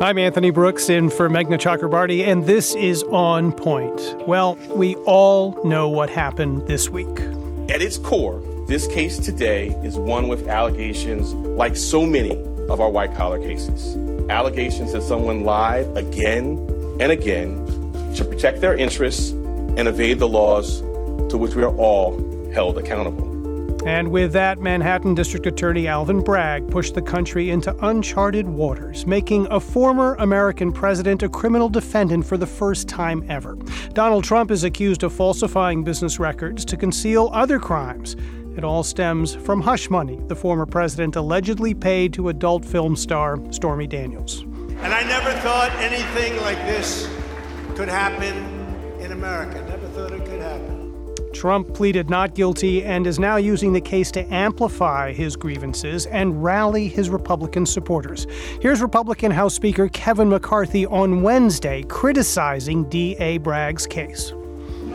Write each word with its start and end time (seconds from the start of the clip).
I'm 0.00 0.16
Anthony 0.16 0.50
Brooks 0.50 0.88
in 0.88 1.10
for 1.10 1.28
Meghna 1.28 1.58
Chakrabarti, 1.58 2.24
and 2.24 2.46
this 2.46 2.76
is 2.76 3.02
On 3.10 3.50
Point. 3.50 4.00
Well, 4.28 4.54
we 4.68 4.94
all 5.06 5.60
know 5.64 5.88
what 5.88 6.08
happened 6.08 6.68
this 6.68 6.88
week. 6.88 7.18
At 7.68 7.82
its 7.82 7.98
core, 7.98 8.40
this 8.68 8.86
case 8.86 9.18
today 9.18 9.70
is 9.82 9.96
one 9.96 10.28
with 10.28 10.46
allegations 10.46 11.34
like 11.34 11.74
so 11.74 12.06
many 12.06 12.40
of 12.68 12.80
our 12.80 12.88
white 12.88 13.12
collar 13.16 13.40
cases. 13.40 13.96
Allegations 14.30 14.92
that 14.92 15.02
someone 15.02 15.42
lied 15.42 15.88
again 15.96 16.64
and 17.00 17.10
again 17.10 17.66
to 18.14 18.24
protect 18.24 18.60
their 18.60 18.76
interests 18.76 19.30
and 19.30 19.88
evade 19.88 20.20
the 20.20 20.28
laws 20.28 20.78
to 21.28 21.36
which 21.36 21.56
we 21.56 21.64
are 21.64 21.74
all 21.74 22.16
held 22.52 22.78
accountable. 22.78 23.27
And 23.88 24.10
with 24.10 24.34
that, 24.34 24.58
Manhattan 24.58 25.14
District 25.14 25.46
Attorney 25.46 25.88
Alvin 25.88 26.20
Bragg 26.20 26.70
pushed 26.70 26.94
the 26.94 27.00
country 27.00 27.48
into 27.48 27.74
uncharted 27.86 28.46
waters, 28.46 29.06
making 29.06 29.46
a 29.50 29.58
former 29.58 30.14
American 30.16 30.72
president 30.72 31.22
a 31.22 31.28
criminal 31.30 31.70
defendant 31.70 32.26
for 32.26 32.36
the 32.36 32.46
first 32.46 32.86
time 32.86 33.24
ever. 33.30 33.56
Donald 33.94 34.24
Trump 34.24 34.50
is 34.50 34.62
accused 34.62 35.04
of 35.04 35.12
falsifying 35.14 35.84
business 35.84 36.18
records 36.18 36.66
to 36.66 36.76
conceal 36.76 37.30
other 37.32 37.58
crimes. 37.58 38.14
It 38.58 38.62
all 38.62 38.82
stems 38.82 39.34
from 39.34 39.62
hush 39.62 39.88
money 39.88 40.20
the 40.26 40.36
former 40.36 40.66
president 40.66 41.16
allegedly 41.16 41.72
paid 41.72 42.12
to 42.12 42.28
adult 42.28 42.66
film 42.66 42.94
star 42.94 43.38
Stormy 43.50 43.86
Daniels. 43.86 44.42
And 44.82 44.92
I 44.92 45.02
never 45.04 45.32
thought 45.40 45.72
anything 45.76 46.36
like 46.42 46.58
this 46.66 47.08
could 47.74 47.88
happen 47.88 48.36
in 49.00 49.12
America. 49.12 49.67
Trump 51.38 51.72
pleaded 51.72 52.10
not 52.10 52.34
guilty 52.34 52.84
and 52.84 53.06
is 53.06 53.20
now 53.20 53.36
using 53.36 53.72
the 53.72 53.80
case 53.80 54.10
to 54.10 54.26
amplify 54.34 55.12
his 55.12 55.36
grievances 55.36 56.06
and 56.06 56.42
rally 56.42 56.88
his 56.88 57.10
Republican 57.10 57.64
supporters. 57.64 58.26
Here's 58.60 58.82
Republican 58.82 59.30
House 59.30 59.54
Speaker 59.54 59.88
Kevin 59.90 60.28
McCarthy 60.28 60.84
on 60.86 61.22
Wednesday 61.22 61.84
criticizing 61.84 62.88
D.A. 62.88 63.38
Bragg's 63.38 63.86
case. 63.86 64.32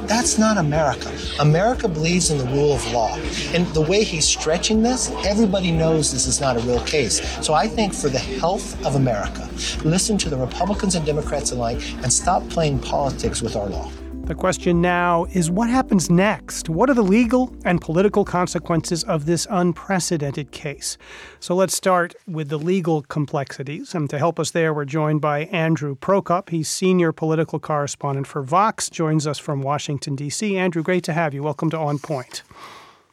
That's 0.01 0.37
not 0.37 0.57
America. 0.57 1.17
America 1.39 1.87
believes 1.87 2.29
in 2.29 2.37
the 2.37 2.45
rule 2.47 2.73
of 2.73 2.91
law. 2.91 3.15
And 3.53 3.65
the 3.67 3.79
way 3.79 4.03
he's 4.03 4.27
stretching 4.27 4.83
this, 4.83 5.11
everybody 5.25 5.71
knows 5.71 6.11
this 6.11 6.27
is 6.27 6.41
not 6.41 6.57
a 6.57 6.59
real 6.59 6.81
case. 6.81 7.21
So 7.41 7.53
I 7.53 7.69
think 7.69 7.93
for 7.93 8.09
the 8.09 8.19
health 8.19 8.85
of 8.85 8.95
America, 8.95 9.49
listen 9.85 10.17
to 10.17 10.29
the 10.29 10.35
Republicans 10.35 10.95
and 10.95 11.05
Democrats 11.05 11.53
alike 11.53 11.79
and 12.03 12.11
stop 12.11 12.45
playing 12.49 12.79
politics 12.79 13.41
with 13.41 13.55
our 13.55 13.67
law. 13.67 13.89
The 14.25 14.35
question 14.35 14.79
now 14.79 15.25
is 15.33 15.51
what 15.51 15.69
happens 15.69 16.09
next? 16.09 16.69
What 16.69 16.89
are 16.89 16.93
the 16.93 17.03
legal 17.03 17.53
and 17.65 17.81
political 17.81 18.23
consequences 18.23 19.03
of 19.03 19.25
this 19.25 19.45
unprecedented 19.49 20.51
case? 20.51 20.97
So 21.41 21.53
let's 21.53 21.75
start 21.75 22.15
with 22.25 22.47
the 22.47 22.57
legal 22.57 23.01
complexities. 23.01 23.93
And 23.93 24.09
to 24.09 24.17
help 24.17 24.39
us 24.39 24.51
there, 24.51 24.73
we're 24.73 24.85
joined 24.85 25.19
by 25.19 25.39
Andrew 25.47 25.97
Prokop. 25.97 26.51
He's 26.51 26.69
senior 26.69 27.11
political 27.11 27.59
correspondent 27.59 28.25
for 28.25 28.43
Vox, 28.43 28.89
joins 28.89 29.27
us 29.27 29.39
from 29.39 29.61
Washington, 29.61 30.15
D.C. 30.15 30.55
Andrew, 30.57 30.83
great 30.83 31.03
to 31.03 31.11
have 31.11 31.33
you. 31.33 31.43
Welcome 31.43 31.69
to 31.71 31.77
On 31.77 31.99
Point. 31.99 32.43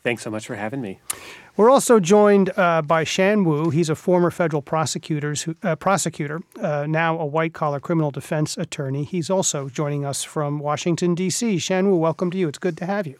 Thanks 0.05 0.23
so 0.23 0.31
much 0.31 0.47
for 0.47 0.55
having 0.55 0.81
me. 0.81 1.01
We're 1.61 1.69
also 1.69 2.01
joined 2.01 2.51
uh, 2.57 2.81
by 2.81 3.05
Shan 3.05 3.45
Wu. 3.45 3.69
He's 3.69 3.91
a 3.91 3.95
former 3.95 4.31
federal 4.31 4.63
who, 4.63 5.55
uh, 5.63 5.77
prosecutor, 5.77 6.41
uh, 6.59 6.87
now 6.89 7.19
a 7.19 7.27
white 7.27 7.53
collar 7.53 7.79
criminal 7.79 8.11
defense 8.11 8.57
attorney. 8.57 9.05
He's 9.05 9.29
also 9.29 9.69
joining 9.69 10.07
us 10.07 10.25
from 10.25 10.59
Washington, 10.59 11.15
D.C. 11.15 11.59
Shan 11.59 11.91
Wu, 11.91 11.97
welcome 11.97 12.31
to 12.31 12.39
you. 12.39 12.49
It's 12.49 12.57
good 12.57 12.79
to 12.79 12.87
have 12.87 13.07
you. 13.07 13.19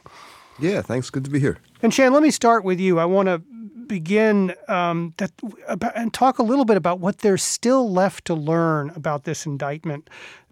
Yeah, 0.59 0.81
thanks. 0.81 1.11
Good 1.11 1.27
to 1.27 1.31
be 1.31 1.39
here. 1.39 1.59
And 1.83 1.93
Shan, 1.93 2.15
let 2.15 2.23
me 2.23 2.31
start 2.31 2.65
with 2.65 2.81
you. 2.81 2.99
I 2.99 3.05
want 3.05 3.27
to 3.27 3.43
begin 3.91 4.55
um, 4.69 5.13
that, 5.19 5.33
about, 5.69 5.93
and 5.95 6.15
talk 6.15 6.39
a 6.39 6.43
little 6.43 6.65
bit 6.65 6.79
about 6.79 6.99
what 6.99 7.19
there's 7.19 7.43
still 7.43 7.93
left 7.93 8.25
to 8.25 8.35
learn 8.35 8.89
about 8.97 9.25
this 9.25 9.45
indictment. 9.45 10.09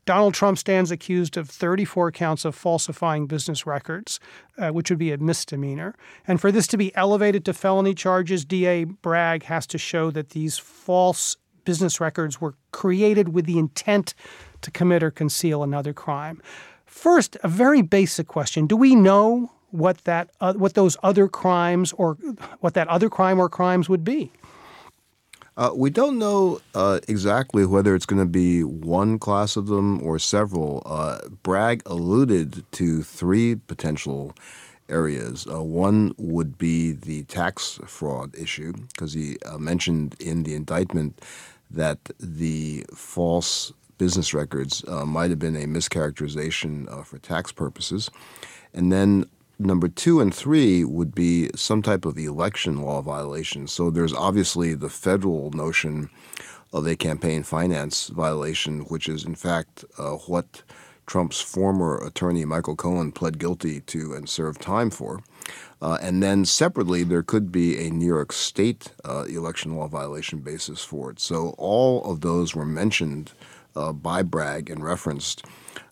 Donald 0.09 0.33
Trump 0.33 0.57
stands 0.57 0.91
accused 0.91 1.37
of 1.37 1.51
34 1.51 2.11
counts 2.13 2.47
of 2.47 2.55
falsifying 2.55 3.27
business 3.27 3.67
records, 3.67 4.19
uh, 4.57 4.71
which 4.71 4.89
would 4.89 4.99
be 4.99 5.13
a 5.13 5.19
misdemeanor. 5.19 5.95
And 6.27 6.41
for 6.41 6.51
this 6.51 6.67
to 6.69 6.79
be 6.79 6.97
elevated 6.97 7.45
to 7.45 7.53
felony 7.53 7.93
charges, 7.93 8.47
DA 8.47 8.85
Bragg 8.85 9.43
has 9.43 9.67
to 9.67 9.77
show 9.77 10.11
that 10.13 10.31
these 10.31 10.57
false 10.57 11.37
business 11.67 12.01
records 12.01 12.41
were 12.41 12.55
created 12.73 13.35
with 13.35 13.45
the 13.45 13.59
intent 13.59 14.15
to 14.63 14.71
commit 14.71 15.03
or 15.03 15.11
conceal 15.11 15.63
another 15.63 15.93
crime. 15.93 16.41
First, 16.87 17.37
a 17.45 17.49
very 17.49 17.83
basic 17.83 18.29
question: 18.29 18.67
Do 18.67 18.79
we 18.79 18.95
know 18.95 19.53
what 19.73 20.05
that 20.05 20.31
uh, 20.41 20.55
what 20.55 20.73
those 20.73 20.97
other 21.03 21.29
crimes 21.29 21.93
or 21.93 22.15
what 22.61 22.73
that 22.73 22.89
other 22.89 23.11
crime 23.11 23.39
or 23.39 23.51
crimes 23.51 23.91
would 23.91 24.05
be? 24.05 24.33
Uh, 25.59 25.73
we 25.75 25.91
don't 25.91 26.21
know 26.21 26.61
uh, 26.77 27.01
exactly 27.09 27.67
whether 27.67 27.97
it's 27.97 28.07
going 28.07 28.23
to 28.23 28.25
be 28.25 28.63
one 28.63 29.19
class 29.19 29.57
of 29.57 29.67
them 29.67 30.01
or 30.07 30.17
several. 30.17 30.85
Uh, 30.87 31.19
Bragg 31.43 31.83
alluded 31.85 32.65
to 32.71 33.03
three 33.03 33.57
potential 33.57 34.33
areas. 34.89 35.49
Uh, 35.53 35.61
one 35.61 36.15
would 36.17 36.57
be 36.59 36.93
the 36.93 37.25
tax 37.25 37.81
fraud 37.87 38.37
issue, 38.37 38.73
because 38.73 39.13
he 39.15 39.37
uh, 39.47 39.59
mentioned 39.59 40.15
in 40.21 40.45
the 40.45 40.55
indictment 40.55 41.21
that 41.73 41.99
the 42.21 42.87
false 42.95 43.73
business 43.99 44.33
records 44.33 44.85
uh, 44.87 45.05
might 45.05 45.29
have 45.29 45.41
been 45.41 45.57
a 45.57 45.67
mischaracterization 45.67 47.05
for 47.05 47.19
tax 47.19 47.51
purposes. 47.51 48.11
And 48.73 48.93
then 48.93 49.27
Number 49.59 49.89
two 49.89 50.21
and 50.21 50.33
three 50.33 50.85
would 50.85 51.15
be 51.15 51.51
some 51.57 51.83
type 51.83 52.05
of 52.05 52.17
election 52.17 52.81
law 52.81 53.03
violation. 53.03 53.67
So 53.67 53.91
there's 53.91 54.15
obviously 54.15 54.75
the 54.75 54.89
federal 54.89 55.51
notion 55.51 56.11
of 56.73 56.87
a 56.87 56.95
campaign 56.95 57.43
finance 57.43 58.07
violation, 58.09 58.81
which 58.83 59.09
is 59.09 59.25
in 59.25 59.35
fact 59.35 59.85
uh, 59.99 60.13
what 60.13 60.63
Trump's 61.07 61.41
former 61.41 61.97
attorney 62.05 62.45
Michael 62.45 62.77
Cohen 62.77 63.11
pled 63.11 63.39
guilty 63.39 63.81
to 63.81 64.15
and 64.15 64.29
served 64.29 64.61
time 64.61 64.91
for. 64.91 65.23
Uh, 65.81 65.99
and 66.03 66.23
then 66.23 66.45
separately, 66.45 67.03
there 67.03 67.23
could 67.23 67.51
be 67.51 67.87
a 67.87 67.91
New 67.91 68.07
York 68.07 68.33
State 68.33 68.93
uh, 69.05 69.25
election 69.25 69.75
law 69.75 69.89
violation 69.89 70.41
basis 70.41 70.85
for 70.85 71.11
it. 71.11 71.19
So 71.19 71.55
all 71.57 72.05
of 72.05 72.21
those 72.21 72.55
were 72.55 72.67
mentioned 72.67 73.33
uh, 73.75 73.93
by 73.93 74.23
Bragg 74.23 74.71
and 74.71 74.85
referenced. 74.85 75.45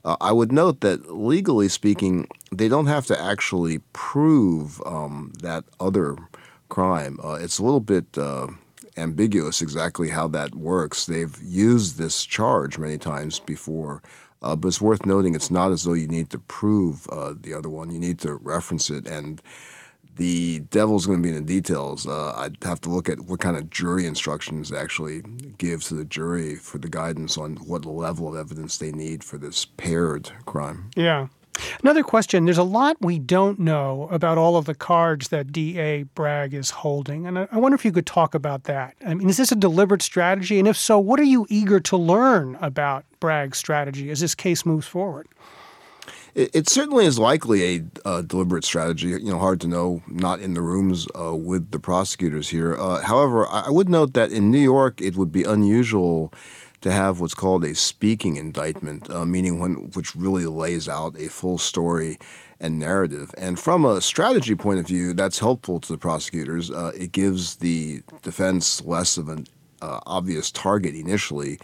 Uh, 0.05 0.17
I 0.21 0.33
would 0.33 0.53
note 0.53 0.81
that 0.81 1.15
legally 1.15 1.69
speaking, 1.69 2.29
they 2.53 2.69
don't 2.69 2.87
have 2.87 3.07
to 3.07 3.21
actually 3.21 3.79
prove 3.93 4.81
um, 4.87 5.33
that 5.43 5.65
other 5.81 6.17
crime. 6.69 7.19
Uh, 7.23 7.35
it's 7.35 7.59
a 7.59 7.65
little 7.65 7.81
bit 7.81 8.07
uh, 8.19 8.49
ambiguous 8.97 9.63
exactly 9.63 10.11
how 10.11 10.29
that 10.29 10.55
works. 10.55 11.07
They've 11.07 11.37
used 11.43 11.99
this 11.99 12.25
charge 12.25 12.79
many 12.79 12.99
times 12.99 13.41
before. 13.41 14.03
Uh, 14.43 14.55
but 14.55 14.69
it's 14.69 14.81
worth 14.81 15.07
noting 15.07 15.35
it's 15.35 15.51
not 15.51 15.73
as 15.73 15.85
though 15.85 15.95
you 15.95 16.07
need 16.07 16.31
to 16.31 16.39
prove 16.39 17.09
uh, 17.09 17.35
the 17.41 17.55
other 17.55 17.69
one. 17.69 17.91
You 17.91 17.99
need 17.99 18.19
to 18.21 18.35
reference 18.35 18.91
it. 18.91 19.07
And 19.07 19.41
the 20.17 20.61
devil's 20.71 21.07
going 21.07 21.19
to 21.19 21.23
be 21.23 21.35
in 21.35 21.47
the 21.47 21.61
details. 21.61 22.07
Uh, 22.07 22.33
I'd 22.37 22.57
have 22.65 22.81
to 22.83 22.91
look 22.91 23.09
at 23.09 23.21
what 23.21 23.41
kind 23.41 23.57
of 23.57 23.71
jury 23.71 24.07
instructions 24.07 24.73
actually 24.73 25.23
give 25.59 25.85
to 25.85 25.95
the 25.95 26.05
jury 26.05 26.57
for 26.57 26.79
the 26.79 26.89
guidance 26.89 27.39
on 27.39 27.57
what 27.57 27.85
level 27.85 28.29
of 28.29 28.39
evidence 28.39 28.79
they 28.79 28.93
need 28.93 29.23
for 29.23 29.39
this 29.39 29.65
paired 29.65 30.33
crime. 30.47 30.91
Yeah. 30.97 31.29
Another 31.83 32.03
question 32.03 32.45
there's 32.45 32.59
a 32.59 32.63
lot 32.63 32.97
we 33.01 33.19
don't 33.19 33.59
know 33.59 34.09
about 34.11 34.39
all 34.39 34.57
of 34.57 34.67
the 34.67 34.75
cards 34.75 35.29
that 35.29 35.53
D.A. 35.53 36.03
Bragg 36.03 36.55
is 36.55 36.71
holding. 36.71 37.27
And 37.27 37.39
I, 37.39 37.49
I 37.51 37.59
wonder 37.59 37.75
if 37.75 37.85
you 37.85 37.93
could 37.93 38.07
talk 38.07 38.35
about 38.35 38.65
that. 38.65 38.95
I 39.07 39.15
mean, 39.15 39.29
is 39.29 39.37
this 39.37 39.53
a 39.53 39.57
deliberate 39.57 40.03
strategy? 40.03 40.59
And 40.59 40.69
if 40.69 40.77
so, 40.77 40.99
what 40.99 41.19
are 41.21 41.25
you 41.25 41.47
eager 41.49 41.81
to 41.81 41.97
learn 41.97 42.57
about 42.61 43.05
Bragg's 43.21 43.59
strategy 43.59 44.11
as 44.11 44.21
this 44.21 44.35
case 44.35 44.67
moves 44.67 44.87
forward? 44.87 45.29
It, 46.37 46.51
it 46.55 46.69
certainly 46.69 47.07
is 47.07 47.19
likely 47.19 47.89
a, 48.05 48.23
deliberate 48.23 48.65
strategy. 48.65 49.09
You 49.09 49.31
know, 49.31 49.39
hard 49.39 49.61
to 49.63 49.69
know, 49.69 50.03
not 50.07 50.41
in 50.41 50.55
the 50.55 50.61
rooms 50.61 51.09
uh, 51.19 51.35
with 51.35 51.71
the 51.71 51.81
prosecutors 51.81 52.51
here. 52.51 52.77
Uh, 52.79 53.01
however, 53.01 53.49
I 53.49 53.71
would 53.71 53.89
note 53.89 54.13
that 54.13 54.31
in 54.31 54.51
New 54.51 54.61
York, 54.61 55.01
it 55.01 55.17
would 55.17 55.33
be 55.33 55.43
unusual 55.43 56.33
to 56.83 56.93
have 56.93 57.21
what's 57.21 57.35
called 57.35 57.65
a 57.65 57.75
speaking 57.75 58.37
indictment, 58.37 59.11
uh, 59.11 59.25
meaning 59.25 59.59
one 59.59 59.91
which 59.95 60.15
really 60.15 60.45
lays 60.45 60.89
out 60.89 61.19
a 61.19 61.29
full 61.29 61.57
story 61.57 62.19
and 62.61 62.79
narrative. 62.79 63.35
And 63.39 63.59
from 63.59 63.87
a 63.87 64.01
strategy 64.03 64.55
point 64.55 64.79
of 64.79 64.87
view, 64.87 65.15
that's 65.15 65.39
helpful 65.39 65.81
to 65.81 65.93
the 65.93 65.99
prosecutors. 65.99 66.71
Uh, 66.71 66.93
it 66.95 67.13
gives 67.13 67.57
the 67.57 68.03
defense 68.23 68.85
less 68.85 69.17
of 69.17 69.31
an 69.31 69.47
uh, 69.81 70.01
obvious 70.07 70.51
target 70.51 70.95
initially. 70.95 71.59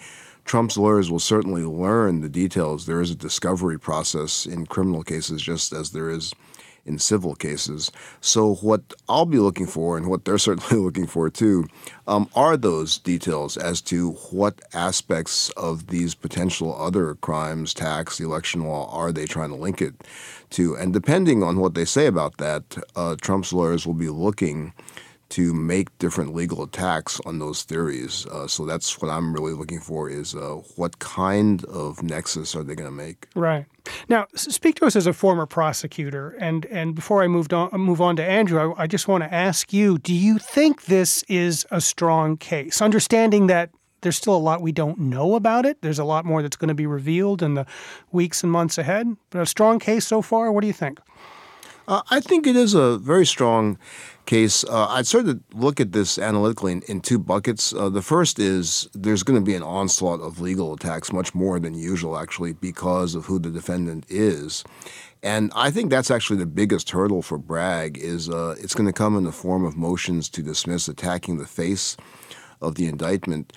Trump's 0.45 0.77
lawyers 0.77 1.11
will 1.11 1.19
certainly 1.19 1.65
learn 1.65 2.21
the 2.21 2.29
details. 2.29 2.87
There 2.87 3.01
is 3.01 3.11
a 3.11 3.17
discovery 3.17 3.79
process 3.79 4.47
in 4.47 4.67
criminal 4.67 5.03
cases, 5.03 5.43
just 5.43 5.73
as 5.73 5.91
there 5.91 6.11
is 6.11 6.35
in 6.85 6.99
civil 6.99 7.35
cases. 7.35 7.93
So, 8.21 8.55
what 8.57 8.93
I'll 9.09 9.27
be 9.27 9.39
looking 9.39 9.67
for, 9.67 9.97
and 9.97 10.09
what 10.09 10.25
they're 10.25 10.39
certainly 10.51 10.83
looking 10.83 11.07
for 11.07 11.31
too, 11.31 11.67
um, 12.07 12.29
are 12.35 12.57
those 12.57 12.99
details 12.99 13.57
as 13.57 13.81
to 13.83 14.13
what 14.31 14.61
aspects 14.75 15.51
of 15.51 15.89
these 15.89 16.15
potential 16.15 16.75
other 16.81 17.15
crimes, 17.17 17.75
tax, 17.75 18.21
election 18.21 18.63
law, 18.65 18.91
are 18.93 19.13
they 19.13 19.27
trying 19.27 19.51
to 19.51 19.57
link 19.57 19.81
it 19.81 19.95
to. 20.51 20.75
And 20.75 20.93
depending 20.93 21.43
on 21.43 21.59
what 21.59 21.75
they 21.75 21.85
say 21.85 22.07
about 22.07 22.39
that, 22.39 22.77
uh, 22.97 23.17
Trump's 23.21 23.53
lawyers 23.53 23.87
will 23.87 23.95
be 23.95 24.09
looking 24.09 24.73
to 25.33 25.55
make 25.55 25.97
different 25.99 26.35
legal 26.35 26.63
attacks 26.63 27.19
on 27.25 27.39
those 27.39 27.63
theories. 27.63 28.27
Uh, 28.27 28.47
so 28.47 28.67
that's 28.67 29.01
what 29.01 29.11
I'm 29.11 29.33
really 29.33 29.55
looking 29.55 29.81
for 29.81 30.11
is 30.11 30.35
uh, 30.35 30.61
what 30.77 30.99
kind 30.99 31.65
of 31.65 32.03
nexus 32.03 32.55
are 32.55 32.63
they 32.63 32.75
going 32.75 32.89
to 32.89 32.95
make? 32.95 33.29
Right. 33.35 33.65
Now, 34.11 34.27
speak 34.35 34.77
to 34.77 34.85
us 34.85 34.95
as 34.95 35.07
a 35.07 35.15
former 35.15 35.47
prosecutor. 35.47 36.37
And, 36.39 36.67
and 36.67 36.95
before 36.95 37.23
I 37.23 37.29
moved 37.29 37.55
on, 37.55 37.71
move 37.73 38.03
on 38.03 38.17
to 38.17 38.25
Andrew, 38.25 38.75
I, 38.75 38.83
I 38.83 38.87
just 38.87 39.09
want 39.09 39.25
to 39.25 39.33
ask 39.33 39.73
you 39.73 39.97
do 39.97 40.15
you 40.15 40.39
think 40.39 40.85
this 40.85 41.23
is 41.29 41.67
a 41.71 41.81
strong 41.81 42.37
case? 42.37 42.83
Understanding 42.83 43.47
that 43.47 43.71
there's 44.03 44.17
still 44.17 44.37
a 44.37 44.39
lot 44.39 44.61
we 44.61 44.73
don't 44.73 44.99
know 44.99 45.35
about 45.35 45.65
it. 45.65 45.81
There's 45.81 45.99
a 45.99 46.05
lot 46.05 46.27
more 46.27 46.43
that's 46.43 46.57
going 46.57 46.69
to 46.69 46.75
be 46.75 46.87
revealed 46.87 47.43
in 47.43 47.55
the 47.55 47.65
weeks 48.11 48.43
and 48.43 48.53
months 48.53 48.77
ahead. 48.77 49.17
But 49.31 49.41
a 49.41 49.47
strong 49.47 49.79
case 49.79 50.07
so 50.07 50.21
far. 50.21 50.53
What 50.53 50.61
do 50.61 50.67
you 50.67 50.73
think? 50.75 51.01
Uh, 51.89 52.03
I 52.11 52.21
think 52.21 52.47
it 52.47 52.57
is 52.57 52.75
a 52.75 52.99
very 52.99 53.27
strong 53.27 53.79
case. 54.27 54.65
Uh, 54.65 54.87
I'd 54.89 55.07
sort 55.07 55.29
of 55.29 55.41
look 55.53 55.81
at 55.81 55.93
this 55.93 56.19
analytically 56.19 56.73
in, 56.73 56.83
in 56.83 57.01
two 57.01 57.19
buckets. 57.19 57.73
Uh, 57.73 57.89
the 57.89 58.03
first 58.03 58.39
is 58.39 58.89
there's 58.95 59.23
going 59.23 59.39
to 59.39 59.45
be 59.45 59.55
an 59.55 59.63
onslaught 59.63 60.21
of 60.21 60.41
legal 60.41 60.73
attacks, 60.75 61.13
much 61.13 61.35
more 61.35 61.59
than 61.59 61.75
usual, 61.75 62.19
actually, 62.19 62.53
because 62.53 63.15
of 63.15 63.27
who 63.27 63.39
the 63.39 63.51
defendant 63.51 64.07
is. 64.09 64.65
And 65.23 65.53
I 65.55 65.71
think 65.71 65.91
that's 65.91 66.11
actually 66.11 66.39
the 66.39 66.47
biggest 66.47 66.91
hurdle 66.91 67.23
for 67.23 67.39
Bragg 67.39 67.97
is 67.99 68.29
uh, 68.29 68.57
it's 68.59 68.75
going 68.75 68.87
to 68.89 68.93
come 68.93 69.17
in 69.17 69.25
the 69.25 69.33
form 69.33 69.65
of 69.65 69.77
motions 69.77 70.29
to 70.31 70.43
dismiss 70.43 70.89
attacking 70.89 71.39
the 71.39 71.47
face 71.47 71.97
of 72.61 72.75
the 72.75 72.87
indictment. 72.87 73.53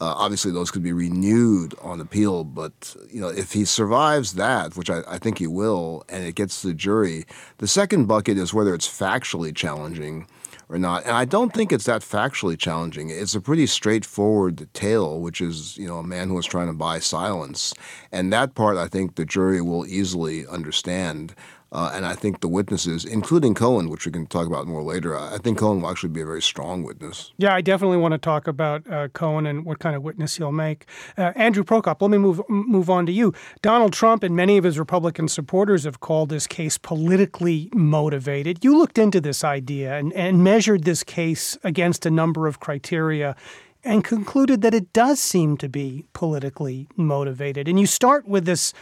Uh, 0.00 0.14
obviously, 0.16 0.52
those 0.52 0.70
could 0.70 0.82
be 0.82 0.92
renewed 0.92 1.74
on 1.82 2.00
appeal, 2.00 2.44
but 2.44 2.94
you 3.10 3.20
know 3.20 3.28
if 3.28 3.52
he 3.52 3.64
survives 3.64 4.34
that, 4.34 4.76
which 4.76 4.90
I, 4.90 5.02
I, 5.08 5.18
think 5.18 5.38
he 5.38 5.48
will, 5.48 6.04
and 6.08 6.24
it 6.24 6.36
gets 6.36 6.62
to 6.62 6.68
the 6.68 6.74
jury, 6.74 7.24
the 7.58 7.66
second 7.66 8.06
bucket 8.06 8.38
is 8.38 8.54
whether 8.54 8.74
it's 8.74 8.86
factually 8.86 9.54
challenging 9.54 10.28
or 10.68 10.78
not. 10.78 11.04
And 11.04 11.12
I 11.12 11.24
don't 11.24 11.52
think 11.52 11.72
it's 11.72 11.86
that 11.86 12.02
factually 12.02 12.58
challenging. 12.58 13.10
It's 13.10 13.34
a 13.34 13.40
pretty 13.40 13.66
straightforward 13.66 14.68
tale, 14.72 15.20
which 15.20 15.40
is 15.40 15.76
you 15.76 15.88
know 15.88 15.98
a 15.98 16.04
man 16.04 16.28
who 16.28 16.34
was 16.34 16.46
trying 16.46 16.68
to 16.68 16.74
buy 16.74 17.00
silence, 17.00 17.74
and 18.12 18.32
that 18.32 18.54
part 18.54 18.76
I 18.76 18.86
think 18.86 19.16
the 19.16 19.24
jury 19.24 19.60
will 19.60 19.86
easily 19.86 20.46
understand. 20.46 21.34
Uh, 21.70 21.92
and 21.94 22.06
I 22.06 22.14
think 22.14 22.40
the 22.40 22.48
witnesses, 22.48 23.04
including 23.04 23.54
Cohen, 23.54 23.90
which 23.90 24.06
we 24.06 24.12
can 24.12 24.26
talk 24.26 24.46
about 24.46 24.66
more 24.66 24.82
later, 24.82 25.16
I 25.16 25.36
think 25.36 25.58
Cohen 25.58 25.82
will 25.82 25.90
actually 25.90 26.08
be 26.10 26.22
a 26.22 26.26
very 26.26 26.40
strong 26.40 26.82
witness. 26.82 27.32
Yeah, 27.36 27.54
I 27.54 27.60
definitely 27.60 27.98
want 27.98 28.12
to 28.12 28.18
talk 28.18 28.46
about 28.46 28.90
uh, 28.90 29.08
Cohen 29.08 29.44
and 29.46 29.66
what 29.66 29.78
kind 29.78 29.94
of 29.94 30.02
witness 30.02 30.36
he'll 30.36 30.50
make. 30.50 30.86
Uh, 31.18 31.32
Andrew 31.36 31.64
Prokop, 31.64 32.00
let 32.00 32.10
me 32.10 32.16
move 32.16 32.40
move 32.48 32.88
on 32.88 33.04
to 33.04 33.12
you. 33.12 33.34
Donald 33.60 33.92
Trump 33.92 34.22
and 34.22 34.34
many 34.34 34.56
of 34.56 34.64
his 34.64 34.78
Republican 34.78 35.28
supporters 35.28 35.84
have 35.84 36.00
called 36.00 36.30
this 36.30 36.46
case 36.46 36.78
politically 36.78 37.68
motivated. 37.74 38.64
You 38.64 38.78
looked 38.78 38.96
into 38.96 39.20
this 39.20 39.44
idea 39.44 39.98
and, 39.98 40.12
and 40.14 40.42
measured 40.42 40.84
this 40.84 41.04
case 41.04 41.58
against 41.64 42.06
a 42.06 42.10
number 42.10 42.46
of 42.46 42.60
criteria 42.60 43.36
and 43.84 44.02
concluded 44.02 44.62
that 44.62 44.74
it 44.74 44.92
does 44.92 45.20
seem 45.20 45.56
to 45.58 45.68
be 45.68 46.04
politically 46.14 46.88
motivated. 46.96 47.68
And 47.68 47.78
you 47.78 47.86
start 47.86 48.26
with 48.26 48.44
this 48.44 48.72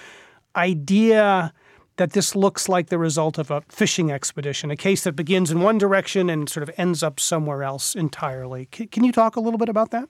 idea 0.55 1.53
that 1.97 2.13
this 2.13 2.37
looks 2.37 2.69
like 2.69 2.89
the 2.89 2.99
result 2.99 3.39
of 3.39 3.51
a 3.51 3.63
fishing 3.69 4.11
expedition, 4.11 4.71
a 4.71 4.77
case 4.77 5.05
that 5.05 5.13
begins 5.13 5.51
in 5.51 5.61
one 5.61 5.79
direction 5.79 6.29
and 6.31 6.49
sort 6.49 6.69
of 6.69 6.75
ends 6.79 7.03
up 7.03 7.19
somewhere 7.19 7.63
else 7.63 7.95
entirely. 7.95 8.69
C- 8.75 8.87
can 8.87 9.05
you 9.05 9.13
talk 9.13 9.37
a 9.37 9.41
little 9.41 9.59
bit 9.59 9.69
about 9.69 9.91
that? 9.91 10.09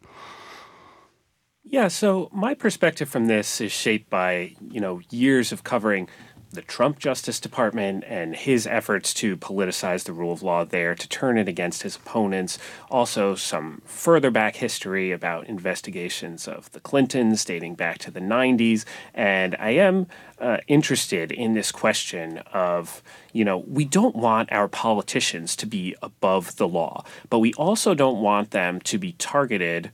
Yeah, 1.65 1.89
so 1.89 2.29
my 2.33 2.55
perspective 2.55 3.09
from 3.09 3.27
this 3.27 3.61
is 3.61 3.73
shaped 3.73 4.09
by, 4.09 4.55
you 4.71 4.81
know, 4.81 5.01
years 5.11 5.51
of 5.51 5.65
covering 5.65 6.09
the 6.57 6.63
Trump 6.63 6.99
Justice 6.99 7.39
Department 7.39 8.03
and 8.09 8.35
his 8.35 8.67
efforts 8.67 9.15
to 9.15 9.37
politicize 9.37 10.05
the 10.05 10.13
rule 10.13 10.33
of 10.33 10.43
law 10.43 10.65
there, 10.65 10.95
to 10.95 11.09
turn 11.09 11.39
it 11.39 11.49
against 11.49 11.83
his 11.83 11.97
opponents. 11.97 12.59
Also, 12.91 13.35
some 13.35 13.83
further 13.85 14.31
back 14.31 14.57
history 14.57 15.13
about 15.13 15.47
investigations 15.47 16.49
of 16.49 16.73
the 16.73 16.81
Clintons 16.81 17.45
dating 17.45 17.75
back 17.75 17.99
to 17.99 18.11
the 18.11 18.21
90s. 18.21 18.85
And 19.15 19.55
I 19.61 19.71
am 19.71 20.07
uh, 20.41 20.59
interested 20.67 21.31
in 21.31 21.53
this 21.53 21.71
question 21.71 22.39
of, 22.53 23.03
you 23.33 23.45
know, 23.45 23.59
we 23.59 23.85
don't 23.85 24.17
want 24.17 24.51
our 24.51 24.67
politicians 24.67 25.55
to 25.57 25.67
be 25.67 25.95
above 26.03 26.57
the 26.57 26.67
law, 26.67 27.05
but 27.29 27.39
we 27.39 27.53
also 27.55 27.95
don't 27.95 28.21
want 28.21 28.51
them 28.51 28.81
to 28.81 28.99
be 28.99 29.13
targeted 29.13 29.93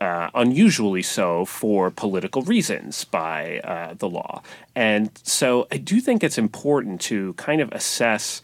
uh, 0.00 0.30
unusually 0.34 1.02
so 1.02 1.44
for 1.44 1.90
political 1.90 2.42
reasons 2.42 3.04
by 3.04 3.60
uh, 3.60 3.94
the 3.94 4.08
law. 4.08 4.42
And 4.74 5.10
so 5.22 5.66
I 5.72 5.78
do 5.78 6.00
think 6.00 6.22
it's 6.22 6.38
important 6.38 7.00
to 7.02 7.32
kind 7.34 7.60
of 7.60 7.72
assess 7.72 8.42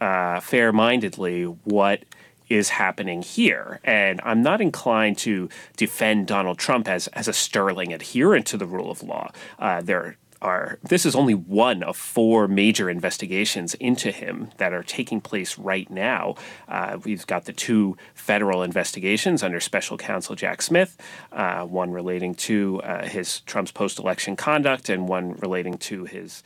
uh, 0.00 0.40
fair 0.40 0.72
mindedly 0.72 1.44
what 1.44 2.02
is 2.48 2.68
happening 2.68 3.22
here. 3.22 3.80
And 3.84 4.20
I'm 4.22 4.42
not 4.42 4.60
inclined 4.60 5.18
to 5.18 5.48
defend 5.76 6.26
Donald 6.26 6.58
Trump 6.58 6.88
as, 6.88 7.08
as 7.08 7.26
a 7.26 7.32
sterling 7.32 7.92
adherent 7.92 8.46
to 8.46 8.56
the 8.56 8.66
rule 8.66 8.90
of 8.90 9.02
law. 9.02 9.32
Uh, 9.58 9.80
there 9.80 10.16
are 10.44 10.78
this 10.82 11.06
is 11.06 11.16
only 11.16 11.34
one 11.34 11.82
of 11.82 11.96
four 11.96 12.46
major 12.46 12.90
investigations 12.90 13.74
into 13.74 14.12
him 14.12 14.50
that 14.58 14.72
are 14.72 14.82
taking 14.82 15.20
place 15.20 15.58
right 15.58 15.90
now. 15.90 16.34
Uh, 16.68 16.98
we've 17.04 17.26
got 17.26 17.46
the 17.46 17.52
two 17.52 17.96
federal 18.14 18.62
investigations 18.62 19.42
under 19.42 19.58
Special 19.58 19.96
Counsel 19.96 20.36
Jack 20.36 20.62
Smith, 20.62 20.96
uh, 21.32 21.64
one 21.64 21.90
relating 21.90 22.34
to 22.34 22.80
uh, 22.82 23.06
his 23.06 23.40
Trump's 23.40 23.72
post-election 23.72 24.36
conduct, 24.36 24.88
and 24.88 25.08
one 25.08 25.32
relating 25.36 25.78
to 25.78 26.04
his. 26.04 26.42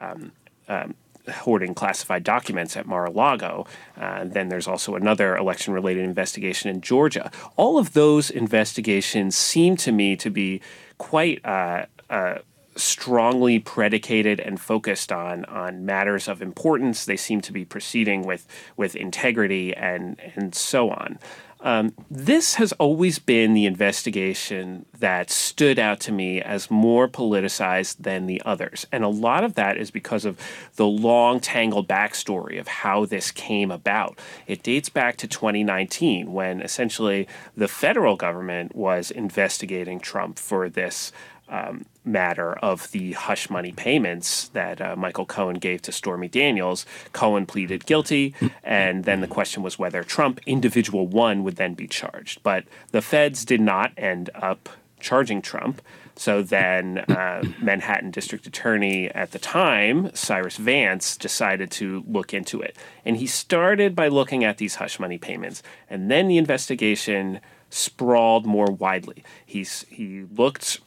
Um, 0.00 0.32
um, 0.68 0.94
hoarding 1.30 1.72
classified 1.72 2.24
documents 2.24 2.76
at 2.76 2.84
Mar-a-Lago. 2.84 3.64
Uh, 3.96 4.24
then 4.24 4.48
there's 4.48 4.66
also 4.66 4.96
another 4.96 5.36
election-related 5.36 6.02
investigation 6.02 6.68
in 6.68 6.80
Georgia. 6.80 7.30
All 7.56 7.78
of 7.78 7.92
those 7.92 8.28
investigations 8.28 9.36
seem 9.36 9.76
to 9.78 9.92
me 9.92 10.16
to 10.16 10.30
be 10.30 10.60
quite 10.98 11.44
uh, 11.44 11.86
uh, 12.10 12.38
strongly 12.76 13.58
predicated 13.58 14.40
and 14.40 14.60
focused 14.60 15.12
on 15.12 15.44
on 15.46 15.84
matters 15.84 16.28
of 16.28 16.42
importance. 16.42 17.04
They 17.04 17.16
seem 17.16 17.40
to 17.42 17.52
be 17.52 17.64
proceeding 17.64 18.22
with 18.22 18.46
with 18.76 18.96
integrity 18.96 19.74
and 19.74 20.20
and 20.36 20.54
so 20.54 20.90
on. 20.90 21.18
Um, 21.62 21.94
this 22.10 22.56
has 22.56 22.72
always 22.72 23.20
been 23.20 23.54
the 23.54 23.66
investigation 23.66 24.84
that 24.98 25.30
stood 25.30 25.78
out 25.78 26.00
to 26.00 26.12
me 26.12 26.42
as 26.42 26.72
more 26.72 27.08
politicized 27.08 27.98
than 28.00 28.26
the 28.26 28.42
others. 28.44 28.84
And 28.90 29.04
a 29.04 29.08
lot 29.08 29.44
of 29.44 29.54
that 29.54 29.76
is 29.76 29.92
because 29.92 30.24
of 30.24 30.38
the 30.74 30.86
long, 30.86 31.38
tangled 31.38 31.86
backstory 31.86 32.58
of 32.58 32.66
how 32.66 33.04
this 33.04 33.30
came 33.30 33.70
about. 33.70 34.18
It 34.48 34.64
dates 34.64 34.88
back 34.88 35.16
to 35.18 35.28
2019 35.28 36.32
when 36.32 36.60
essentially 36.60 37.28
the 37.56 37.68
federal 37.68 38.16
government 38.16 38.74
was 38.74 39.12
investigating 39.12 40.00
Trump 40.00 40.40
for 40.40 40.68
this 40.68 41.12
um, 41.52 41.84
matter 42.04 42.54
of 42.54 42.90
the 42.90 43.12
hush 43.12 43.50
money 43.50 43.72
payments 43.72 44.48
that 44.48 44.80
uh, 44.80 44.96
Michael 44.96 45.26
Cohen 45.26 45.56
gave 45.56 45.82
to 45.82 45.92
Stormy 45.92 46.26
Daniels. 46.26 46.86
Cohen 47.12 47.46
pleaded 47.46 47.84
guilty, 47.86 48.34
and 48.64 49.04
then 49.04 49.20
the 49.20 49.28
question 49.28 49.62
was 49.62 49.78
whether 49.78 50.02
Trump, 50.02 50.40
individual 50.46 51.06
one, 51.06 51.44
would 51.44 51.56
then 51.56 51.74
be 51.74 51.86
charged. 51.86 52.42
But 52.42 52.64
the 52.90 53.02
feds 53.02 53.44
did 53.44 53.60
not 53.60 53.92
end 53.96 54.30
up 54.34 54.70
charging 54.98 55.42
Trump. 55.42 55.82
So 56.14 56.42
then, 56.42 56.98
uh, 56.98 57.42
Manhattan 57.60 58.10
District 58.10 58.46
Attorney 58.46 59.10
at 59.10 59.32
the 59.32 59.38
time, 59.38 60.14
Cyrus 60.14 60.56
Vance, 60.56 61.16
decided 61.16 61.70
to 61.72 62.04
look 62.06 62.32
into 62.32 62.60
it. 62.60 62.76
And 63.04 63.16
he 63.16 63.26
started 63.26 63.94
by 63.94 64.08
looking 64.08 64.44
at 64.44 64.58
these 64.58 64.76
hush 64.76 64.98
money 65.00 65.18
payments. 65.18 65.62
And 65.88 66.10
then 66.10 66.28
the 66.28 66.38
investigation 66.38 67.40
sprawled 67.70 68.46
more 68.46 68.66
widely. 68.66 69.24
He's, 69.44 69.86
he 69.88 70.24
looked 70.36 70.80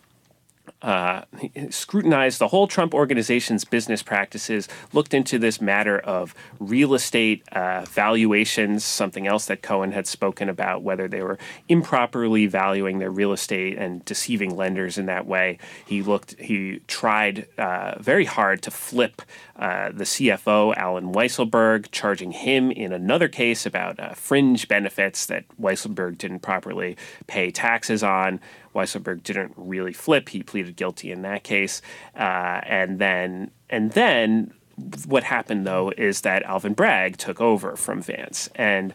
uh, 0.81 1.23
scrutinized 1.69 2.39
the 2.39 2.47
whole 2.49 2.67
Trump 2.67 2.93
organization's 2.93 3.65
business 3.65 4.03
practices, 4.03 4.67
looked 4.93 5.13
into 5.13 5.39
this 5.39 5.59
matter 5.59 5.97
of 5.99 6.35
real 6.59 6.93
estate 6.93 7.43
uh, 7.51 7.85
valuations, 7.87 8.83
something 8.83 9.27
else 9.27 9.45
that 9.45 9.61
Cohen 9.61 9.91
had 9.91 10.07
spoken 10.07 10.49
about, 10.49 10.83
whether 10.83 11.07
they 11.07 11.21
were 11.21 11.37
improperly 11.69 12.45
valuing 12.45 12.99
their 12.99 13.11
real 13.11 13.33
estate 13.33 13.77
and 13.77 14.03
deceiving 14.05 14.55
lenders 14.55 14.97
in 14.97 15.05
that 15.07 15.25
way. 15.25 15.57
He 15.85 16.01
looked, 16.01 16.39
he 16.39 16.81
tried 16.87 17.47
uh, 17.57 17.95
very 17.99 18.25
hard 18.25 18.61
to 18.63 18.71
flip 18.71 19.21
uh, 19.57 19.89
the 19.91 20.03
CFO, 20.03 20.75
Alan 20.75 21.13
Weisselberg, 21.13 21.87
charging 21.91 22.31
him 22.31 22.71
in 22.71 22.91
another 22.91 23.27
case 23.27 23.65
about 23.65 23.99
uh, 23.99 24.13
fringe 24.13 24.67
benefits 24.67 25.25
that 25.27 25.45
Weisselberg 25.59 26.17
didn't 26.17 26.39
properly 26.39 26.97
pay 27.27 27.51
taxes 27.51 28.03
on. 28.03 28.39
Weisselberg 28.75 29.23
didn't 29.23 29.53
really 29.55 29.93
flip. 29.93 30.29
He 30.29 30.43
pleaded 30.43 30.75
guilty 30.75 31.11
in 31.11 31.21
that 31.21 31.43
case, 31.43 31.81
uh, 32.15 32.61
and 32.63 32.99
then 32.99 33.51
and 33.69 33.93
then 33.93 34.53
what 35.07 35.23
happened 35.23 35.65
though 35.65 35.91
is 35.97 36.21
that 36.21 36.43
Alvin 36.43 36.73
Bragg 36.73 37.17
took 37.17 37.39
over 37.41 37.75
from 37.75 38.01
Vance 38.01 38.49
and. 38.55 38.93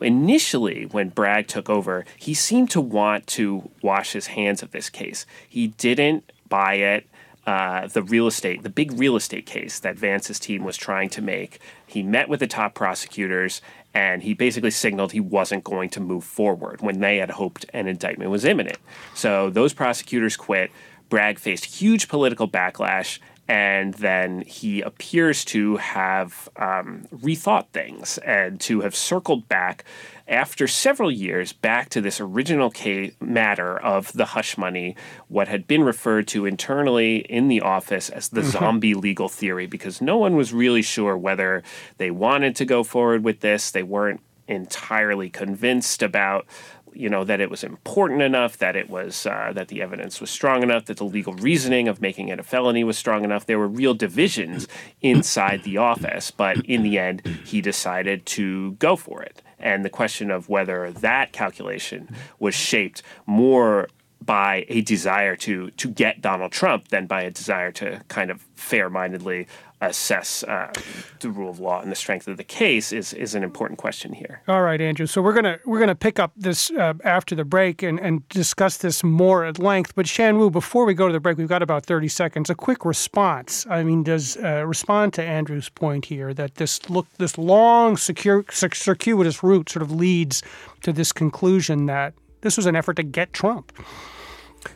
Initially, 0.00 0.84
when 0.84 1.08
Bragg 1.08 1.48
took 1.48 1.68
over, 1.68 2.04
he 2.16 2.32
seemed 2.32 2.70
to 2.70 2.80
want 2.80 3.26
to 3.26 3.68
wash 3.82 4.12
his 4.12 4.28
hands 4.28 4.62
of 4.62 4.70
this 4.70 4.88
case. 4.88 5.26
He 5.48 5.66
didn't 5.66 6.30
buy 6.48 6.74
it. 6.74 7.08
Uh, 7.48 7.88
the 7.88 8.02
real 8.02 8.28
estate, 8.28 8.62
the 8.62 8.68
big 8.68 8.92
real 8.92 9.16
estate 9.16 9.44
case 9.44 9.80
that 9.80 9.96
Vance's 9.96 10.38
team 10.38 10.62
was 10.62 10.76
trying 10.76 11.08
to 11.08 11.22
make. 11.22 11.58
He 11.84 12.02
met 12.02 12.28
with 12.28 12.38
the 12.40 12.46
top 12.46 12.74
prosecutors 12.74 13.60
and 13.94 14.22
he 14.22 14.34
basically 14.34 14.70
signaled 14.70 15.12
he 15.12 15.20
wasn't 15.20 15.64
going 15.64 15.90
to 15.90 16.00
move 16.00 16.24
forward 16.24 16.80
when 16.80 17.00
they 17.00 17.18
had 17.18 17.30
hoped 17.30 17.66
an 17.72 17.88
indictment 17.88 18.30
was 18.30 18.44
imminent. 18.44 18.78
So 19.14 19.50
those 19.50 19.72
prosecutors 19.72 20.36
quit. 20.36 20.70
Bragg 21.08 21.38
faced 21.38 21.64
huge 21.64 22.08
political 22.08 22.46
backlash, 22.46 23.18
and 23.48 23.94
then 23.94 24.42
he 24.42 24.82
appears 24.82 25.42
to 25.46 25.76
have 25.78 26.50
um, 26.56 27.06
rethought 27.14 27.68
things 27.68 28.18
and 28.18 28.60
to 28.60 28.82
have 28.82 28.94
circled 28.94 29.48
back 29.48 29.84
after 30.28 30.66
several 30.66 31.10
years 31.10 31.52
back 31.52 31.88
to 31.90 32.00
this 32.00 32.20
original 32.20 32.70
case 32.70 33.14
matter 33.20 33.78
of 33.78 34.12
the 34.12 34.26
hush 34.26 34.58
money, 34.58 34.94
what 35.28 35.48
had 35.48 35.66
been 35.66 35.82
referred 35.82 36.28
to 36.28 36.44
internally 36.46 37.18
in 37.18 37.48
the 37.48 37.60
office 37.60 38.10
as 38.10 38.28
the 38.28 38.42
mm-hmm. 38.42 38.50
zombie 38.50 38.94
legal 38.94 39.28
theory, 39.28 39.66
because 39.66 40.00
no 40.00 40.18
one 40.18 40.36
was 40.36 40.52
really 40.52 40.82
sure 40.82 41.16
whether 41.16 41.62
they 41.96 42.10
wanted 42.10 42.54
to 42.56 42.64
go 42.64 42.84
forward 42.84 43.24
with 43.24 43.40
this. 43.40 43.70
They 43.70 43.82
weren't 43.82 44.20
entirely 44.46 45.28
convinced 45.28 46.02
about 46.02 46.46
you 46.94 47.08
know 47.08 47.22
that 47.22 47.38
it 47.38 47.50
was 47.50 47.62
important 47.62 48.22
enough 48.22 48.56
that 48.58 48.74
it 48.74 48.88
was 48.88 49.26
uh, 49.26 49.52
that 49.54 49.68
the 49.68 49.82
evidence 49.82 50.22
was 50.22 50.30
strong 50.30 50.62
enough 50.62 50.86
that 50.86 50.96
the 50.96 51.04
legal 51.04 51.34
reasoning 51.34 51.86
of 51.86 52.00
making 52.00 52.28
it 52.28 52.40
a 52.40 52.42
felony 52.42 52.82
was 52.82 52.96
strong 52.96 53.24
enough 53.24 53.44
there 53.44 53.58
were 53.58 53.68
real 53.68 53.92
divisions 53.92 54.66
inside 55.02 55.62
the 55.64 55.76
office 55.76 56.30
but 56.30 56.56
in 56.64 56.82
the 56.82 56.98
end 56.98 57.20
he 57.44 57.60
decided 57.60 58.24
to 58.24 58.72
go 58.72 58.96
for 58.96 59.22
it 59.22 59.42
and 59.58 59.84
the 59.84 59.90
question 59.90 60.30
of 60.30 60.48
whether 60.48 60.90
that 60.92 61.32
calculation 61.32 62.14
was 62.38 62.54
shaped 62.54 63.02
more 63.26 63.88
by 64.24 64.66
a 64.68 64.80
desire 64.82 65.36
to 65.36 65.70
to 65.72 65.88
get 65.88 66.20
Donald 66.20 66.52
Trump 66.52 66.88
than 66.88 67.06
by 67.06 67.22
a 67.22 67.30
desire 67.30 67.72
to 67.72 68.00
kind 68.08 68.30
of 68.30 68.42
fair-mindedly 68.54 69.46
assess 69.80 70.42
uh, 70.44 70.72
the 71.20 71.30
rule 71.30 71.50
of 71.50 71.60
law 71.60 71.80
and 71.80 71.92
the 71.92 71.96
strength 71.96 72.26
of 72.26 72.36
the 72.36 72.44
case 72.44 72.92
is 72.92 73.12
is 73.12 73.34
an 73.34 73.44
important 73.44 73.78
question 73.78 74.12
here. 74.12 74.42
All 74.48 74.62
right, 74.62 74.80
Andrew. 74.80 75.06
So 75.06 75.22
we're 75.22 75.32
gonna 75.32 75.58
we're 75.64 75.78
gonna 75.78 75.94
pick 75.94 76.18
up 76.18 76.32
this 76.36 76.70
uh, 76.70 76.94
after 77.04 77.34
the 77.34 77.44
break 77.44 77.82
and, 77.82 78.00
and 78.00 78.28
discuss 78.28 78.78
this 78.78 79.04
more 79.04 79.44
at 79.44 79.58
length. 79.58 79.94
But 79.94 80.08
Shan 80.08 80.38
Wu, 80.38 80.50
before 80.50 80.84
we 80.84 80.94
go 80.94 81.06
to 81.06 81.12
the 81.12 81.20
break, 81.20 81.38
we've 81.38 81.48
got 81.48 81.62
about 81.62 81.86
thirty 81.86 82.08
seconds. 82.08 82.50
A 82.50 82.54
quick 82.54 82.84
response. 82.84 83.66
I 83.70 83.82
mean, 83.82 84.02
does 84.02 84.36
uh, 84.38 84.64
respond 84.66 85.14
to 85.14 85.22
Andrew's 85.22 85.68
point 85.68 86.06
here 86.06 86.34
that 86.34 86.56
this 86.56 86.90
look 86.90 87.06
this 87.18 87.38
long 87.38 87.96
secure, 87.96 88.44
circuitous 88.50 89.42
route 89.42 89.68
sort 89.68 89.82
of 89.82 89.92
leads 89.92 90.42
to 90.82 90.92
this 90.92 91.12
conclusion 91.12 91.86
that 91.86 92.14
this 92.40 92.56
was 92.56 92.66
an 92.66 92.76
effort 92.76 92.94
to 92.96 93.02
get 93.02 93.32
Trump. 93.32 93.72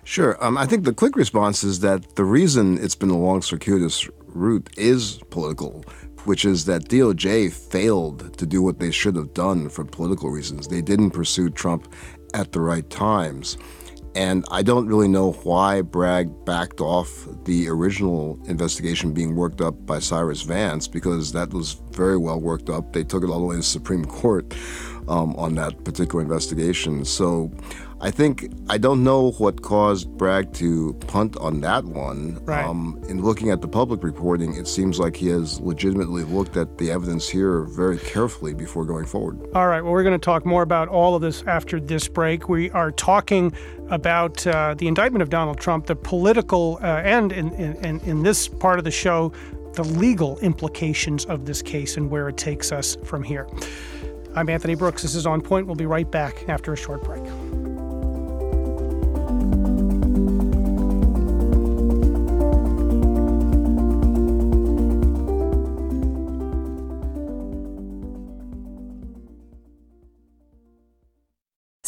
Sure. 0.05 0.43
Um, 0.45 0.57
I 0.57 0.67
think 0.67 0.85
the 0.85 0.95
quick 0.95 1.17
response 1.17 1.65
is 1.65 1.81
that 1.81 2.17
the 2.17 2.25
reason 2.25 2.79
it's 2.79 2.95
been 2.95 3.11
a 3.11 3.19
long 3.19 3.43
circuitous 3.43 4.09
route 4.35 4.71
is 4.77 5.21
political, 5.31 5.85
which 6.25 6.45
is 6.45 6.65
that 6.67 6.89
DOJ 6.89 7.53
failed 7.53 8.37
to 8.39 8.47
do 8.47 8.63
what 8.63 8.79
they 8.79 8.91
should 8.91 9.17
have 9.17 9.35
done 9.35 9.69
for 9.69 9.85
political 9.85 10.31
reasons. 10.31 10.69
They 10.69 10.83
didn't 10.83 11.11
pursue 11.11 11.51
Trump 11.51 11.93
at 12.35 12.53
the 12.53 12.61
right 12.61 12.89
times. 12.91 13.57
And 14.15 14.45
I 14.51 14.63
don't 14.63 14.87
really 14.87 15.09
know 15.09 15.33
why 15.33 15.81
Bragg 15.81 16.45
backed 16.45 16.83
off 16.83 17.27
the 17.45 17.69
original 17.69 18.39
investigation 18.47 19.13
being 19.15 19.35
worked 19.37 19.63
up 19.63 19.87
by 19.87 20.01
Cyrus 20.01 20.43
Vance, 20.43 20.87
because 20.87 21.33
that 21.33 21.53
was 21.55 21.81
very 21.93 22.19
well 22.19 22.39
worked 22.39 22.69
up. 22.69 22.93
They 22.93 23.05
took 23.05 23.25
it 23.25 23.31
all 23.31 23.41
the 23.41 23.47
way 23.47 23.55
to 23.55 23.59
the 23.61 23.63
Supreme 23.63 24.05
Court 24.05 24.55
um, 25.09 25.35
on 25.37 25.55
that 25.55 25.83
particular 25.85 26.23
investigation. 26.23 27.07
So 27.07 27.51
I 28.03 28.11
think 28.11 28.53
I 28.69 28.79
don't 28.79 29.05
know 29.05 29.31
what 29.33 29.63
caused 29.63 30.09
Bragg 30.19 30.53
to 30.55 30.93
punt 31.07 31.37
on 31.37 31.61
that 31.61 31.85
one. 31.85 32.45
Right. 32.45 32.65
Um, 32.65 33.01
in 33.09 33.23
looking 33.23 33.51
at 33.51 33.61
the 33.61 33.69
public 33.69 34.03
reporting, 34.03 34.57
it 34.57 34.67
seems 34.67 34.99
like 34.99 35.15
he 35.15 35.29
has 35.29 35.61
legitimately 35.61 36.25
looked 36.25 36.57
at 36.57 36.79
the 36.79 36.91
evidence 36.91 37.29
here 37.29 37.63
very 37.63 37.99
carefully 37.99 38.55
before 38.55 38.85
going 38.85 39.07
forward. 39.07 39.41
All 39.55 39.69
right. 39.69 39.81
Well, 39.81 39.93
we're 39.93 40.03
going 40.03 40.19
to 40.19 40.25
talk 40.25 40.45
more 40.45 40.63
about 40.63 40.89
all 40.89 41.15
of 41.15 41.23
this 41.23 41.45
after 41.47 41.79
this 41.79 42.09
break. 42.09 42.49
We 42.49 42.73
are 42.73 42.91
talking 42.91 43.53
about 43.89 44.45
uh, 44.49 44.75
the 44.77 44.89
indictment 44.89 45.23
of 45.23 45.31
Donald 45.31 45.61
Trump, 45.61 45.87
the 45.87 45.95
political, 45.95 46.81
uh, 46.83 47.03
and 47.05 47.31
in, 47.31 47.53
in, 47.53 48.01
in 48.01 48.25
this 48.25 48.49
part 48.49 48.81
of 48.81 48.85
the 48.85 48.91
show, 48.91 49.33
the 49.75 49.85
legal 49.85 50.41
implications 50.41 51.25
of 51.27 51.47
this 51.47 51.63
case 51.63 51.97
and 51.97 52.11
where 52.11 52.29
it 52.29 52.37
takes 52.37 52.73
us 52.73 52.97
from 53.05 53.23
here. 53.23 53.47
I'm 54.35 54.49
Anthony 54.49 54.75
Brooks. 54.75 55.03
This 55.03 55.15
is 55.15 55.25
On 55.25 55.41
Point. 55.41 55.69
We'll 55.69 55.77
be 55.77 55.87
right 55.87 56.11
back 56.11 56.49
after 56.49 56.73
a 56.73 56.77
short 56.77 57.05
break. 57.05 57.23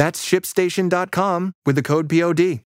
That's 0.00 0.24
shipstation.com 0.24 1.52
with 1.66 1.76
the 1.76 1.82
code 1.82 2.08
POD. 2.08 2.60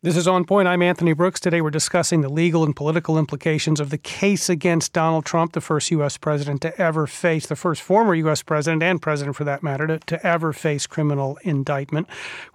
This 0.00 0.16
is 0.16 0.28
On 0.28 0.44
Point. 0.44 0.68
I'm 0.68 0.80
Anthony 0.80 1.12
Brooks. 1.12 1.40
Today 1.40 1.60
we're 1.60 1.70
discussing 1.70 2.20
the 2.20 2.28
legal 2.28 2.62
and 2.62 2.76
political 2.76 3.18
implications 3.18 3.80
of 3.80 3.90
the 3.90 3.98
case 3.98 4.48
against 4.48 4.92
Donald 4.92 5.24
Trump, 5.24 5.54
the 5.54 5.60
first 5.60 5.90
U.S. 5.90 6.16
president 6.16 6.62
to 6.62 6.80
ever 6.80 7.08
face, 7.08 7.48
the 7.48 7.56
first 7.56 7.82
former 7.82 8.14
U.S. 8.14 8.40
president 8.40 8.84
and 8.84 9.02
president 9.02 9.34
for 9.34 9.42
that 9.42 9.60
matter, 9.60 9.88
to, 9.88 9.98
to 9.98 10.24
ever 10.24 10.52
face 10.52 10.86
criminal 10.86 11.36
indictment. 11.42 12.06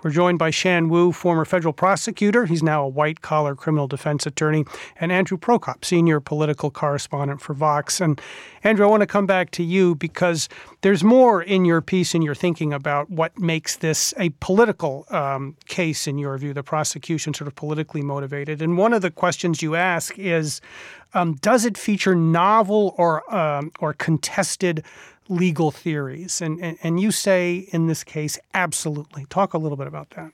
We're 0.02 0.12
joined 0.12 0.40
by 0.40 0.52
Shan 0.52 0.88
Wu, 0.88 1.12
former 1.12 1.44
federal 1.44 1.74
prosecutor. 1.74 2.46
He's 2.46 2.64
now 2.64 2.86
a 2.86 2.88
white 2.88 3.20
collar 3.20 3.56
criminal 3.56 3.88
defense 3.90 4.26
attorney, 4.26 4.64
and 4.96 5.12
Andrew 5.12 5.38
Prokop, 5.38 5.84
senior 5.84 6.22
political 6.22 6.72
correspondent 6.72 7.42
for 7.42 7.54
Vox. 7.54 8.00
And 8.00 8.22
Andrew, 8.64 8.86
I 8.86 8.90
want 8.90 9.02
to 9.02 9.08
come 9.08 9.26
back 9.26 9.52
to 9.52 9.64
you 9.64 9.96
because 9.96 10.48
there's 10.80 11.04
more 11.04 11.44
in 11.44 11.66
your 11.66 11.82
piece 11.82 12.16
and 12.16 12.24
your 12.24 12.36
thinking 12.36 12.72
about 12.72 13.10
what 13.10 13.38
makes 13.38 13.76
this 13.76 14.14
a 14.18 14.30
political 14.40 15.06
um, 15.10 15.58
case, 15.66 16.08
in 16.08 16.18
your 16.18 16.38
view, 16.38 16.54
the 16.54 16.64
prosecution 16.64 17.33
and 17.34 17.38
sort 17.38 17.48
of 17.48 17.56
politically 17.56 18.02
motivated. 18.02 18.62
And 18.62 18.78
one 18.78 18.94
of 18.94 19.02
the 19.02 19.10
questions 19.12 19.62
you 19.62 19.76
ask 19.76 20.18
is, 20.20 20.62
um, 21.14 21.36
does 21.36 21.66
it 21.66 21.78
feature 21.78 22.16
novel 22.16 22.94
or 22.98 23.24
um, 23.36 23.72
or 23.80 23.94
contested 23.94 24.84
legal 25.30 25.72
theories? 25.72 26.42
And, 26.42 26.62
and 26.62 26.78
and 26.84 27.00
you 27.00 27.12
say 27.12 27.68
in 27.72 27.88
this 27.88 28.04
case, 28.04 28.40
absolutely. 28.54 29.26
Talk 29.30 29.54
a 29.54 29.58
little 29.58 29.78
bit 29.78 29.88
about 29.88 30.12
that. 30.12 30.32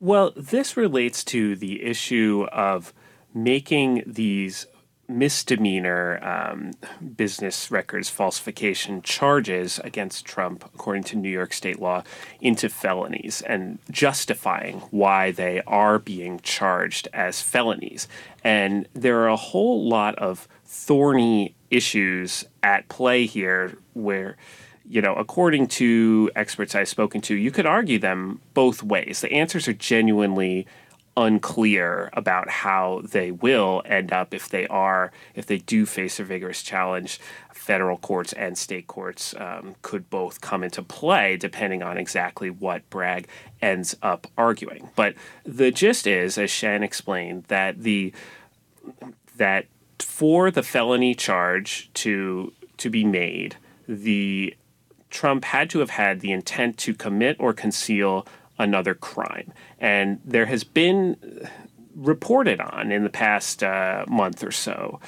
Well, 0.00 0.32
this 0.36 0.76
relates 0.76 1.24
to 1.24 1.56
the 1.56 1.82
issue 1.82 2.46
of 2.52 2.92
making 3.34 4.04
these 4.06 4.66
misdemeanor 5.08 6.22
um, 6.22 6.72
business 7.16 7.70
records 7.70 8.10
falsification 8.10 9.00
charges 9.02 9.80
against 9.82 10.24
Trump, 10.24 10.64
according 10.74 11.02
to 11.04 11.16
New 11.16 11.30
York 11.30 11.52
state 11.52 11.80
law, 11.80 12.02
into 12.40 12.68
felonies 12.68 13.42
and 13.42 13.78
justifying 13.90 14.80
why 14.90 15.30
they 15.30 15.62
are 15.66 15.98
being 15.98 16.38
charged 16.40 17.08
as 17.12 17.40
felonies. 17.40 18.06
And 18.44 18.86
there 18.92 19.20
are 19.20 19.28
a 19.28 19.36
whole 19.36 19.88
lot 19.88 20.14
of 20.16 20.46
thorny 20.64 21.54
issues 21.70 22.44
at 22.62 22.88
play 22.88 23.26
here 23.26 23.78
where 23.94 24.36
you 24.90 25.02
know, 25.02 25.14
according 25.14 25.66
to 25.66 26.30
experts 26.34 26.74
I've 26.74 26.88
spoken 26.88 27.20
to, 27.22 27.34
you 27.34 27.50
could 27.50 27.66
argue 27.66 27.98
them 27.98 28.40
both 28.54 28.82
ways. 28.82 29.20
The 29.20 29.30
answers 29.30 29.68
are 29.68 29.74
genuinely 29.74 30.66
unclear 31.18 32.10
about 32.12 32.48
how 32.48 33.02
they 33.04 33.32
will 33.32 33.82
end 33.84 34.12
up 34.12 34.32
if 34.32 34.48
they 34.48 34.68
are, 34.68 35.10
if 35.34 35.46
they 35.46 35.58
do 35.58 35.84
face 35.84 36.20
a 36.20 36.24
vigorous 36.24 36.62
challenge. 36.62 37.18
Federal 37.52 37.98
courts 37.98 38.32
and 38.34 38.56
state 38.56 38.86
courts 38.86 39.34
um, 39.36 39.74
could 39.82 40.08
both 40.08 40.40
come 40.40 40.62
into 40.62 40.80
play 40.80 41.36
depending 41.36 41.82
on 41.82 41.98
exactly 41.98 42.48
what 42.48 42.88
Bragg 42.88 43.26
ends 43.60 43.96
up 44.00 44.28
arguing. 44.38 44.90
But 44.94 45.14
the 45.44 45.72
gist 45.72 46.06
is, 46.06 46.38
as 46.38 46.50
Shan 46.50 46.84
explained, 46.84 47.44
that 47.48 47.82
the 47.82 48.12
that 49.36 49.66
for 49.98 50.50
the 50.50 50.62
felony 50.62 51.14
charge 51.14 51.90
to 51.94 52.52
to 52.76 52.88
be 52.88 53.04
made, 53.04 53.56
the 53.88 54.54
Trump 55.10 55.44
had 55.44 55.68
to 55.70 55.80
have 55.80 55.90
had 55.90 56.20
the 56.20 56.30
intent 56.30 56.78
to 56.78 56.94
commit 56.94 57.36
or 57.40 57.52
conceal 57.52 58.26
another 58.58 58.94
crime. 58.94 59.52
And 59.78 60.20
there 60.24 60.46
has 60.46 60.64
been 60.64 61.48
reported 61.94 62.60
on 62.60 62.92
in 62.92 63.02
the 63.02 63.10
past 63.10 63.62
uh, 63.62 64.04
month 64.08 64.42
or 64.44 64.52
so. 64.52 65.00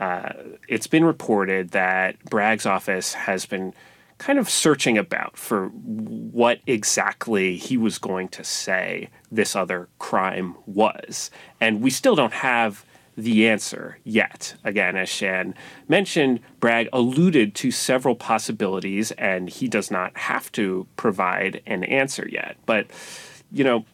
Uh, 0.00 0.32
it's 0.68 0.86
been 0.86 1.04
reported 1.04 1.70
that 1.70 2.22
Bragg's 2.24 2.66
office 2.66 3.14
has 3.14 3.46
been 3.46 3.74
kind 4.18 4.38
of 4.38 4.50
searching 4.50 4.98
about 4.98 5.36
for 5.36 5.68
what 5.68 6.60
exactly 6.66 7.56
he 7.56 7.76
was 7.76 7.98
going 7.98 8.28
to 8.28 8.44
say 8.44 9.08
this 9.30 9.54
other 9.54 9.88
crime 9.98 10.56
was. 10.66 11.30
And 11.60 11.80
we 11.80 11.90
still 11.90 12.16
don't 12.16 12.32
have 12.32 12.84
the 13.18 13.48
answer 13.48 13.98
yet. 14.04 14.54
Again, 14.62 14.96
as 14.96 15.08
Shan 15.08 15.54
mentioned, 15.88 16.40
Bragg 16.60 16.88
alluded 16.92 17.54
to 17.56 17.70
several 17.72 18.14
possibilities, 18.14 19.10
and 19.12 19.50
he 19.50 19.66
does 19.66 19.90
not 19.90 20.16
have 20.16 20.50
to 20.52 20.86
provide 20.96 21.60
an 21.66 21.82
answer 21.82 22.28
yet. 22.30 22.56
But, 22.64 22.86
you 23.50 23.64
know, 23.64 23.84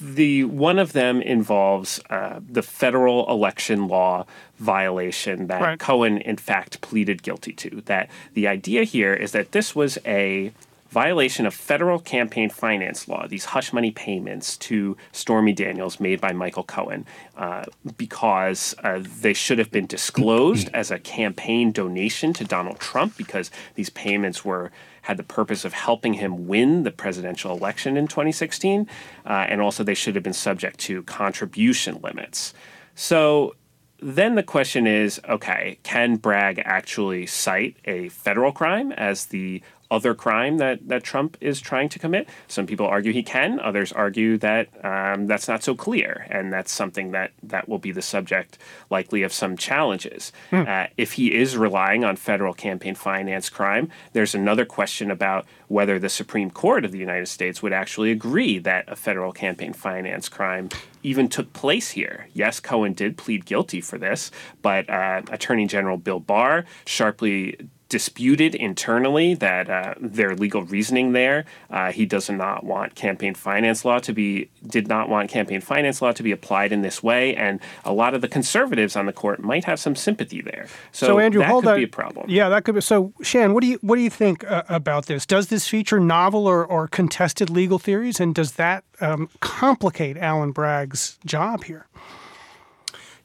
the 0.00 0.44
one 0.44 0.78
of 0.78 0.92
them 0.92 1.22
involves 1.22 2.00
uh, 2.10 2.40
the 2.48 2.62
federal 2.62 3.28
election 3.30 3.88
law 3.88 4.26
violation 4.58 5.46
that 5.46 5.60
right. 5.60 5.78
Cohen 5.78 6.18
in 6.18 6.36
fact 6.36 6.80
pleaded 6.80 7.22
guilty 7.22 7.52
to. 7.54 7.82
That 7.86 8.10
the 8.34 8.46
idea 8.46 8.84
here 8.84 9.14
is 9.14 9.32
that 9.32 9.52
this 9.52 9.74
was 9.74 9.98
a 10.04 10.52
violation 10.90 11.44
of 11.44 11.54
federal 11.54 11.98
campaign 11.98 12.48
finance 12.48 13.08
law, 13.08 13.26
these 13.26 13.46
hush 13.46 13.72
money 13.72 13.90
payments 13.90 14.56
to 14.56 14.96
Stormy 15.12 15.52
Daniels 15.52 16.00
made 16.00 16.20
by 16.20 16.32
Michael 16.32 16.64
Cohen, 16.64 17.06
uh, 17.36 17.64
because 17.96 18.74
uh, 18.82 19.02
they 19.20 19.34
should 19.34 19.58
have 19.58 19.70
been 19.70 19.86
disclosed 19.86 20.70
as 20.72 20.90
a 20.90 20.98
campaign 20.98 21.72
donation 21.72 22.32
to 22.32 22.44
Donald 22.44 22.78
Trump, 22.78 23.16
because 23.16 23.50
these 23.74 23.90
payments 23.90 24.44
were 24.44 24.70
had 25.02 25.16
the 25.16 25.22
purpose 25.22 25.64
of 25.64 25.72
helping 25.72 26.14
him 26.14 26.46
win 26.46 26.82
the 26.82 26.90
presidential 26.90 27.56
election 27.56 27.96
in 27.96 28.06
2016, 28.06 28.86
uh, 29.24 29.46
and 29.48 29.60
also 29.60 29.82
they 29.82 29.94
should 29.94 30.14
have 30.14 30.24
been 30.24 30.34
subject 30.34 30.78
to 30.78 31.02
contribution 31.04 31.98
limits. 32.02 32.52
So 32.94 33.54
then 34.00 34.34
the 34.34 34.42
question 34.42 34.86
is 34.86 35.20
okay, 35.28 35.78
can 35.82 36.16
Bragg 36.16 36.60
actually 36.64 37.26
cite 37.26 37.76
a 37.84 38.08
federal 38.10 38.52
crime 38.52 38.92
as 38.92 39.26
the 39.26 39.62
other 39.90 40.14
crime 40.14 40.58
that, 40.58 40.86
that 40.88 41.02
Trump 41.02 41.36
is 41.40 41.60
trying 41.60 41.88
to 41.88 41.98
commit. 41.98 42.28
Some 42.46 42.66
people 42.66 42.86
argue 42.86 43.12
he 43.12 43.22
can. 43.22 43.58
Others 43.60 43.92
argue 43.92 44.36
that 44.38 44.68
um, 44.84 45.26
that's 45.26 45.48
not 45.48 45.62
so 45.62 45.74
clear, 45.74 46.26
and 46.30 46.52
that's 46.52 46.70
something 46.70 47.12
that 47.12 47.32
that 47.42 47.68
will 47.68 47.78
be 47.78 47.92
the 47.92 48.02
subject 48.02 48.58
likely 48.90 49.22
of 49.22 49.32
some 49.32 49.56
challenges. 49.56 50.32
Hmm. 50.50 50.64
Uh, 50.66 50.86
if 50.96 51.12
he 51.12 51.34
is 51.34 51.56
relying 51.56 52.04
on 52.04 52.16
federal 52.16 52.54
campaign 52.54 52.94
finance 52.94 53.48
crime, 53.48 53.90
there's 54.12 54.34
another 54.34 54.64
question 54.64 55.10
about 55.10 55.46
whether 55.68 55.98
the 55.98 56.08
Supreme 56.08 56.50
Court 56.50 56.84
of 56.84 56.92
the 56.92 56.98
United 56.98 57.28
States 57.28 57.62
would 57.62 57.72
actually 57.72 58.10
agree 58.10 58.58
that 58.58 58.84
a 58.88 58.96
federal 58.96 59.32
campaign 59.32 59.72
finance 59.72 60.28
crime 60.28 60.68
even 61.02 61.28
took 61.28 61.52
place 61.52 61.90
here. 61.90 62.28
Yes, 62.32 62.60
Cohen 62.60 62.92
did 62.92 63.16
plead 63.16 63.44
guilty 63.46 63.80
for 63.80 63.98
this, 63.98 64.30
but 64.62 64.88
uh, 64.90 65.22
Attorney 65.30 65.66
General 65.66 65.96
Bill 65.96 66.20
Barr 66.20 66.64
sharply 66.86 67.56
disputed 67.88 68.54
internally 68.54 69.34
that 69.34 69.70
uh, 69.70 69.94
their 70.00 70.34
legal 70.34 70.62
reasoning 70.62 71.12
there. 71.12 71.44
Uh, 71.70 71.90
he 71.90 72.04
does 72.04 72.28
not 72.28 72.64
want 72.64 72.94
campaign 72.94 73.34
finance 73.34 73.84
law 73.84 73.98
to 73.98 74.12
be 74.12 74.50
did 74.66 74.88
not 74.88 75.08
want 75.08 75.30
campaign 75.30 75.60
finance 75.60 76.02
law 76.02 76.12
to 76.12 76.22
be 76.22 76.32
applied 76.32 76.72
in 76.72 76.82
this 76.82 77.02
way, 77.02 77.34
and 77.36 77.60
a 77.84 77.92
lot 77.92 78.14
of 78.14 78.20
the 78.20 78.28
conservatives 78.28 78.96
on 78.96 79.06
the 79.06 79.12
court 79.12 79.40
might 79.40 79.64
have 79.64 79.80
some 79.80 79.96
sympathy 79.96 80.40
there. 80.40 80.66
So, 80.92 81.06
so 81.06 81.18
Andrew, 81.18 81.40
that 81.40 81.48
hold 81.48 81.64
could 81.64 81.72
on. 81.72 81.78
be 81.78 81.84
a 81.84 81.88
problem. 81.88 82.26
Yeah, 82.28 82.48
that 82.48 82.64
could 82.64 82.74
be. 82.74 82.80
So 82.80 83.12
Shan, 83.22 83.54
what 83.54 83.62
do 83.62 83.66
you 83.66 83.78
what 83.80 83.96
do 83.96 84.02
you 84.02 84.10
think 84.10 84.48
uh, 84.50 84.64
about 84.68 85.06
this? 85.06 85.24
Does 85.26 85.48
this 85.48 85.68
feature 85.68 86.00
novel 86.00 86.46
or, 86.46 86.64
or 86.64 86.88
contested 86.88 87.50
legal 87.50 87.78
theories, 87.78 88.20
and 88.20 88.34
does 88.34 88.52
that 88.52 88.84
um, 89.00 89.28
complicate 89.40 90.16
Alvin 90.16 90.52
Bragg's 90.52 91.18
job 91.24 91.64
here? 91.64 91.86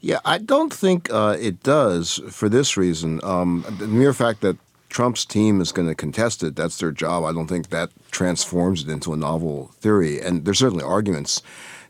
Yeah, 0.04 0.20
I 0.26 0.38
don't 0.38 0.74
think 0.74 1.10
uh, 1.13 1.38
it 1.39 1.63
does 1.63 2.20
for 2.30 2.50
this 2.50 2.76
reason. 2.76 3.22
Um, 3.24 3.63
the 3.80 3.88
mere 3.88 4.12
fact 4.12 4.42
that 4.42 4.58
Trump's 4.89 5.24
team 5.24 5.62
is 5.62 5.72
going 5.72 5.88
to 5.88 5.96
contest 5.96 6.44
it, 6.44 6.58
that's 6.58 6.78
their 6.78 6.92
job. 6.92 7.24
I 7.24 7.32
don't 7.32 7.48
think 7.48 7.70
that 7.70 7.89
transforms 8.12 8.84
it 8.84 8.89
into 8.89 9.13
a 9.13 9.16
novel 9.16 9.72
theory. 9.80 10.20
And 10.20 10.44
there's 10.44 10.60
certainly 10.60 10.84
arguments 10.84 11.42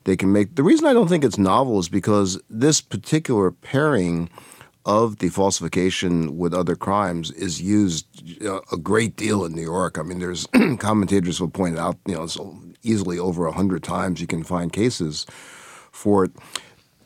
they 0.03 0.15
can 0.15 0.31
make. 0.31 0.53
The 0.53 0.61
reason 0.61 0.85
I 0.85 0.93
don't 0.93 1.07
think 1.07 1.23
it's 1.23 1.39
novel 1.39 1.79
is 1.79 1.89
because 1.89 2.39
this 2.51 2.81
particular 2.81 3.49
pairing 3.49 4.29
of 4.85 5.17
the 5.17 5.29
falsification 5.29 6.37
with 6.37 6.53
other 6.53 6.75
crimes 6.75 7.31
is 7.31 7.63
used 7.63 8.05
a 8.71 8.77
great 8.77 9.15
deal 9.15 9.43
in 9.43 9.55
New 9.55 9.63
York. 9.63 9.97
I 9.97 10.03
mean, 10.03 10.19
there's 10.19 10.45
commentators 10.77 11.41
will 11.41 11.49
point 11.49 11.79
out, 11.79 11.97
you 12.05 12.13
know, 12.13 12.27
so 12.27 12.59
easily 12.83 13.17
over 13.17 13.47
a 13.47 13.51
hundred 13.51 13.81
times 13.81 14.21
you 14.21 14.27
can 14.27 14.43
find 14.43 14.71
cases 14.71 15.25
for 15.91 16.25
it. 16.25 16.31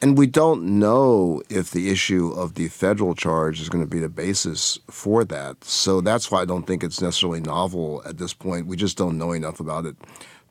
And 0.02 0.18
we 0.18 0.28
don't 0.28 0.80
know 0.80 1.42
if 1.50 1.72
the 1.72 1.90
issue 1.90 2.32
of 2.32 2.54
the 2.54 2.68
federal 2.68 3.16
charge 3.16 3.60
is 3.60 3.70
going 3.70 3.84
to 3.84 3.90
be 3.90 4.00
the 4.00 4.10
basis 4.10 4.78
for 4.90 5.26
that. 5.26 5.64
So 5.64 6.02
that's 6.02 6.30
why 6.30 6.42
I 6.42 6.46
don't 6.46 6.68
think 6.68 6.84
it's 6.84 7.02
necessarily 7.02 7.42
novel 7.42 8.04
at 8.06 8.18
this 8.18 8.34
point. 8.34 8.68
We 8.68 8.78
just 8.78 8.98
don't 8.98 9.18
know 9.18 9.32
enough 9.32 9.60
about 9.60 9.86
it 9.86 9.96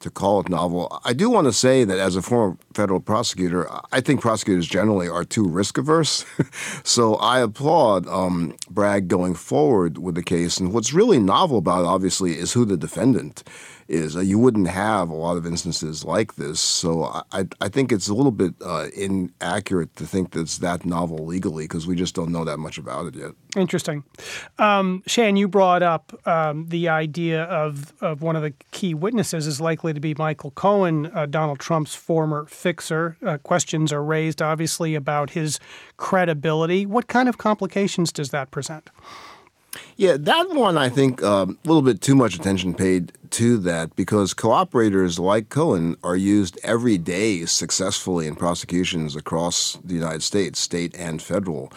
to 0.01 0.11
call 0.11 0.41
it 0.41 0.49
novel. 0.49 1.01
I 1.05 1.13
do 1.13 1.31
want 1.31 1.47
to 1.47 1.53
say 1.53 1.85
that 1.85 1.99
as 1.99 2.17
a 2.17 2.23
former 2.23 2.57
federal 2.75 3.01
prosecutor, 3.01 3.69
I 3.93 4.01
think 4.01 4.21
prosecutors 4.21 4.67
generally 4.67 5.09
are 5.09 5.25
too 5.25 5.49
risk 5.49 5.79
averse. 5.79 6.25
so 6.85 7.15
I 7.15 7.41
applaud 7.41 8.07
um, 8.09 8.57
Bragg 8.69 9.09
going 9.09 9.35
forward 9.35 9.99
with 9.99 10.15
the 10.15 10.23
case. 10.23 10.59
And 10.59 10.73
what's 10.73 10.93
really 10.93 11.19
novel 11.19 11.59
about 11.59 11.85
it, 11.85 11.87
obviously, 11.87 12.37
is 12.37 12.53
who 12.53 12.65
the 12.65 12.77
defendant 12.77 13.43
is. 13.89 14.17
Uh, 14.17 14.21
you 14.21 14.39
wouldn't 14.39 14.69
have 14.69 15.09
a 15.09 15.15
lot 15.15 15.37
of 15.37 15.47
instances 15.47 16.05
like 16.05 16.37
this. 16.37 16.61
So 16.61 17.05
I, 17.33 17.47
I 17.61 17.69
think 17.69 17.93
it's 17.93 18.09
a 18.09 18.15
little 18.15 18.33
bit 18.33 18.55
uh, 18.65 18.89
inaccurate 18.97 19.95
to 19.97 20.07
think 20.07 20.33
that 20.33 20.41
it's 20.41 20.59
that 20.59 20.85
novel 20.85 21.27
legally 21.27 21.65
because 21.65 21.87
we 21.87 21.97
just 21.97 22.15
don't 22.15 22.33
know 22.33 22.45
that 22.45 22.59
much 22.59 22.79
about 22.79 23.07
it 23.07 23.15
yet. 23.15 23.33
Interesting. 23.57 24.05
Um, 24.59 25.03
Shan, 25.07 25.37
you 25.37 25.49
brought 25.49 25.83
up 25.83 26.21
um, 26.27 26.69
the 26.69 26.89
idea 26.89 27.45
of, 27.45 27.95
of 28.03 28.23
one 28.23 28.37
of 28.37 28.43
the 28.43 28.53
key 28.71 28.95
witnesses 28.95 29.47
is 29.47 29.61
likely 29.61 29.93
to 29.93 30.01
be 30.01 30.15
Michael 30.15 30.51
Cohen, 30.51 31.07
uh, 31.15 31.27
Donald 31.27 31.59
Trump's 31.59 31.95
former 31.95 32.47
fixer. 32.47 33.17
Uh, 33.25 33.39
questions 33.39 33.93
are 33.93 34.05
raised, 34.05 34.43
obviously, 34.43 34.95
about 34.95 35.31
his 35.31 35.59
credibility. 35.97 36.85
What 36.85 37.07
kind 37.07 37.29
of 37.29 37.39
complications 37.39 38.13
does 38.13 38.31
that 38.31 38.51
present? 38.51 38.91
Yeah, 39.97 40.17
that 40.19 40.51
one 40.51 40.79
I 40.79 40.89
think 40.89 41.23
um, 41.23 41.59
a 41.65 41.69
little 41.69 41.83
bit 41.83 42.01
too 42.01 42.15
much 42.15 42.35
attention 42.35 42.75
paid 42.75 43.13
to 43.31 43.59
that 43.59 43.95
because 43.97 44.35
cooperators 44.35 45.19
like 45.19 45.49
Cohen 45.49 45.97
are 46.03 46.17
used 46.17 46.59
every 46.63 46.99
day 46.99 47.45
successfully 47.45 48.27
in 48.27 48.37
prosecutions 48.37 49.17
across 49.17 49.79
the 49.85 49.95
United 49.95 50.23
States, 50.23 50.59
state 50.61 50.95
and 50.97 51.21
federal. 51.21 51.73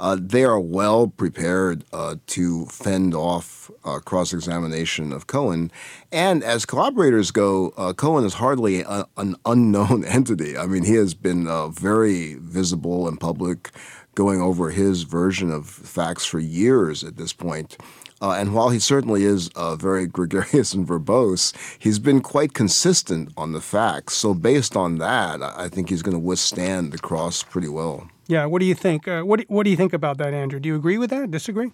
Uh, 0.00 0.16
they 0.18 0.44
are 0.44 0.58
well 0.58 1.08
prepared 1.08 1.84
uh, 1.92 2.16
to 2.26 2.64
fend 2.66 3.14
off 3.14 3.70
uh, 3.84 3.98
cross 3.98 4.32
examination 4.32 5.12
of 5.12 5.26
Cohen. 5.26 5.70
And 6.10 6.42
as 6.42 6.64
cooperators 6.64 7.30
go, 7.30 7.74
uh, 7.76 7.92
Cohen 7.92 8.24
is 8.24 8.34
hardly 8.34 8.80
a, 8.80 9.04
an 9.18 9.36
unknown 9.44 10.04
entity. 10.06 10.56
I 10.56 10.66
mean, 10.66 10.84
he 10.84 10.94
has 10.94 11.12
been 11.12 11.46
uh, 11.46 11.68
very 11.68 12.36
visible 12.36 13.06
in 13.08 13.18
public, 13.18 13.70
going 14.14 14.40
over 14.40 14.70
his 14.70 15.02
version 15.02 15.50
of 15.50 15.68
facts 15.68 16.24
for 16.24 16.38
years 16.38 17.04
at 17.04 17.16
this 17.16 17.32
point. 17.32 17.76
Uh, 18.22 18.32
and 18.32 18.54
while 18.54 18.68
he 18.68 18.78
certainly 18.78 19.24
is 19.24 19.48
uh, 19.56 19.76
very 19.76 20.06
gregarious 20.18 20.74
and 20.74 20.86
verbose, 20.86 21.54
he's 21.78 21.98
been 21.98 22.20
quite 22.20 22.52
consistent 22.52 23.32
on 23.36 23.52
the 23.52 23.60
facts. 23.60 24.14
So, 24.14 24.34
based 24.34 24.76
on 24.76 24.98
that, 24.98 25.42
I 25.42 25.68
think 25.68 25.88
he's 25.88 26.02
going 26.02 26.14
to 26.14 26.18
withstand 26.18 26.92
the 26.92 26.98
cross 26.98 27.42
pretty 27.42 27.68
well. 27.68 28.08
Yeah. 28.26 28.44
What 28.44 28.60
do 28.60 28.66
you 28.66 28.74
think? 28.74 29.08
Uh, 29.08 29.22
what 29.22 29.40
What 29.48 29.64
do 29.64 29.70
you 29.70 29.76
think 29.76 29.92
about 29.92 30.18
that, 30.18 30.34
Andrew? 30.34 30.60
Do 30.60 30.68
you 30.68 30.76
agree 30.76 30.98
with 30.98 31.10
that? 31.10 31.30
Disagree? 31.30 31.72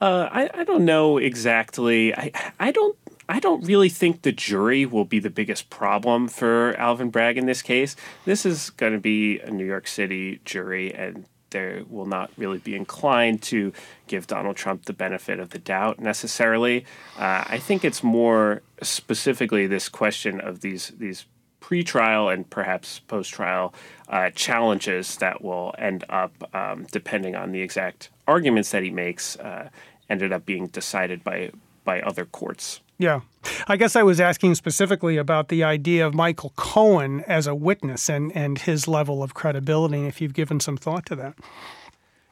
Uh, 0.00 0.28
I 0.32 0.50
I 0.52 0.64
don't 0.64 0.84
know 0.84 1.16
exactly. 1.16 2.14
I 2.14 2.32
I 2.58 2.72
don't 2.72 2.96
I 3.32 3.40
don't 3.40 3.64
really 3.64 3.88
think 3.88 4.20
the 4.20 4.30
jury 4.30 4.84
will 4.84 5.06
be 5.06 5.18
the 5.18 5.30
biggest 5.30 5.70
problem 5.70 6.28
for 6.28 6.74
Alvin 6.76 7.08
Bragg 7.08 7.38
in 7.38 7.46
this 7.46 7.62
case. 7.62 7.96
This 8.26 8.44
is 8.44 8.68
going 8.68 8.92
to 8.92 8.98
be 8.98 9.38
a 9.38 9.50
New 9.50 9.64
York 9.64 9.88
City 9.88 10.42
jury, 10.44 10.94
and 10.94 11.24
they 11.48 11.82
will 11.88 12.04
not 12.04 12.30
really 12.36 12.58
be 12.58 12.76
inclined 12.76 13.40
to 13.44 13.72
give 14.06 14.26
Donald 14.26 14.56
Trump 14.56 14.84
the 14.84 14.92
benefit 14.92 15.40
of 15.40 15.48
the 15.48 15.58
doubt 15.58 15.98
necessarily. 15.98 16.84
Uh, 17.16 17.42
I 17.48 17.56
think 17.56 17.86
it's 17.86 18.02
more 18.02 18.60
specifically 18.82 19.66
this 19.66 19.88
question 19.88 20.38
of 20.38 20.60
these 20.60 20.92
these 20.98 21.24
pre-trial 21.60 22.28
and 22.28 22.50
perhaps 22.50 22.98
post-trial 22.98 23.72
uh, 24.08 24.28
challenges 24.34 25.16
that 25.16 25.40
will 25.40 25.74
end 25.78 26.04
up, 26.10 26.32
um, 26.54 26.86
depending 26.92 27.34
on 27.34 27.52
the 27.52 27.62
exact 27.62 28.10
arguments 28.26 28.72
that 28.72 28.82
he 28.82 28.90
makes, 28.90 29.36
uh, 29.36 29.70
ended 30.10 30.34
up 30.34 30.44
being 30.44 30.66
decided 30.66 31.24
by 31.24 31.50
by 31.82 32.02
other 32.02 32.26
courts. 32.26 32.80
Yeah. 33.02 33.22
I 33.66 33.76
guess 33.76 33.96
I 33.96 34.04
was 34.04 34.20
asking 34.20 34.54
specifically 34.54 35.16
about 35.16 35.48
the 35.48 35.64
idea 35.64 36.06
of 36.06 36.14
Michael 36.14 36.52
Cohen 36.54 37.24
as 37.26 37.48
a 37.48 37.54
witness 37.54 38.08
and, 38.08 38.30
and 38.36 38.56
his 38.56 38.86
level 38.86 39.24
of 39.24 39.34
credibility, 39.34 40.06
if 40.06 40.20
you've 40.20 40.34
given 40.34 40.60
some 40.60 40.76
thought 40.76 41.04
to 41.06 41.16
that. 41.16 41.34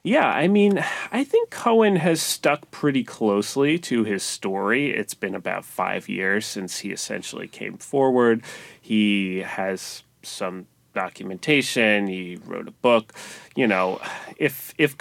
Yeah, 0.05 0.29
I 0.29 0.47
mean, 0.47 0.83
I 1.11 1.25
think 1.25 1.51
Cohen 1.51 1.97
has 1.97 2.23
stuck 2.23 2.71
pretty 2.71 3.03
closely 3.03 3.81
to 3.81 4.05
his 4.05 4.23
story. 4.23 4.91
It's 4.97 5.13
been 5.13 5.35
about 5.35 5.65
five 5.65 6.09
years 6.09 6.47
since 6.47 6.79
he 6.79 6.93
essentially 6.93 7.49
came 7.49 7.77
forward. 7.77 8.45
He 8.81 9.39
has 9.39 10.05
some 10.23 10.67
documentation. 10.93 12.07
He 12.07 12.39
wrote 12.45 12.69
a 12.69 12.73
book. 12.73 13.13
You 13.57 13.67
know, 13.67 14.01
if 14.37 14.75
if 14.79 14.97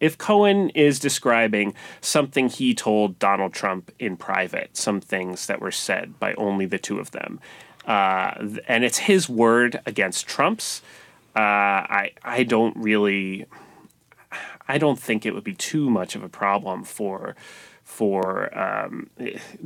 if 0.00 0.18
Cohen 0.18 0.70
is 0.70 0.98
describing 0.98 1.74
something 2.00 2.48
he 2.48 2.74
told 2.74 3.18
Donald 3.18 3.52
Trump 3.52 3.90
in 3.98 4.16
private, 4.16 4.76
some 4.76 5.00
things 5.00 5.46
that 5.46 5.60
were 5.60 5.70
said 5.72 6.18
by 6.18 6.34
only 6.34 6.66
the 6.66 6.78
two 6.78 6.98
of 6.98 7.10
them, 7.12 7.40
uh, 7.86 8.34
and 8.68 8.84
it's 8.84 8.98
his 8.98 9.28
word 9.28 9.80
against 9.86 10.26
Trump's, 10.26 10.82
uh, 11.36 11.40
I 11.40 12.12
I 12.22 12.44
don't 12.44 12.76
really, 12.76 13.46
I 14.68 14.78
don't 14.78 14.98
think 14.98 15.26
it 15.26 15.34
would 15.34 15.44
be 15.44 15.54
too 15.54 15.90
much 15.90 16.14
of 16.14 16.22
a 16.22 16.28
problem 16.28 16.84
for 16.84 17.36
for 17.84 18.56
um, 18.58 19.10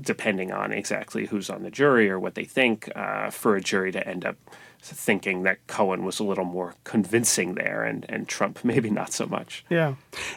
depending 0.01 0.53
on 0.53 0.73
exactly 0.73 1.27
who's 1.27 1.49
on 1.49 1.63
the 1.63 1.71
jury 1.71 2.11
or 2.11 2.19
what 2.19 2.35
they 2.35 2.45
think 2.45 2.91
uh, 2.95 3.31
for 3.31 3.57
a 3.57 3.61
jury 3.61 3.93
to 3.93 4.07
end 4.07 4.25
up 4.25 4.37
thinking 4.81 5.43
that 5.43 5.65
Cohen 5.67 6.05
was 6.05 6.21
a 6.21 6.25
little 6.25 6.45
more 6.45 6.75
convincing 6.85 7.55
there 7.55 7.83
and, 7.83 8.07
and 8.09 8.29
Trump 8.29 8.61
maybe 8.65 8.91
not 8.91 9.13
so 9.13 9.27
much. 9.27 9.65
Yeah. 9.69 9.95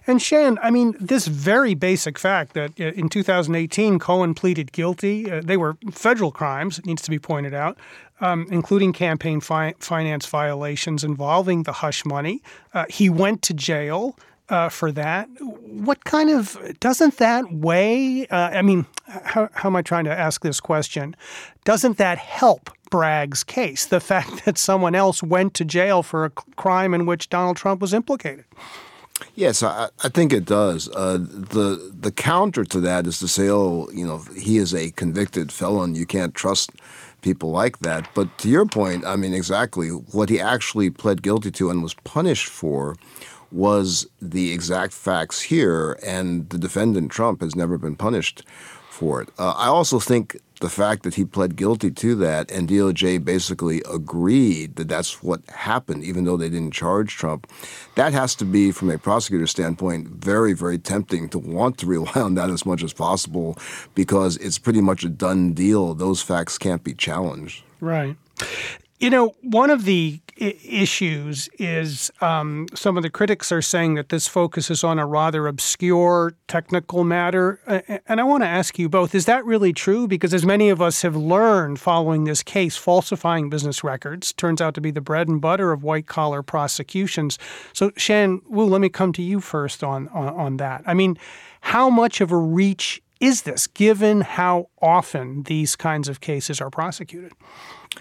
And 0.07 0.21
Shan, 0.21 0.59
I 0.61 0.71
mean, 0.71 0.95
this 0.99 1.27
very 1.27 1.73
basic 1.73 2.17
fact 2.17 2.53
that 2.53 2.79
uh, 2.79 2.85
in 2.85 3.09
2018 3.09 3.99
Cohen 3.99 4.33
pleaded 4.33 4.71
guilty, 4.71 5.29
uh, 5.29 5.41
they 5.43 5.57
were 5.57 5.77
federal 5.91 6.31
crimes, 6.31 6.79
it 6.79 6.85
needs 6.85 7.01
to 7.03 7.09
be 7.09 7.19
pointed 7.19 7.53
out, 7.53 7.77
um, 8.19 8.47
including 8.51 8.93
campaign 8.93 9.41
fi- 9.41 9.75
finance 9.79 10.25
violations 10.25 11.03
involving 11.03 11.63
the 11.63 11.73
hush 11.73 12.05
money. 12.05 12.41
Uh, 12.73 12.85
he 12.89 13.09
went 13.09 13.41
to 13.43 13.53
jail. 13.53 14.17
Uh, 14.51 14.67
for 14.67 14.91
that. 14.91 15.29
What 15.39 16.03
kind 16.03 16.29
of 16.29 16.57
doesn't 16.81 17.19
that 17.19 17.53
weigh? 17.53 18.27
Uh, 18.27 18.49
I 18.49 18.61
mean, 18.61 18.85
how, 19.07 19.47
how 19.53 19.69
am 19.69 19.77
I 19.77 19.81
trying 19.81 20.03
to 20.03 20.11
ask 20.11 20.41
this 20.41 20.59
question? 20.59 21.15
Doesn't 21.63 21.97
that 21.97 22.17
help 22.17 22.69
Bragg's 22.91 23.43
case, 23.43 23.85
the 23.87 23.99
fact 24.11 24.45
that 24.45 24.59
someone 24.59 24.93
else 24.93 25.23
went 25.23 25.55
to 25.55 25.65
jail 25.65 26.03
for 26.03 26.25
a 26.25 26.29
crime 26.29 26.93
in 26.93 27.07
which 27.07 27.29
Donald 27.29 27.57
Trump 27.57 27.81
was 27.81 27.93
implicated. 27.93 28.45
Yes, 29.35 29.63
I, 29.63 29.89
I 30.03 30.09
think 30.09 30.33
it 30.33 30.45
does. 30.45 30.89
Uh, 30.89 31.17
the 31.17 31.91
the 31.93 32.11
counter 32.11 32.63
to 32.65 32.79
that 32.81 33.05
is 33.07 33.19
to 33.19 33.27
say, 33.27 33.49
oh, 33.49 33.87
you 33.93 34.05
know, 34.05 34.23
he 34.35 34.57
is 34.57 34.73
a 34.73 34.91
convicted 34.91 35.51
felon. 35.51 35.95
You 35.95 36.05
can't 36.05 36.33
trust 36.33 36.71
people 37.21 37.51
like 37.51 37.79
that. 37.79 38.09
But 38.15 38.35
to 38.39 38.49
your 38.49 38.65
point, 38.65 39.05
I 39.05 39.15
mean, 39.15 39.33
exactly 39.33 39.89
what 39.89 40.29
he 40.29 40.39
actually 40.39 40.89
pled 40.89 41.21
guilty 41.21 41.51
to 41.51 41.69
and 41.69 41.83
was 41.83 41.93
punished 41.93 42.47
for 42.47 42.97
was 43.51 44.07
the 44.21 44.51
exact 44.51 44.93
facts 44.93 45.41
here, 45.41 45.97
and 46.05 46.49
the 46.49 46.57
defendant 46.57 47.11
Trump 47.11 47.41
has 47.41 47.55
never 47.55 47.77
been 47.77 47.95
punished 47.95 48.43
for 48.89 49.21
it. 49.21 49.29
Uh, 49.37 49.53
I 49.57 49.67
also 49.67 49.99
think 49.99 50.37
the 50.61 50.69
fact 50.69 51.03
that 51.03 51.15
he 51.15 51.25
pled 51.25 51.55
guilty 51.55 51.89
to 51.89 52.15
that 52.15 52.49
and 52.51 52.69
DOJ 52.69 53.23
basically 53.25 53.81
agreed 53.91 54.75
that 54.75 54.87
that's 54.87 55.21
what 55.21 55.41
happened, 55.49 56.03
even 56.03 56.23
though 56.23 56.37
they 56.37 56.49
didn't 56.49 56.71
charge 56.71 57.17
Trump, 57.17 57.51
that 57.95 58.13
has 58.13 58.35
to 58.35 58.45
be, 58.45 58.71
from 58.71 58.89
a 58.91 58.97
prosecutor 58.97 59.47
standpoint, 59.47 60.07
very, 60.07 60.53
very 60.53 60.77
tempting 60.77 61.27
to 61.29 61.39
want 61.39 61.77
to 61.79 61.85
rely 61.97 62.13
on 62.15 62.35
that 62.35 62.49
as 62.49 62.65
much 62.65 62.83
as 62.83 62.93
possible 62.93 63.57
because 63.95 64.37
it's 64.37 64.59
pretty 64.59 64.81
much 64.81 65.03
a 65.03 65.09
done 65.09 65.53
deal. 65.53 65.93
Those 65.93 66.21
facts 66.21 66.57
can't 66.57 66.83
be 66.83 66.93
challenged. 66.93 67.63
Right. 67.79 68.15
You 69.01 69.09
know, 69.09 69.33
one 69.41 69.71
of 69.71 69.85
the 69.85 70.21
issues 70.37 71.49
is 71.57 72.11
um, 72.21 72.67
some 72.75 72.97
of 72.97 73.03
the 73.03 73.09
critics 73.09 73.51
are 73.51 73.61
saying 73.61 73.95
that 73.95 74.09
this 74.09 74.27
focuses 74.27 74.83
on 74.83 74.99
a 74.99 75.07
rather 75.07 75.47
obscure 75.47 76.35
technical 76.47 77.03
matter. 77.03 77.59
And 78.05 78.21
I 78.21 78.23
want 78.23 78.43
to 78.43 78.47
ask 78.47 78.77
you 78.77 78.89
both 78.89 79.15
is 79.15 79.25
that 79.25 79.43
really 79.43 79.73
true? 79.73 80.07
Because 80.07 80.35
as 80.35 80.45
many 80.45 80.69
of 80.69 80.83
us 80.83 81.01
have 81.01 81.15
learned 81.15 81.79
following 81.79 82.25
this 82.25 82.43
case, 82.43 82.77
falsifying 82.77 83.49
business 83.49 83.83
records 83.83 84.33
turns 84.33 84.61
out 84.61 84.75
to 84.75 84.81
be 84.81 84.91
the 84.91 85.01
bread 85.01 85.27
and 85.27 85.41
butter 85.41 85.71
of 85.71 85.81
white 85.81 86.05
collar 86.05 86.43
prosecutions. 86.43 87.39
So, 87.73 87.91
Shan 87.97 88.41
Wu, 88.47 88.65
let 88.65 88.81
me 88.81 88.89
come 88.89 89.13
to 89.13 89.23
you 89.23 89.39
first 89.39 89.83
on, 89.83 90.09
on, 90.09 90.27
on 90.27 90.57
that. 90.57 90.83
I 90.85 90.93
mean, 90.93 91.17
how 91.61 91.89
much 91.89 92.21
of 92.21 92.31
a 92.31 92.37
reach 92.37 93.01
is 93.19 93.41
this 93.41 93.65
given 93.65 94.21
how 94.21 94.69
often 94.79 95.41
these 95.43 95.75
kinds 95.75 96.07
of 96.07 96.21
cases 96.21 96.61
are 96.61 96.69
prosecuted? 96.69 97.31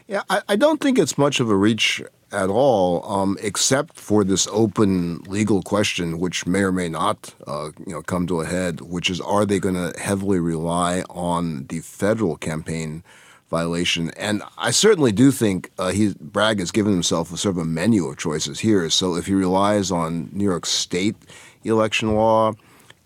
Yeah, 0.06 0.22
I, 0.28 0.42
I 0.48 0.56
don't 0.56 0.80
think 0.80 0.98
it's 0.98 1.16
much 1.18 1.40
of 1.40 1.50
a 1.50 1.56
reach 1.56 2.02
at 2.32 2.48
all, 2.48 3.04
um, 3.10 3.36
except 3.40 3.96
for 3.96 4.22
this 4.22 4.46
open 4.52 5.18
legal 5.22 5.62
question, 5.62 6.18
which 6.20 6.46
may 6.46 6.60
or 6.60 6.72
may 6.72 6.88
not, 6.88 7.34
uh, 7.46 7.70
you 7.86 7.92
know, 7.92 8.02
come 8.02 8.26
to 8.28 8.40
a 8.40 8.46
head. 8.46 8.80
Which 8.80 9.10
is, 9.10 9.20
are 9.20 9.44
they 9.44 9.58
going 9.58 9.74
to 9.74 9.98
heavily 9.98 10.38
rely 10.38 11.02
on 11.10 11.66
the 11.66 11.80
federal 11.80 12.36
campaign 12.36 13.02
violation? 13.50 14.10
And 14.10 14.42
I 14.56 14.70
certainly 14.70 15.12
do 15.12 15.32
think 15.32 15.70
uh, 15.78 15.90
he 15.90 16.14
Bragg 16.20 16.60
has 16.60 16.70
given 16.70 16.92
himself 16.92 17.32
a 17.32 17.36
sort 17.36 17.56
of 17.56 17.62
a 17.62 17.64
menu 17.64 18.06
of 18.06 18.16
choices 18.16 18.60
here. 18.60 18.88
So 18.90 19.16
if 19.16 19.26
he 19.26 19.34
relies 19.34 19.90
on 19.90 20.30
New 20.32 20.44
York 20.44 20.66
State 20.66 21.16
election 21.64 22.14
law 22.14 22.52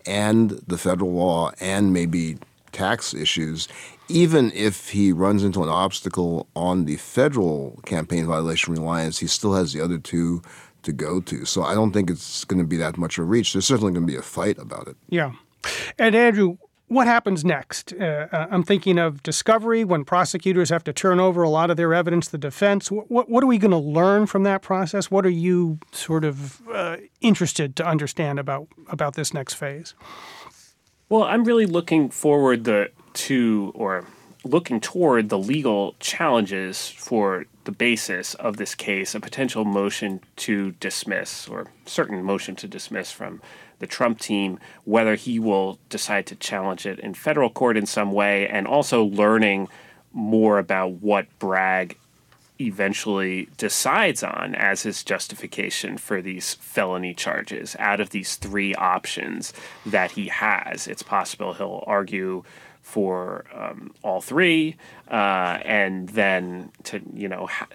and 0.07 0.51
the 0.67 0.79
federal 0.79 1.13
law 1.13 1.51
and 1.61 1.93
maybe 1.93 2.37
tax 2.73 3.15
issues, 3.15 3.69
even 4.09 4.53
if 4.53 4.91
he 4.91 5.13
runs 5.13 5.43
into 5.43 5.63
an 5.63 5.69
obstacle 5.69 6.49
on 6.55 6.85
the 6.85 6.97
federal 6.97 7.81
campaign 7.87 8.27
violation 8.27 8.75
reliance, 8.75 9.19
he 9.19 9.27
still 9.27 9.55
has 9.55 9.73
the 9.73 9.81
other 9.81 9.99
two 9.99 10.43
to 10.83 10.93
go 10.93 11.21
to. 11.21 11.45
So 11.45 11.63
I 11.63 11.75
don't 11.75 11.93
think 11.93 12.11
it's 12.11 12.45
going 12.45 12.61
to 12.61 12.67
be 12.67 12.77
that 12.77 12.99
much 12.99 13.19
of 13.19 13.25
a 13.25 13.27
reach. 13.27 13.53
There's 13.53 13.67
certainly 13.67 13.93
going 13.93 14.07
to 14.07 14.13
be 14.13 14.19
a 14.19 14.23
fight 14.23 14.59
about 14.59 14.87
it. 14.89 14.97
Yeah. 15.09 15.33
And 15.99 16.15
Andrew, 16.15 16.59
what 16.89 17.07
happens 17.07 17.45
next? 17.45 17.95
Uh, 17.99 18.27
uh 18.31 18.47
I'm 18.51 18.63
thinking 18.63 18.99
of 18.99 19.23
discovery 19.23 19.85
when 19.85 20.05
prosecutors 20.05 20.69
have 20.69 20.85
to 20.85 20.93
turn 20.93 21.19
over 21.19 21.43
a 21.43 21.49
lot 21.49 21.71
of 21.71 21.77
their 21.79 21.95
evidence 21.95 22.27
to 22.27 22.33
the 22.33 22.39
defense. 22.39 22.91
What, 22.91 23.31
what 23.31 23.43
are 23.43 23.47
we 23.47 23.59
going 23.59 23.71
to 23.71 23.79
learn 23.79 24.27
from 24.27 24.43
that 24.43 24.61
process? 24.61 25.11
What 25.11 25.25
are 25.25 25.31
you 25.31 25.79
sort 25.93 26.25
of 26.25 26.61
uh, 26.69 26.99
interested 27.23 27.77
to 27.77 27.87
understand 27.87 28.39
about 28.39 28.69
about 28.89 29.15
this 29.15 29.33
next 29.33 29.55
phase? 29.55 29.95
Well, 31.15 31.23
I'm 31.23 31.45
really 31.45 31.67
looking 31.67 32.11
forward 32.11 32.65
the 32.65 32.91
to 33.13 33.71
or 33.77 34.05
looking 34.43 34.81
toward 34.81 35.29
the 35.29 35.39
legal 35.39 35.95
challenges 36.01 36.89
for 36.89 37.45
the 37.63 37.71
basis 37.71 38.35
of 38.35 38.57
this 38.57 38.75
case, 38.75 39.15
a 39.15 39.21
potential 39.21 39.65
motion 39.65 40.23
to 40.39 40.73
dismiss 40.81 41.47
or 41.47 41.69
certain 41.87 42.25
motion 42.25 42.57
to 42.57 42.67
dismiss 42.67 43.13
from 43.13 43.41
the 43.79 43.87
Trump 43.87 44.19
team, 44.19 44.59
whether 44.83 45.15
he 45.15 45.39
will 45.39 45.79
decide 45.89 46.27
to 46.27 46.35
challenge 46.35 46.85
it 46.85 46.99
in 46.99 47.15
federal 47.15 47.49
court 47.49 47.77
in 47.77 47.87
some 47.87 48.11
way, 48.11 48.49
and 48.49 48.67
also 48.67 49.05
learning 49.05 49.69
more 50.13 50.59
about 50.59 50.95
what 50.95 51.29
Bragg 51.39 51.97
eventually 52.61 53.49
decides 53.57 54.23
on 54.23 54.55
as 54.55 54.83
his 54.83 55.03
justification 55.03 55.97
for 55.99 56.23
these 56.23 56.55
felony 56.55 57.15
charges 57.15 57.75
out 57.79 58.01
of 58.01 58.11
these 58.11 58.37
three 58.37 58.75
options 58.77 59.53
that 59.85 60.13
he 60.13 60.29
has. 60.29 60.87
It's 60.87 61.03
possible 61.03 61.55
he'll 61.55 61.83
argue 61.87 62.45
for 62.83 63.45
um, 63.53 63.93
all 64.03 64.21
three 64.21 64.77
uh, 65.11 65.59
and 65.65 66.09
then 66.11 66.71
to, 66.85 67.01
you 67.13 67.29
know, 67.29 67.47
ha- 67.47 67.67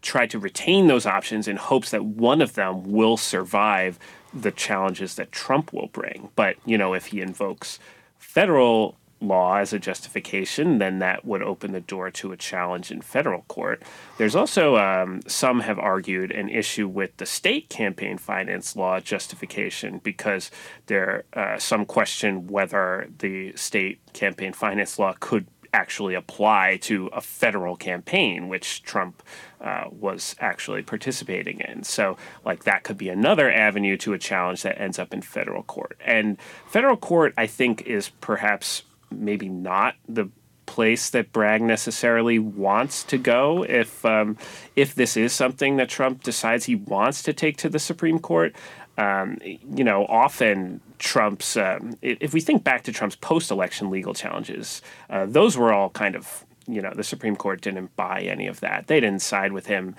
try 0.00 0.26
to 0.26 0.38
retain 0.38 0.86
those 0.86 1.06
options 1.06 1.48
in 1.48 1.56
hopes 1.56 1.90
that 1.90 2.04
one 2.04 2.40
of 2.40 2.54
them 2.54 2.90
will 2.90 3.16
survive 3.16 3.98
the 4.32 4.52
challenges 4.52 5.16
that 5.16 5.32
Trump 5.32 5.72
will 5.72 5.88
bring. 5.88 6.30
But, 6.36 6.56
you 6.64 6.78
know, 6.78 6.94
if 6.94 7.06
he 7.06 7.20
invokes 7.20 7.78
federal 8.18 8.96
law 9.20 9.56
as 9.56 9.72
a 9.72 9.78
justification, 9.78 10.78
then 10.78 10.98
that 11.00 11.24
would 11.24 11.42
open 11.42 11.72
the 11.72 11.80
door 11.80 12.10
to 12.10 12.32
a 12.32 12.36
challenge 12.36 12.90
in 12.90 13.00
federal 13.00 13.42
court. 13.42 13.82
There's 14.16 14.36
also, 14.36 14.76
um, 14.76 15.22
some 15.26 15.60
have 15.60 15.78
argued, 15.78 16.30
an 16.30 16.48
issue 16.48 16.88
with 16.88 17.16
the 17.16 17.26
state 17.26 17.68
campaign 17.68 18.18
finance 18.18 18.76
law 18.76 19.00
justification 19.00 20.00
because 20.02 20.50
there 20.86 21.24
uh, 21.32 21.58
some 21.58 21.84
question 21.84 22.46
whether 22.48 23.08
the 23.18 23.52
state 23.56 24.00
campaign 24.12 24.52
finance 24.52 24.98
law 24.98 25.14
could 25.18 25.46
actually 25.72 26.14
apply 26.14 26.78
to 26.80 27.08
a 27.12 27.20
federal 27.20 27.76
campaign, 27.76 28.48
which 28.48 28.82
Trump 28.82 29.22
uh, 29.60 29.84
was 29.90 30.34
actually 30.40 30.82
participating 30.82 31.60
in. 31.60 31.82
So, 31.82 32.16
like, 32.44 32.64
that 32.64 32.84
could 32.84 32.96
be 32.96 33.08
another 33.08 33.52
avenue 33.52 33.96
to 33.98 34.12
a 34.12 34.18
challenge 34.18 34.62
that 34.62 34.80
ends 34.80 34.98
up 34.98 35.12
in 35.12 35.22
federal 35.22 35.62
court. 35.62 35.98
And 36.04 36.38
federal 36.66 36.96
court, 36.96 37.34
I 37.36 37.46
think, 37.46 37.82
is 37.82 38.08
perhaps 38.20 38.82
maybe 39.10 39.48
not 39.48 39.94
the 40.08 40.28
place 40.68 41.10
that 41.10 41.32
Bragg 41.32 41.62
necessarily 41.62 42.38
wants 42.38 43.02
to 43.04 43.16
go 43.18 43.64
if 43.64 44.04
um, 44.04 44.36
if 44.76 44.94
this 44.94 45.16
is 45.16 45.32
something 45.32 45.76
that 45.76 45.88
Trump 45.88 46.22
decides 46.22 46.66
he 46.66 46.76
wants 46.76 47.22
to 47.22 47.32
take 47.32 47.56
to 47.58 47.68
the 47.68 47.78
Supreme 47.78 48.18
Court. 48.18 48.54
Um, 48.98 49.38
you 49.42 49.84
know, 49.84 50.06
often 50.06 50.80
Trump's 50.98 51.56
um, 51.56 51.96
if 52.02 52.34
we 52.34 52.40
think 52.40 52.64
back 52.64 52.82
to 52.84 52.92
Trump's 52.92 53.16
post-election 53.16 53.90
legal 53.90 54.12
challenges, 54.12 54.82
uh, 55.08 55.24
those 55.26 55.56
were 55.56 55.72
all 55.72 55.90
kind 55.90 56.14
of 56.14 56.44
you 56.66 56.82
know 56.82 56.92
the 56.94 57.04
Supreme 57.04 57.34
Court 57.34 57.60
didn't 57.60 57.96
buy 57.96 58.20
any 58.20 58.46
of 58.46 58.60
that. 58.60 58.88
They 58.88 59.00
didn't 59.00 59.22
side 59.22 59.52
with 59.52 59.66
him 59.66 59.96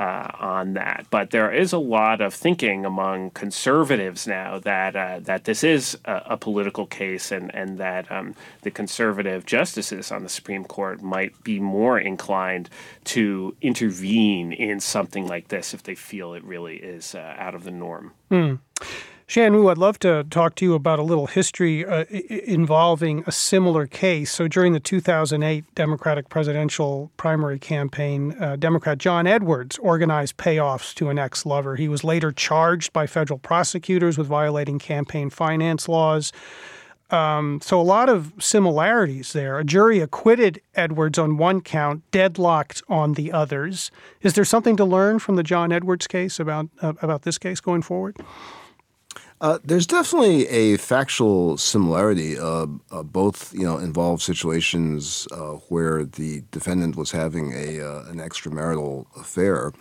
uh, 0.00 0.30
on 0.40 0.72
that. 0.72 1.04
But 1.10 1.28
there 1.28 1.52
is 1.52 1.74
a 1.74 1.78
lot 1.78 2.22
of 2.22 2.32
thinking 2.32 2.86
among 2.86 3.32
conservatives 3.32 4.26
now 4.26 4.58
that 4.60 4.96
uh, 4.96 5.20
that 5.20 5.44
this 5.44 5.62
is 5.62 5.98
a, 6.06 6.22
a, 6.30 6.36
political 6.38 6.86
case, 6.86 7.30
and 7.30 7.54
and 7.54 7.76
that 7.76 8.10
um, 8.10 8.34
the 8.62 8.70
conservative 8.70 9.44
justices 9.44 10.10
on 10.10 10.22
the 10.22 10.30
Supreme 10.30 10.64
Court 10.64 11.02
might 11.02 11.44
be 11.44 11.60
more 11.60 12.00
inclined 12.00 12.70
to 13.04 13.54
intervene 13.60 14.52
in 14.52 14.80
something 14.80 15.26
like 15.26 15.48
this 15.48 15.74
if 15.74 15.82
they 15.82 15.94
feel 15.94 16.32
it 16.32 16.44
really 16.44 16.76
is 16.76 17.14
uh, 17.14 17.34
out 17.36 17.54
of 17.54 17.64
the 17.64 17.70
norm. 17.70 18.12
Mm. 18.30 18.58
Shan 19.30 19.54
Wu, 19.54 19.68
I'd 19.68 19.78
love 19.78 20.00
to 20.00 20.24
talk 20.24 20.56
to 20.56 20.64
you 20.64 20.74
about 20.74 20.98
a 20.98 21.04
little 21.04 21.28
history 21.28 21.86
uh, 21.86 22.04
involving 22.10 23.22
a 23.28 23.30
similar 23.30 23.86
case. 23.86 24.32
So, 24.32 24.48
during 24.48 24.72
the 24.72 24.80
2008 24.80 25.72
Democratic 25.76 26.28
presidential 26.28 27.12
primary 27.16 27.60
campaign, 27.60 28.32
uh, 28.42 28.56
Democrat 28.56 28.98
John 28.98 29.28
Edwards 29.28 29.78
organized 29.78 30.36
payoffs 30.36 30.92
to 30.94 31.10
an 31.10 31.18
ex 31.20 31.46
lover. 31.46 31.76
He 31.76 31.86
was 31.86 32.02
later 32.02 32.32
charged 32.32 32.92
by 32.92 33.06
federal 33.06 33.38
prosecutors 33.38 34.18
with 34.18 34.26
violating 34.26 34.80
campaign 34.80 35.30
finance 35.30 35.88
laws. 35.88 36.32
Um, 37.10 37.60
so, 37.62 37.80
a 37.80 37.82
lot 37.82 38.08
of 38.08 38.32
similarities 38.40 39.32
there. 39.32 39.60
A 39.60 39.64
jury 39.64 40.00
acquitted 40.00 40.60
Edwards 40.74 41.20
on 41.20 41.36
one 41.36 41.60
count, 41.60 42.02
deadlocked 42.10 42.82
on 42.88 43.12
the 43.12 43.30
others. 43.30 43.92
Is 44.22 44.34
there 44.34 44.44
something 44.44 44.76
to 44.76 44.84
learn 44.84 45.20
from 45.20 45.36
the 45.36 45.44
John 45.44 45.70
Edwards 45.70 46.08
case 46.08 46.40
about 46.40 46.68
uh, 46.82 46.94
about 47.00 47.22
this 47.22 47.38
case 47.38 47.60
going 47.60 47.82
forward? 47.82 48.16
Uh, 49.40 49.58
there's 49.64 49.86
definitely 49.86 50.46
a 50.48 50.76
factual 50.76 51.56
similarity. 51.56 52.38
Uh, 52.38 52.66
uh, 52.90 53.02
both, 53.02 53.54
you 53.54 53.64
know, 53.64 53.78
involve 53.78 54.22
situations 54.22 55.26
uh, 55.32 55.52
where 55.70 56.04
the 56.04 56.42
defendant 56.50 56.94
was 56.96 57.10
having 57.10 57.52
a 57.54 57.80
uh, 57.80 58.04
an 58.10 58.18
extramarital 58.18 59.06
affair. 59.16 59.72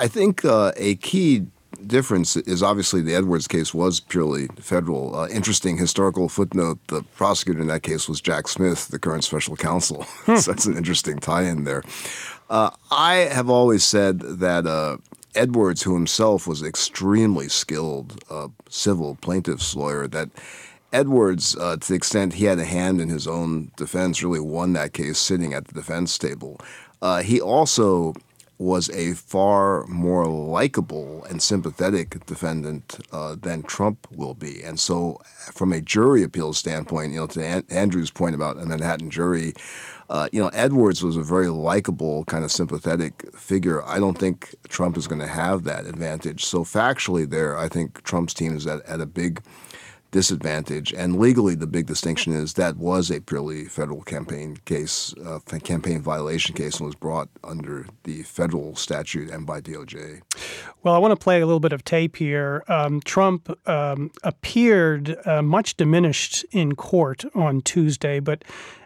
I 0.00 0.08
think 0.08 0.44
uh, 0.44 0.72
a 0.76 0.96
key 0.96 1.46
difference 1.86 2.36
is 2.36 2.62
obviously 2.62 3.00
the 3.02 3.14
Edwards 3.14 3.46
case 3.46 3.72
was 3.72 4.00
purely 4.00 4.48
federal. 4.58 5.26
interesting 5.26 5.78
historical 5.78 6.28
footnote: 6.28 6.80
the 6.88 7.04
prosecutor 7.14 7.60
in 7.60 7.68
that 7.68 7.84
case 7.84 8.08
was 8.08 8.20
Jack 8.20 8.48
Smith, 8.48 8.88
the 8.88 8.98
current 8.98 9.22
special 9.22 9.54
counsel. 9.54 10.02
so 10.26 10.50
that's 10.52 10.66
an 10.66 10.76
interesting 10.76 11.18
tie-in 11.18 11.62
there. 11.64 11.84
I 12.50 13.28
have 13.32 13.48
always 13.48 13.84
said 13.84 14.18
that 14.20 14.66
Edwards, 15.34 15.82
who 15.82 15.94
himself 15.94 16.46
was 16.46 16.62
extremely 16.62 17.48
skilled 17.48 18.22
uh, 18.30 18.48
civil 18.68 19.16
plaintiff's 19.16 19.74
lawyer, 19.74 20.06
that 20.08 20.30
Edwards, 20.92 21.56
uh, 21.56 21.76
to 21.76 21.88
the 21.88 21.94
extent 21.94 22.34
he 22.34 22.44
had 22.44 22.58
a 22.58 22.64
hand 22.64 23.00
in 23.00 23.08
his 23.08 23.26
own 23.26 23.70
defense, 23.76 24.22
really 24.22 24.40
won 24.40 24.74
that 24.74 24.92
case 24.92 25.18
sitting 25.18 25.54
at 25.54 25.66
the 25.66 25.74
defense 25.74 26.18
table. 26.18 26.60
Uh, 27.00 27.22
he 27.22 27.40
also 27.40 28.14
was 28.58 28.90
a 28.90 29.14
far 29.14 29.84
more 29.86 30.26
likable 30.26 31.24
and 31.24 31.42
sympathetic 31.42 32.24
defendant 32.26 33.00
uh, 33.10 33.34
than 33.40 33.62
Trump 33.64 34.06
will 34.12 34.34
be. 34.34 34.62
And 34.62 34.78
so, 34.78 35.20
from 35.52 35.72
a 35.72 35.80
jury 35.80 36.22
appeal 36.22 36.52
standpoint, 36.52 37.12
you 37.12 37.20
know, 37.20 37.26
to 37.28 37.44
An- 37.44 37.64
Andrew's 37.70 38.10
point 38.10 38.36
about 38.36 38.58
a 38.58 38.66
Manhattan 38.66 39.10
jury, 39.10 39.54
uh, 40.12 40.28
you 40.30 40.38
know, 40.38 40.50
Edwards 40.52 41.02
was 41.02 41.16
a 41.16 41.22
very 41.22 41.48
likable, 41.48 42.24
kind 42.26 42.44
of 42.44 42.52
sympathetic 42.52 43.34
figure. 43.34 43.82
I 43.86 43.98
don't 43.98 44.18
think 44.18 44.54
Trump 44.68 44.98
is 44.98 45.06
going 45.06 45.22
to 45.22 45.26
have 45.26 45.64
that 45.64 45.86
advantage. 45.86 46.44
So 46.44 46.64
factually, 46.64 47.28
there, 47.28 47.56
I 47.56 47.66
think 47.66 48.02
Trump's 48.02 48.34
team 48.34 48.54
is 48.54 48.66
at, 48.66 48.84
at 48.84 49.00
a 49.00 49.06
big 49.06 49.42
disadvantage. 50.10 50.92
And 50.92 51.18
legally, 51.18 51.54
the 51.54 51.66
big 51.66 51.86
distinction 51.86 52.34
is 52.34 52.52
that 52.54 52.76
was 52.76 53.10
a 53.10 53.22
purely 53.22 53.64
federal 53.64 54.02
campaign 54.02 54.58
case, 54.66 55.14
uh, 55.24 55.38
campaign 55.64 56.02
violation 56.02 56.54
case, 56.54 56.76
and 56.76 56.84
was 56.84 56.94
brought 56.94 57.30
under 57.42 57.86
the 58.04 58.22
federal 58.24 58.76
statute 58.76 59.30
and 59.30 59.46
by 59.46 59.62
DOJ. 59.62 60.20
Well, 60.82 60.94
I 60.94 60.98
want 60.98 61.12
to 61.12 61.16
play 61.16 61.40
a 61.40 61.46
little 61.46 61.60
bit 61.60 61.72
of 61.72 61.84
tape 61.84 62.16
here. 62.16 62.62
Um, 62.68 63.00
Trump 63.00 63.50
um, 63.66 64.10
appeared 64.22 65.16
uh, 65.26 65.40
much 65.40 65.78
diminished 65.78 66.44
in 66.52 66.74
court 66.74 67.24
on 67.34 67.62
Tuesday, 67.62 68.20
but 68.20 68.44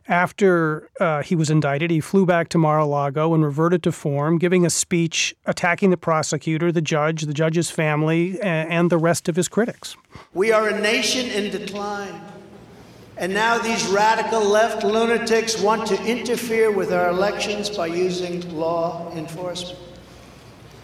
after 0.08 0.88
uh, 1.00 1.22
he 1.22 1.34
was 1.34 1.50
indicted, 1.50 1.90
he 1.90 2.00
flew 2.00 2.26
back 2.26 2.48
to 2.50 2.58
Mar 2.58 2.78
a 2.78 2.86
Lago 2.86 3.34
and 3.34 3.44
reverted 3.44 3.82
to 3.84 3.92
form, 3.92 4.38
giving 4.38 4.64
a 4.64 4.70
speech 4.70 5.34
attacking 5.46 5.90
the 5.90 5.96
prosecutor, 5.96 6.70
the 6.70 6.80
judge, 6.80 7.22
the 7.22 7.34
judge's 7.34 7.70
family, 7.70 8.40
and 8.40 8.90
the 8.90 8.98
rest 8.98 9.28
of 9.28 9.36
his 9.36 9.48
critics. 9.48 9.96
We 10.34 10.52
are 10.52 10.68
a 10.68 10.80
nation 10.80 11.26
in 11.30 11.50
decline. 11.50 12.20
And 13.18 13.32
now 13.32 13.56
these 13.58 13.86
radical 13.86 14.44
left 14.44 14.84
lunatics 14.84 15.60
want 15.60 15.86
to 15.88 16.04
interfere 16.04 16.70
with 16.70 16.92
our 16.92 17.08
elections 17.08 17.70
by 17.70 17.86
using 17.86 18.56
law 18.56 19.10
enforcement. 19.16 19.78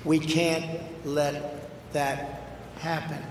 We 0.04 0.18
can't 0.18 0.80
let 1.04 1.92
that 1.92 2.40
happen. 2.78 3.22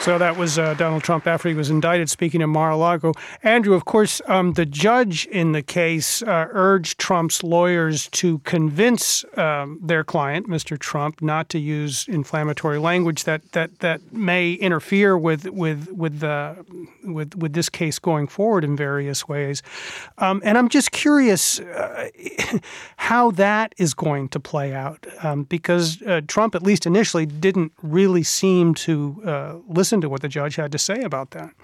So 0.00 0.16
that 0.16 0.36
was 0.36 0.58
uh, 0.58 0.74
Donald 0.74 1.02
Trump 1.02 1.26
after 1.26 1.48
he 1.48 1.54
was 1.54 1.70
indicted, 1.70 2.08
speaking 2.08 2.40
in 2.40 2.48
Mar-a-Lago. 2.50 3.12
Andrew, 3.42 3.74
of 3.74 3.84
course, 3.84 4.22
um, 4.26 4.52
the 4.52 4.64
judge 4.64 5.26
in 5.26 5.52
the 5.52 5.62
case 5.62 6.22
uh, 6.22 6.46
urged 6.50 6.98
Trump's 6.98 7.42
lawyers 7.42 8.08
to 8.12 8.38
convince 8.38 9.24
um, 9.36 9.78
their 9.82 10.04
client, 10.04 10.48
Mr. 10.48 10.78
Trump, 10.78 11.20
not 11.20 11.48
to 11.50 11.58
use 11.58 12.06
inflammatory 12.08 12.78
language 12.78 13.24
that 13.24 13.52
that 13.52 13.80
that 13.80 14.12
may 14.12 14.52
interfere 14.52 15.18
with 15.18 15.46
with 15.50 15.90
with 15.90 16.20
the 16.20 16.64
with 17.04 17.34
with 17.34 17.52
this 17.52 17.68
case 17.68 17.98
going 17.98 18.28
forward 18.28 18.64
in 18.64 18.76
various 18.76 19.28
ways. 19.28 19.62
Um, 20.18 20.40
and 20.44 20.56
I'm 20.56 20.68
just 20.68 20.92
curious 20.92 21.60
uh, 21.60 22.08
how 22.96 23.32
that 23.32 23.74
is 23.78 23.94
going 23.94 24.28
to 24.30 24.40
play 24.40 24.72
out, 24.72 25.06
um, 25.22 25.42
because 25.42 26.00
uh, 26.02 26.20
Trump, 26.28 26.54
at 26.54 26.62
least 26.62 26.86
initially, 26.86 27.26
didn't 27.26 27.72
really 27.82 28.22
seem 28.22 28.74
to 28.74 29.20
uh, 29.26 29.54
listen 29.66 29.87
listen 29.88 30.02
to 30.02 30.08
what 30.10 30.20
the 30.20 30.28
judge 30.28 30.56
had 30.56 30.70
to 30.70 30.76
say 30.76 31.00
about 31.00 31.30
that. 31.30 31.54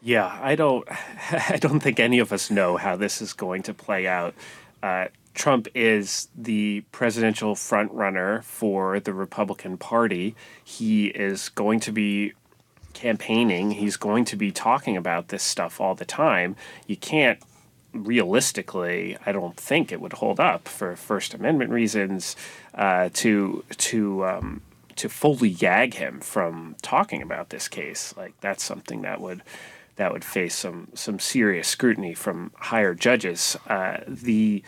Yeah, 0.00 0.38
I 0.40 0.54
don't. 0.54 0.88
I 1.30 1.58
don't 1.60 1.80
think 1.80 2.00
any 2.00 2.20
of 2.20 2.32
us 2.32 2.50
know 2.50 2.78
how 2.78 2.96
this 2.96 3.20
is 3.20 3.34
going 3.34 3.62
to 3.64 3.74
play 3.74 4.06
out. 4.06 4.34
Uh, 4.82 5.08
Trump 5.34 5.68
is 5.74 6.28
the 6.34 6.82
presidential 6.90 7.54
frontrunner 7.54 8.42
for 8.42 8.98
the 8.98 9.12
Republican 9.12 9.76
Party. 9.76 10.34
He 10.64 11.08
is 11.08 11.50
going 11.50 11.80
to 11.80 11.92
be 11.92 12.32
campaigning. 12.94 13.72
He's 13.72 13.98
going 13.98 14.24
to 14.24 14.36
be 14.36 14.50
talking 14.50 14.96
about 14.96 15.28
this 15.28 15.42
stuff 15.42 15.82
all 15.82 15.94
the 15.94 16.06
time. 16.06 16.56
You 16.86 16.96
can't 16.96 17.40
realistically, 17.92 19.18
I 19.26 19.32
don't 19.32 19.56
think 19.56 19.92
it 19.92 20.00
would 20.00 20.14
hold 20.14 20.40
up 20.40 20.66
for 20.66 20.96
First 20.96 21.34
Amendment 21.34 21.72
reasons 21.72 22.36
uh, 22.72 23.10
to 23.12 23.64
to 23.76 24.24
um, 24.24 24.62
to 25.00 25.08
fully 25.08 25.50
gag 25.50 25.94
him 25.94 26.20
from 26.20 26.76
talking 26.82 27.22
about 27.22 27.50
this 27.50 27.68
case. 27.68 28.14
Like 28.16 28.34
that's 28.40 28.62
something 28.62 29.02
that 29.02 29.20
would 29.20 29.42
that 29.96 30.12
would 30.12 30.24
face 30.24 30.54
some 30.54 30.88
some 30.94 31.18
serious 31.18 31.68
scrutiny 31.68 32.14
from 32.14 32.52
higher 32.56 32.94
judges. 32.94 33.56
Uh, 33.66 33.98
the 34.06 34.62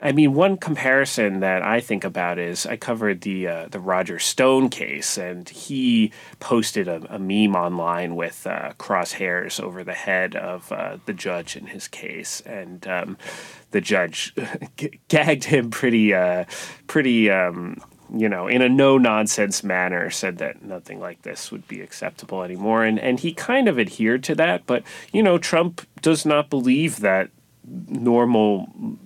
I 0.00 0.12
mean, 0.12 0.34
one 0.34 0.58
comparison 0.58 1.40
that 1.40 1.62
I 1.62 1.80
think 1.80 2.04
about 2.04 2.38
is 2.38 2.66
I 2.66 2.76
covered 2.76 3.22
the 3.22 3.48
uh, 3.48 3.68
the 3.70 3.80
Roger 3.80 4.18
Stone 4.18 4.68
case, 4.68 5.16
and 5.16 5.48
he 5.48 6.12
posted 6.38 6.86
a, 6.86 7.02
a 7.14 7.18
meme 7.18 7.56
online 7.56 8.14
with 8.14 8.46
uh, 8.46 8.72
crosshairs 8.78 9.58
over 9.58 9.82
the 9.84 9.94
head 9.94 10.36
of 10.36 10.70
uh, 10.70 10.98
the 11.06 11.14
judge 11.14 11.56
in 11.56 11.66
his 11.66 11.88
case, 11.88 12.42
and 12.42 12.86
um, 12.86 13.16
the 13.70 13.80
judge 13.80 14.34
g- 14.76 15.00
gagged 15.08 15.44
him 15.44 15.70
pretty, 15.70 16.12
uh, 16.12 16.44
pretty, 16.86 17.30
um, 17.30 17.78
you 18.14 18.28
know, 18.28 18.46
in 18.46 18.62
a 18.62 18.68
no 18.68 18.98
nonsense 18.98 19.62
manner. 19.64 20.10
Said 20.10 20.38
that 20.38 20.62
nothing 20.62 21.00
like 21.00 21.22
this 21.22 21.50
would 21.50 21.66
be 21.68 21.80
acceptable 21.80 22.42
anymore, 22.42 22.84
and 22.84 22.98
and 22.98 23.20
he 23.20 23.32
kind 23.32 23.68
of 23.68 23.78
adhered 23.78 24.22
to 24.24 24.34
that. 24.36 24.66
But 24.66 24.82
you 25.12 25.22
know, 25.22 25.38
Trump 25.38 25.86
does 26.02 26.24
not 26.24 26.50
believe 26.50 27.00
that 27.00 27.30
normal 27.88 28.98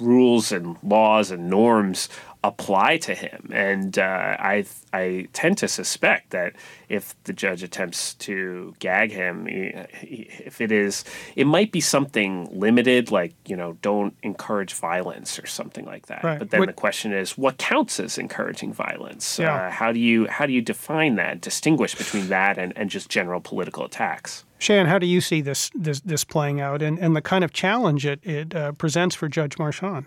rules 0.00 0.52
and 0.52 0.76
laws 0.82 1.30
and 1.30 1.50
norms 1.50 2.08
apply 2.46 2.96
to 2.98 3.14
him. 3.14 3.50
And 3.52 3.98
uh, 3.98 4.36
I 4.38 4.64
I 4.92 5.28
tend 5.32 5.58
to 5.58 5.68
suspect 5.68 6.30
that 6.30 6.52
if 6.88 7.14
the 7.24 7.32
judge 7.32 7.62
attempts 7.62 8.14
to 8.14 8.74
gag 8.78 9.10
him, 9.12 9.46
if 9.48 10.60
it 10.60 10.70
is, 10.70 11.04
it 11.34 11.46
might 11.46 11.72
be 11.72 11.80
something 11.80 12.48
limited, 12.52 13.10
like 13.10 13.34
you 13.46 13.56
know, 13.56 13.76
don't 13.82 14.14
encourage 14.22 14.72
violence 14.74 15.38
or 15.38 15.46
something 15.46 15.84
like 15.84 16.06
that. 16.06 16.22
Right. 16.22 16.38
But 16.38 16.50
then 16.50 16.60
What- 16.60 16.66
the 16.68 16.72
question 16.72 17.12
is, 17.12 17.36
what 17.36 17.58
counts 17.58 17.98
as 18.00 18.18
encouraging 18.18 18.72
violence? 18.72 19.38
Yeah. 19.38 19.54
Uh, 19.54 19.70
how 19.70 19.92
do 19.92 19.98
you 19.98 20.26
how 20.28 20.46
do 20.46 20.52
you 20.52 20.62
define 20.62 21.16
that? 21.16 21.40
Distinguish 21.40 21.94
between 21.94 22.28
that 22.28 22.58
and, 22.58 22.72
and 22.76 22.90
just 22.90 23.08
general 23.08 23.40
political 23.40 23.84
attacks? 23.84 24.44
Shan, 24.58 24.86
how 24.86 24.98
do 24.98 25.06
you 25.06 25.20
see 25.20 25.40
this 25.42 25.70
this, 25.74 26.00
this 26.00 26.24
playing 26.24 26.60
out 26.60 26.80
and, 26.82 26.98
and 26.98 27.14
the 27.14 27.20
kind 27.20 27.44
of 27.44 27.52
challenge 27.52 28.06
it, 28.06 28.20
it 28.24 28.54
uh, 28.54 28.72
presents 28.72 29.14
for 29.16 29.28
Judge 29.28 29.56
Merchan? 29.56 30.06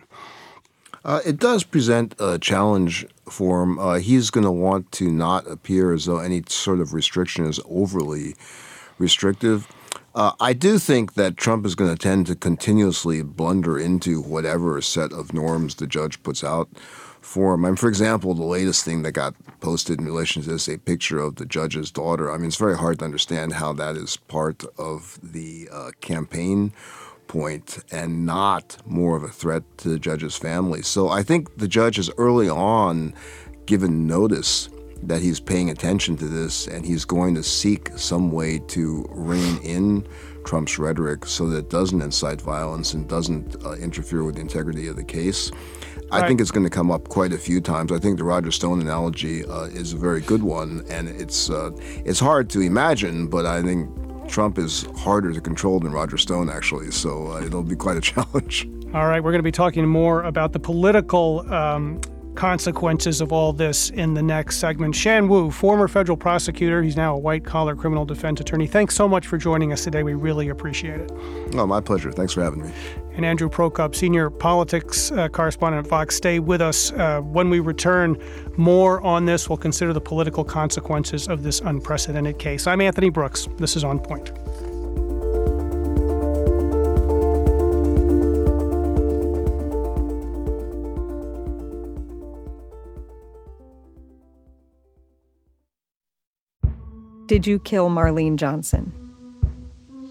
Uh, 1.06 1.22
it 1.26 1.38
does 1.38 1.64
present 1.64 2.14
a 2.20 2.38
challenge 2.38 3.06
for 3.30 3.64
him. 3.64 3.80
Uh, 3.80 3.96
he's 4.00 4.30
going 4.30 4.44
to 4.44 4.52
want 4.52 4.92
to 4.92 5.12
not 5.12 5.48
appear 5.48 5.94
as 5.94 6.06
though 6.06 6.20
any 6.20 6.44
sort 6.48 6.80
of 6.80 6.94
restriction 6.94 7.46
is 7.46 7.60
overly 7.66 8.36
restrictive. 8.98 9.68
Uh, 10.16 10.32
I 10.40 10.54
do 10.54 10.80
think 10.80 11.14
that 11.14 11.38
Trump 11.38 11.66
is 11.66 11.76
going 11.76 11.92
to 11.92 11.98
tend 11.98 12.28
to 12.28 12.36
continuously 12.36 13.22
blunder 13.22 13.80
into 13.80 14.22
whatever 14.22 14.82
set 14.82 15.14
of 15.14 15.34
norms 15.34 15.76
the 15.76 15.88
judge 15.88 16.22
puts 16.24 16.44
out 16.44 16.68
for 17.22 17.54
him. 17.54 17.66
I 17.66 17.70
mean, 17.70 17.76
for 17.76 17.88
example, 17.88 18.34
the 18.34 18.44
latest 18.44 18.84
thing 18.84 19.04
that 19.04 19.12
got 19.12 19.36
posted 19.60 20.00
in 20.00 20.06
relation 20.06 20.42
to 20.42 20.50
this, 20.50 20.68
a 20.68 20.78
picture 20.78 21.20
of 21.20 21.36
the 21.36 21.46
judge's 21.46 21.92
daughter. 21.92 22.32
I 22.32 22.38
mean, 22.38 22.48
it's 22.48 22.56
very 22.56 22.78
hard 22.78 23.00
to 23.00 23.06
understand 23.06 23.54
how 23.54 23.74
that 23.74 23.96
is 23.96 24.18
part 24.18 24.64
of 24.78 25.20
the 25.22 25.70
uh, 25.72 25.92
campaign 26.02 26.74
point 27.30 27.80
and 27.92 28.26
not 28.26 28.76
more 28.86 29.16
of 29.16 29.24
a 29.24 29.30
threat 29.30 29.64
to 29.78 29.88
the 29.88 29.98
judge's 30.00 30.36
family. 30.36 30.82
So 30.82 31.08
I 31.08 31.24
think 31.24 31.56
the 31.58 31.68
judge 31.68 31.96
has 31.96 32.10
early 32.18 32.50
on 32.50 33.14
given 33.66 34.06
notice 34.06 34.68
that 35.04 35.22
he's 35.22 35.40
paying 35.40 35.70
attention 35.70 36.18
to 36.18 36.26
this 36.26 36.68
and 36.68 36.86
he's 36.86 37.06
going 37.06 37.34
to 37.36 37.44
seek 37.44 37.90
some 37.96 38.32
way 38.32 38.60
to 38.68 39.06
rein 39.10 39.58
in 39.64 40.06
Trump's 40.44 40.78
rhetoric 40.78 41.26
so 41.26 41.48
that 41.50 41.58
it 41.58 41.70
doesn't 41.70 42.02
incite 42.02 42.42
violence 42.42 42.94
and 42.94 43.08
doesn't 43.08 43.56
uh, 43.64 43.74
interfere 43.74 44.26
with 44.26 44.36
the 44.36 44.42
integrity 44.42 44.88
of 44.88 44.98
the 44.98 45.04
case. 45.06 45.52
I 46.12 46.20
Right. 46.22 46.28
think 46.28 46.42
it's 46.42 46.52
going 46.52 46.64
to 46.66 46.72
come 46.72 46.90
up 46.92 47.08
quite 47.08 47.32
a 47.34 47.38
few 47.38 47.62
times. 47.62 47.92
I 47.92 48.00
think 48.00 48.18
the 48.18 48.24
Roger 48.24 48.52
Stone 48.52 48.82
analogy 48.82 49.46
uh, 49.46 49.66
is 49.66 49.94
a 49.94 49.98
very 49.98 50.22
good 50.22 50.42
one, 50.42 50.84
and 50.90 51.08
it's 51.08 51.52
uh, 51.52 51.70
it's 52.04 52.20
hard 52.20 52.50
to 52.50 52.62
imagine, 52.62 53.28
but 53.28 53.46
I 53.46 53.62
think 53.62 53.88
Trump 54.30 54.58
is 54.58 54.86
harder 54.98 55.34
to 55.34 55.42
control 55.42 55.80
than 55.80 55.92
Roger 55.92 56.18
Stone, 56.18 56.50
actually. 56.50 56.92
So 56.92 57.32
uh, 57.32 57.42
it'll 57.42 57.64
be 57.64 57.76
quite 57.76 57.98
a 57.98 58.02
challenge. 58.14 58.70
All 58.94 59.08
right, 59.08 59.24
we're 59.24 59.32
going 59.32 59.40
to 59.40 59.44
be 59.44 59.52
talking 59.52 59.86
more 59.86 60.24
about 60.24 60.54
the 60.54 60.60
political 60.60 61.52
um, 61.54 62.02
consequences 62.36 63.22
of 63.22 63.34
all 63.34 63.52
this 63.52 63.90
in 63.90 64.14
the 64.14 64.24
next 64.24 64.58
segment. 64.58 64.96
Shan 64.96 65.28
Wu, 65.28 65.52
former 65.52 65.88
federal 65.88 66.18
prosecutor, 66.18 66.82
he's 66.82 66.96
now 66.96 67.16
a 67.16 67.20
white 67.20 67.44
collar 67.44 67.76
criminal 67.76 68.06
defense 68.06 68.40
attorney. 68.40 68.66
Thanks 68.66 68.96
so 68.96 69.08
much 69.08 69.28
for 69.28 69.38
joining 69.38 69.74
us 69.74 69.84
today. 69.84 70.04
We 70.04 70.14
really 70.14 70.50
appreciate 70.50 71.02
it. 71.02 71.12
Oh, 71.54 71.68
my 71.68 71.82
pleasure. 71.82 72.12
Thanks 72.12 72.34
for 72.34 72.42
having 72.42 72.62
me. 72.64 72.72
And 73.20 73.26
Andrew 73.26 73.50
Prokop, 73.50 73.96
senior 73.96 74.30
politics 74.30 75.12
uh, 75.12 75.28
correspondent 75.28 75.86
at 75.86 75.90
Vox, 75.90 76.16
stay 76.16 76.40
with 76.40 76.62
us. 76.62 76.94
Uh, 76.94 77.20
when 77.20 77.50
we 77.50 77.60
return, 77.60 78.18
more 78.56 79.02
on 79.02 79.26
this. 79.26 79.50
We'll 79.50 79.58
consider 79.58 79.92
the 79.92 80.00
political 80.00 80.46
consequences 80.46 81.28
of 81.28 81.44
this 81.44 81.60
unprecedented 81.60 82.40
case. 82.40 82.66
I'm 82.66 82.80
Anthony 82.80 83.10
Brooks. 83.10 83.50
This 83.58 83.76
is 83.76 83.84
On 83.84 84.00
Point. 84.00 84.32
Did 97.28 97.46
you 97.46 97.60
kill 97.60 97.90
Marlene 97.90 98.38
Johnson? 98.38 98.94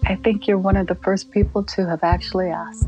I 0.05 0.13
think 0.13 0.47
you're 0.47 0.59
one 0.59 0.77
of 0.77 0.85
the 0.85 0.93
first 0.93 1.31
people 1.31 1.63
to 1.63 1.87
have 1.87 2.03
actually 2.03 2.49
asked. 2.49 2.87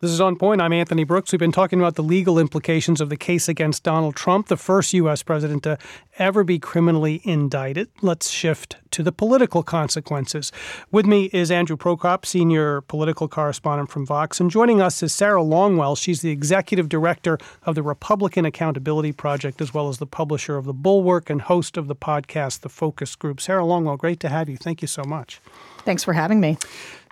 This 0.00 0.12
is 0.12 0.20
On 0.22 0.34
Point. 0.34 0.62
I'm 0.62 0.72
Anthony 0.72 1.04
Brooks. 1.04 1.30
We've 1.30 1.38
been 1.38 1.52
talking 1.52 1.78
about 1.78 1.94
the 1.94 2.02
legal 2.02 2.38
implications 2.38 3.02
of 3.02 3.10
the 3.10 3.18
case 3.18 3.50
against 3.50 3.82
Donald 3.82 4.16
Trump, 4.16 4.48
the 4.48 4.56
first 4.56 4.94
U.S. 4.94 5.22
president 5.22 5.62
to 5.64 5.76
ever 6.18 6.42
be 6.42 6.58
criminally 6.58 7.20
indicted. 7.22 7.90
Let's 8.00 8.30
shift 8.30 8.76
to 8.92 9.02
the 9.02 9.12
political 9.12 9.62
consequences. 9.62 10.52
With 10.90 11.04
me 11.04 11.26
is 11.34 11.50
Andrew 11.50 11.76
Prokop, 11.76 12.24
senior 12.24 12.80
political 12.80 13.28
correspondent 13.28 13.90
from 13.90 14.06
Vox, 14.06 14.40
and 14.40 14.50
joining 14.50 14.80
us 14.80 15.02
is 15.02 15.12
Sarah 15.12 15.42
Longwell. 15.42 15.98
She's 15.98 16.22
the 16.22 16.30
executive 16.30 16.88
director 16.88 17.36
of 17.64 17.74
the 17.74 17.82
Republican 17.82 18.46
Accountability 18.46 19.12
Project, 19.12 19.60
as 19.60 19.74
well 19.74 19.90
as 19.90 19.98
the 19.98 20.06
publisher 20.06 20.56
of 20.56 20.64
The 20.64 20.72
Bulwark 20.72 21.28
and 21.28 21.42
host 21.42 21.76
of 21.76 21.88
the 21.88 21.94
podcast, 21.94 22.60
The 22.60 22.70
Focus 22.70 23.14
Group. 23.16 23.38
Sarah 23.38 23.64
Longwell, 23.64 23.98
great 23.98 24.20
to 24.20 24.30
have 24.30 24.48
you. 24.48 24.56
Thank 24.56 24.80
you 24.80 24.88
so 24.88 25.04
much. 25.04 25.42
Thanks 25.84 26.04
for 26.04 26.12
having 26.12 26.40
me. 26.40 26.58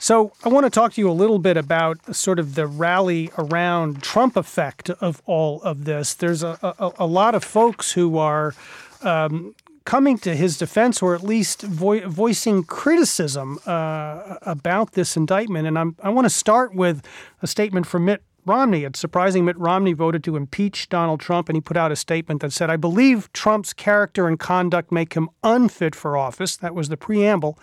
So, 0.01 0.33
I 0.45 0.49
want 0.49 0.65
to 0.65 0.71
talk 0.71 0.93
to 0.93 1.01
you 1.01 1.11
a 1.11 1.13
little 1.13 1.41
bit 1.41 1.57
about 1.57 2.15
sort 2.15 2.39
of 2.39 2.55
the 2.55 2.67
rally 2.67 3.31
around 3.37 4.03
Trump 4.03 4.37
effect 4.37 4.91
of 4.91 5.21
all 5.27 5.61
of 5.63 5.85
this. 5.87 6.15
There's 6.15 6.45
a, 6.45 6.57
a, 6.63 6.93
a 7.01 7.07
lot 7.07 7.35
of 7.35 7.43
folks 7.43 7.93
who 7.93 8.17
are 8.17 8.55
um, 9.03 9.57
coming 9.85 10.19
to 10.19 10.37
his 10.37 10.59
defense, 10.59 11.03
or 11.03 11.15
at 11.15 11.23
least 11.25 11.63
vo- 11.63 12.07
voicing 12.09 12.63
criticism 12.63 13.59
uh, 13.67 14.37
about 14.43 14.93
this 14.93 15.17
indictment. 15.17 15.67
And 15.67 15.79
I'm, 15.79 15.97
I 16.03 16.11
want 16.11 16.27
to 16.27 16.31
start 16.31 16.75
with 16.75 17.03
a 17.43 17.47
statement 17.47 17.87
from 17.87 18.05
Mitt 18.05 18.23
Romney. 18.45 18.85
It's 18.85 18.99
surprising 18.99 19.45
Mitt 19.45 19.59
Romney 19.59 19.95
voted 19.95 20.23
to 20.25 20.37
impeach 20.37 20.89
Donald 20.91 21.21
Trump, 21.21 21.49
and 21.49 21.57
he 21.57 21.61
put 21.61 21.77
out 21.77 21.91
a 21.91 21.97
statement 21.97 22.43
that 22.43 22.53
said, 22.53 22.71
I 22.71 22.77
believe 22.77 23.33
Trump's 23.33 23.73
character 23.73 24.29
and 24.29 24.39
conduct 24.39 24.93
make 24.93 25.15
him 25.15 25.29
unfit 25.43 25.95
for 25.95 26.17
office. 26.17 26.57
That 26.57 26.75
was 26.75 26.89
the 26.89 26.97
preamble. 26.97 27.59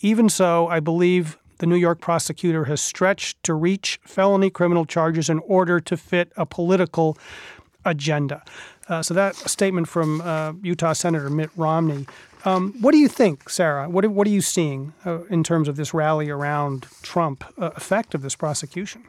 Even 0.00 0.28
so, 0.28 0.68
I 0.68 0.80
believe 0.80 1.38
the 1.58 1.66
New 1.66 1.76
York 1.76 2.00
prosecutor 2.00 2.64
has 2.64 2.80
stretched 2.80 3.42
to 3.44 3.54
reach 3.54 3.98
felony 4.04 4.50
criminal 4.50 4.84
charges 4.84 5.30
in 5.30 5.38
order 5.40 5.80
to 5.80 5.96
fit 5.96 6.32
a 6.36 6.44
political 6.44 7.16
agenda. 7.84 8.42
Uh, 8.88 9.02
so 9.02 9.14
that 9.14 9.34
statement 9.34 9.88
from 9.88 10.20
uh, 10.20 10.52
Utah 10.62 10.92
Senator 10.92 11.30
Mitt 11.30 11.50
Romney. 11.56 12.06
Um, 12.44 12.74
what 12.80 12.92
do 12.92 12.98
you 12.98 13.08
think, 13.08 13.48
Sarah? 13.48 13.88
What, 13.88 14.06
what 14.08 14.26
are 14.26 14.30
you 14.30 14.40
seeing 14.40 14.92
uh, 15.04 15.24
in 15.24 15.42
terms 15.42 15.66
of 15.66 15.76
this 15.76 15.92
rally 15.92 16.30
around 16.30 16.86
Trump 17.02 17.44
uh, 17.58 17.70
effect 17.74 18.14
of 18.14 18.22
this 18.22 18.36
prosecution? 18.36 19.04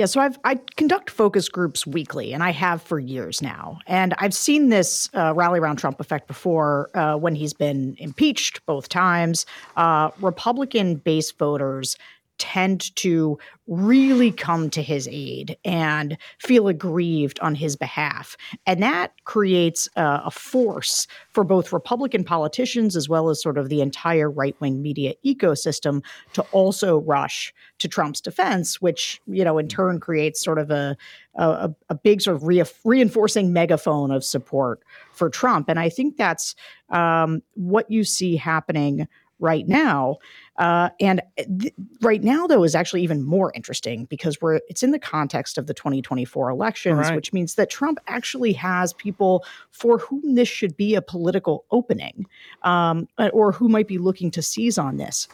Yeah, 0.00 0.06
so 0.06 0.22
I've 0.22 0.38
I 0.44 0.54
conduct 0.78 1.10
focus 1.10 1.50
groups 1.50 1.86
weekly, 1.86 2.32
and 2.32 2.42
I 2.42 2.52
have 2.52 2.80
for 2.80 2.98
years 2.98 3.42
now. 3.42 3.80
And 3.86 4.14
I've 4.16 4.32
seen 4.32 4.70
this 4.70 5.10
uh, 5.12 5.34
rally 5.34 5.60
around 5.60 5.76
Trump 5.76 6.00
effect 6.00 6.26
before 6.26 6.88
uh, 6.94 7.16
when 7.18 7.34
he's 7.34 7.52
been 7.52 7.96
impeached 7.98 8.64
both 8.64 8.88
times. 8.88 9.44
Uh, 9.76 10.10
Republican 10.22 10.94
base 10.94 11.32
voters 11.32 11.98
tend 12.40 12.96
to 12.96 13.38
really 13.68 14.32
come 14.32 14.70
to 14.70 14.82
his 14.82 15.06
aid 15.12 15.56
and 15.64 16.16
feel 16.38 16.66
aggrieved 16.66 17.38
on 17.40 17.54
his 17.54 17.76
behalf. 17.76 18.36
And 18.66 18.82
that 18.82 19.12
creates 19.24 19.88
a 19.94 20.30
force 20.30 21.06
for 21.28 21.44
both 21.44 21.72
Republican 21.72 22.24
politicians 22.24 22.96
as 22.96 23.08
well 23.08 23.28
as 23.28 23.40
sort 23.40 23.58
of 23.58 23.68
the 23.68 23.82
entire 23.82 24.28
right 24.28 24.56
wing 24.60 24.82
media 24.82 25.14
ecosystem 25.24 26.02
to 26.32 26.42
also 26.50 26.98
rush 27.00 27.52
to 27.78 27.86
Trump's 27.86 28.20
defense, 28.20 28.80
which, 28.80 29.20
you 29.26 29.44
know, 29.44 29.58
in 29.58 29.68
turn 29.68 30.00
creates 30.00 30.42
sort 30.42 30.58
of 30.58 30.70
a, 30.70 30.96
a, 31.34 31.70
a 31.90 31.94
big 31.94 32.22
sort 32.22 32.36
of 32.36 32.44
re- 32.44 32.64
reinforcing 32.84 33.52
megaphone 33.52 34.10
of 34.10 34.24
support 34.24 34.82
for 35.12 35.30
Trump. 35.30 35.68
And 35.68 35.78
I 35.78 35.90
think 35.90 36.16
that's 36.16 36.54
um, 36.88 37.42
what 37.54 37.90
you 37.90 38.02
see 38.04 38.36
happening 38.36 39.06
right 39.40 39.66
now. 39.66 40.18
Uh, 40.58 40.90
and 41.00 41.22
th- 41.58 41.72
right 42.02 42.22
now, 42.22 42.46
though, 42.46 42.62
is 42.62 42.74
actually 42.74 43.02
even 43.02 43.22
more 43.22 43.50
interesting 43.54 44.04
because 44.04 44.40
we're 44.40 44.60
it's 44.68 44.82
in 44.82 44.90
the 44.90 44.98
context 44.98 45.58
of 45.58 45.66
the 45.66 45.74
2024 45.74 46.50
elections, 46.50 46.98
right. 46.98 47.16
which 47.16 47.32
means 47.32 47.54
that 47.54 47.70
Trump 47.70 47.98
actually 48.06 48.52
has 48.52 48.92
people 48.92 49.44
for 49.70 49.98
whom 49.98 50.34
this 50.34 50.48
should 50.48 50.76
be 50.76 50.94
a 50.94 51.02
political 51.02 51.64
opening, 51.70 52.26
um, 52.62 53.08
or 53.32 53.52
who 53.52 53.68
might 53.68 53.88
be 53.88 53.98
looking 53.98 54.30
to 54.30 54.42
seize 54.42 54.78
on 54.78 54.98
this. 54.98 55.26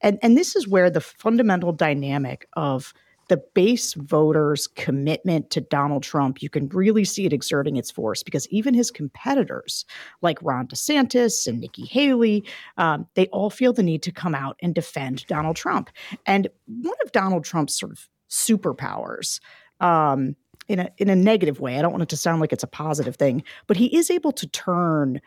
And 0.00 0.18
and 0.20 0.36
this 0.36 0.56
is 0.56 0.66
where 0.66 0.90
the 0.90 1.00
fundamental 1.00 1.72
dynamic 1.72 2.46
of 2.54 2.92
the 3.28 3.42
base 3.54 3.94
voters' 3.94 4.66
commitment 4.66 5.50
to 5.50 5.60
Donald 5.60 6.02
Trump, 6.02 6.42
you 6.42 6.48
can 6.48 6.68
really 6.68 7.04
see 7.04 7.24
it 7.24 7.32
exerting 7.32 7.76
its 7.76 7.90
force 7.90 8.22
because 8.22 8.48
even 8.48 8.74
his 8.74 8.90
competitors, 8.90 9.84
like 10.20 10.38
Ron 10.42 10.66
DeSantis 10.66 11.46
and 11.46 11.60
Nikki 11.60 11.86
Haley, 11.86 12.44
um, 12.76 13.06
they 13.14 13.26
all 13.28 13.50
feel 13.50 13.72
the 13.72 13.82
need 13.82 14.02
to 14.02 14.12
come 14.12 14.34
out 14.34 14.56
and 14.60 14.74
defend 14.74 15.26
Donald 15.26 15.56
Trump. 15.56 15.90
And 16.26 16.48
one 16.66 16.96
of 17.04 17.12
Donald 17.12 17.44
Trump's 17.44 17.78
sort 17.78 17.92
of 17.92 18.08
superpowers. 18.30 19.40
Um, 19.80 20.36
in 20.68 20.78
a 20.78 20.88
in 20.98 21.10
a 21.10 21.16
negative 21.16 21.58
way. 21.58 21.76
I 21.76 21.82
don't 21.82 21.90
want 21.90 22.04
it 22.04 22.08
to 22.10 22.16
sound 22.16 22.40
like 22.40 22.52
it's 22.52 22.62
a 22.62 22.68
positive 22.68 23.16
thing, 23.16 23.42
but 23.66 23.76
he 23.76 23.94
is 23.96 24.10
able 24.10 24.30
to 24.32 24.46
turn 24.46 25.20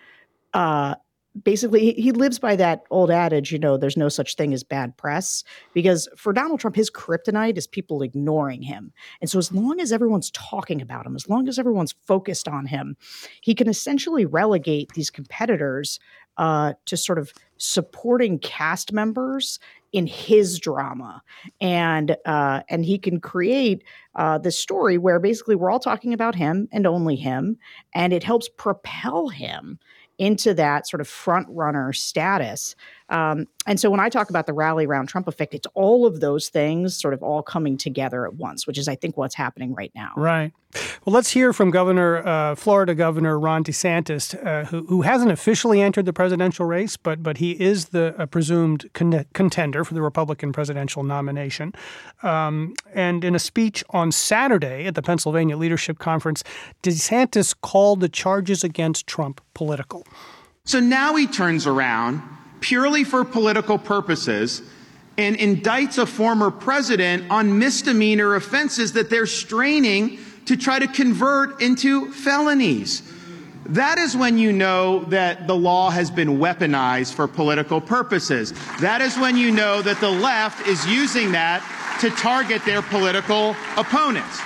uh, 0.54 0.96
basically 1.44 1.94
he 1.94 2.12
lives 2.12 2.40
by 2.40 2.56
that 2.56 2.84
old 2.90 3.12
adage 3.12 3.52
you 3.52 3.60
know 3.60 3.78
there's 3.78 3.98
no 3.98 4.10
such 4.10 4.36
thing 4.36 4.54
as 4.54 4.64
bad 4.64 4.96
press 4.98 5.44
because 5.74 6.08
for 6.16 6.32
donald 6.32 6.60
trump 6.60 6.76
his 6.76 6.90
kryptonite 6.90 7.58
is 7.58 7.68
people 7.68 8.02
ignoring 8.02 8.62
him. 8.62 8.92
And 9.22 9.30
so 9.30 9.38
as 9.38 9.52
long 9.52 9.80
as 9.80 9.92
everyone's 9.92 10.32
talking 10.32 10.82
about 10.82 11.06
him 11.06 11.16
as 11.16 11.28
long 11.30 11.48
as 11.48 11.60
everyone's 11.60 11.94
focused 12.06 12.48
on 12.48 12.66
him 12.66 12.96
he 13.42 13.54
can 13.54 13.68
essentially 13.68 14.26
relegate 14.26 14.94
these 14.94 15.10
competitors 15.10 16.00
uh, 16.38 16.74
to 16.86 16.98
sort 16.98 17.18
of 17.18 17.34
supporting 17.58 18.40
cast 18.40 18.92
members 18.92 19.60
in 19.94 20.08
his 20.08 20.60
drama. 20.60 21.24
And 21.62 22.18
uh, 22.26 22.64
and 22.70 22.84
he 22.84 22.98
can 22.98 23.22
create 23.22 23.84
uh, 24.16 24.38
this 24.38 24.60
story 24.60 24.98
where 24.98 25.20
basically 25.20 25.56
we're 25.56 25.72
all 25.72 25.80
talking 25.80 26.14
about 26.14 26.36
him 26.36 26.68
and 26.72 26.86
only 26.86 27.16
him 27.16 27.58
and 27.94 28.12
it 28.12 28.24
helps 28.24 28.50
propel 28.50 29.30
him 29.30 29.80
into 30.18 30.54
that 30.54 30.88
sort 30.88 31.02
of 31.02 31.08
front 31.08 31.48
runner 31.50 31.94
status. 31.94 32.76
Um, 33.10 33.48
and 33.68 33.80
so 33.80 33.90
when 33.90 34.00
I 34.00 34.10
talk 34.10 34.30
about 34.30 34.48
the 34.48 34.54
rally 34.54 34.86
around 34.86 35.08
Trump 35.08 35.28
effect, 35.28 35.54
it's 35.54 35.68
all 35.74 36.06
of 36.06 36.20
those 36.20 36.50
things 36.50 37.00
sort 37.00 37.14
of 37.14 37.22
all 37.22 37.44
coming 37.44 37.78
together 37.78 38.26
at 38.26 38.36
once, 38.36 38.66
which 38.66 38.78
is, 38.78 38.88
I 38.88 38.96
think, 38.96 39.16
what's 39.18 39.36
happening 39.36 39.74
right 39.76 39.92
now. 39.94 40.12
Right. 40.16 40.52
Well, 41.06 41.14
let's 41.14 41.32
hear 41.32 41.54
from 41.54 41.72
Governor, 41.72 42.26
uh, 42.28 42.56
Florida 42.56 42.96
Governor 42.96 43.40
Ron 43.40 43.64
DeSantis, 43.64 44.36
uh, 44.46 44.66
who, 44.66 44.86
who 44.88 45.04
hasn't 45.04 45.32
officially 45.32 45.82
entered 45.82 46.06
the 46.06 46.14
presidential 46.14 46.66
race, 46.66 46.98
but 46.98 47.24
but 47.24 47.38
he 47.38 47.52
is 47.52 47.86
the 47.90 48.14
uh, 48.18 48.26
presumed 48.26 48.90
con- 48.94 49.26
contender 49.34 49.86
for 49.86 49.94
the 49.94 50.02
Republican 50.02 50.52
presidential 50.52 51.04
nomination. 51.04 51.74
Um, 52.24 52.74
and 52.94 53.24
in 53.24 53.36
a 53.36 53.40
speech 53.40 53.84
on 53.92 54.12
Saturday 54.12 54.86
at 54.86 54.96
the 54.96 55.02
Pennsylvania 55.02 55.56
Leadership 55.56 55.98
Conference, 56.00 56.44
DeSantis 56.84 57.56
called 57.62 58.02
the 58.02 58.10
charges 58.10 58.64
against 58.64 59.08
Trump 59.08 59.42
political. 59.54 60.06
So 60.66 60.80
now 60.80 61.16
he 61.16 61.28
turns 61.28 61.68
around 61.68 62.22
purely 62.66 63.04
for 63.04 63.24
political 63.24 63.78
purposes 63.78 64.64
and 65.20 65.38
indicts 65.38 66.00
a 66.00 66.06
former 66.06 66.50
president 66.50 67.24
on 67.30 67.60
misdemeanor 67.60 68.34
offenses 68.34 68.94
that 68.94 69.08
they're 69.08 69.28
straining 69.28 70.18
to 70.46 70.58
try 70.58 70.80
to 70.80 70.88
convert 70.88 71.62
into 71.62 72.12
felonies. 72.12 73.04
That 73.68 74.00
is 74.00 74.18
when 74.18 74.40
you 74.40 74.52
know 74.52 75.04
that 75.06 75.46
the 75.46 75.56
law 75.56 75.92
has 75.92 76.10
been 76.10 76.40
weaponized 76.40 77.14
for 77.14 77.28
political 77.28 77.80
purposes. 77.80 78.52
That 78.82 79.00
is 79.00 79.16
when 79.16 79.38
you 79.38 79.52
know 79.52 79.84
that 79.84 80.02
the 80.02 80.10
left 80.10 80.68
is 80.68 80.88
using 80.88 81.34
that 81.34 81.62
to 82.02 82.10
target 82.10 82.66
their 82.66 82.82
political 82.82 83.56
opponents. 83.78 84.42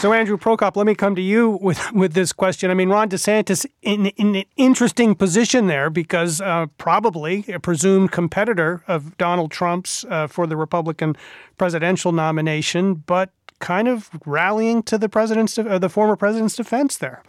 So, 0.00 0.14
Andrew 0.14 0.38
Prokop, 0.38 0.76
let 0.76 0.86
me 0.86 0.94
come 0.94 1.14
to 1.14 1.20
you 1.20 1.58
with, 1.60 1.92
with 1.92 2.14
this 2.14 2.32
question. 2.32 2.70
I 2.70 2.74
mean, 2.74 2.88
Ron 2.88 3.10
DeSantis 3.10 3.66
in, 3.82 4.06
in 4.06 4.34
an 4.34 4.44
interesting 4.56 5.14
position 5.14 5.66
there 5.66 5.90
because 5.90 6.40
uh, 6.40 6.68
probably 6.78 7.44
a 7.52 7.60
presumed 7.60 8.10
competitor 8.10 8.82
of 8.88 9.18
Donald 9.18 9.50
Trump's 9.50 10.06
uh, 10.08 10.26
for 10.26 10.46
the 10.46 10.56
Republican 10.56 11.16
presidential 11.58 12.12
nomination, 12.12 12.94
but 12.94 13.28
kind 13.58 13.88
of 13.88 14.08
rallying 14.24 14.82
to 14.84 14.96
the 14.96 15.10
president's, 15.10 15.58
uh, 15.58 15.78
the 15.78 15.90
former 15.90 16.16
president's 16.16 16.56
defense 16.56 16.96
there. 16.96 17.22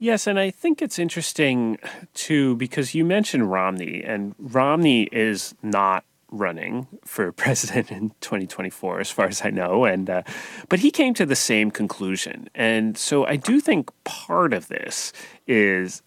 Yes, 0.00 0.26
and 0.26 0.36
I 0.36 0.50
think 0.50 0.82
it's 0.82 0.98
interesting 0.98 1.78
too 2.12 2.56
because 2.56 2.92
you 2.92 3.04
mentioned 3.04 3.52
Romney, 3.52 4.02
and 4.02 4.34
Romney 4.36 5.04
is 5.12 5.54
not 5.62 6.02
running 6.30 6.86
for 7.04 7.32
president 7.44 7.90
in 7.90 8.10
2024, 8.20 9.00
as 9.00 9.10
far 9.10 9.26
as 9.26 9.42
I 9.44 9.50
know. 9.50 9.84
And 9.84 10.08
uh, 10.08 10.22
but 10.68 10.80
he 10.80 10.90
came 10.90 11.14
to 11.14 11.26
the 11.26 11.36
same 11.36 11.70
conclusion, 11.70 12.48
and 12.54 12.96
so 12.96 13.26
I 13.26 13.36
do 13.36 13.60
think 13.60 13.90
part 14.04 14.52
of 14.52 14.68
this 14.68 15.12
is 15.46 16.02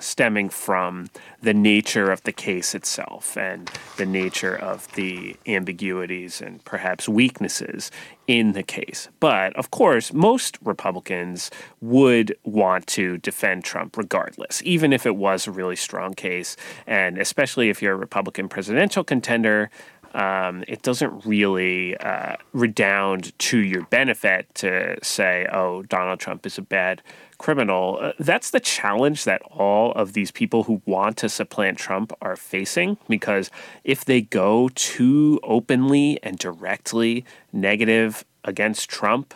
stemming 0.00 0.48
from 0.48 1.08
the 1.40 1.54
nature 1.54 2.10
of 2.10 2.22
the 2.24 2.32
case 2.32 2.74
itself 2.74 3.36
and 3.36 3.70
the 3.96 4.06
nature 4.06 4.54
of 4.54 4.90
the 4.92 5.36
ambiguities 5.46 6.40
and 6.40 6.64
perhaps 6.64 7.08
weaknesses 7.08 7.90
in 8.26 8.52
the 8.52 8.62
case. 8.62 9.08
But 9.20 9.54
of 9.56 9.70
course, 9.70 10.12
most 10.12 10.58
Republicans 10.62 11.50
would 11.80 12.36
want 12.44 12.86
to 12.88 13.18
defend 13.18 13.64
Trump 13.64 13.96
regardless, 13.96 14.62
even 14.64 14.92
if 14.92 15.06
it 15.06 15.16
was 15.16 15.46
a 15.46 15.50
really 15.50 15.76
strong 15.76 16.14
case. 16.14 16.56
And 16.86 17.18
especially 17.18 17.68
if 17.68 17.82
you're 17.82 17.94
a 17.94 17.96
Republican 17.96 18.48
presidential 18.48 19.04
contender, 19.04 19.70
um, 20.14 20.62
it 20.68 20.82
doesn't 20.82 21.24
really 21.24 21.96
uh, 21.96 22.36
redound 22.52 23.36
to 23.40 23.58
your 23.58 23.82
benefit 23.84 24.54
to 24.56 24.98
say, 25.02 25.46
oh, 25.52 25.82
Donald 25.84 26.20
Trump 26.20 26.44
is 26.46 26.58
a 26.58 26.62
bad 26.62 27.02
criminal. 27.42 27.98
Uh, 28.00 28.12
that's 28.18 28.50
the 28.50 28.60
challenge 28.60 29.24
that 29.24 29.42
all 29.50 29.92
of 29.92 30.12
these 30.12 30.30
people 30.30 30.62
who 30.62 30.80
want 30.86 31.16
to 31.18 31.28
supplant 31.28 31.76
Trump 31.76 32.12
are 32.22 32.36
facing 32.36 32.96
because 33.08 33.50
if 33.82 34.04
they 34.04 34.20
go 34.22 34.70
too 34.74 35.40
openly 35.42 36.20
and 36.22 36.38
directly 36.38 37.24
negative 37.52 38.24
against 38.44 38.88
Trump, 38.88 39.34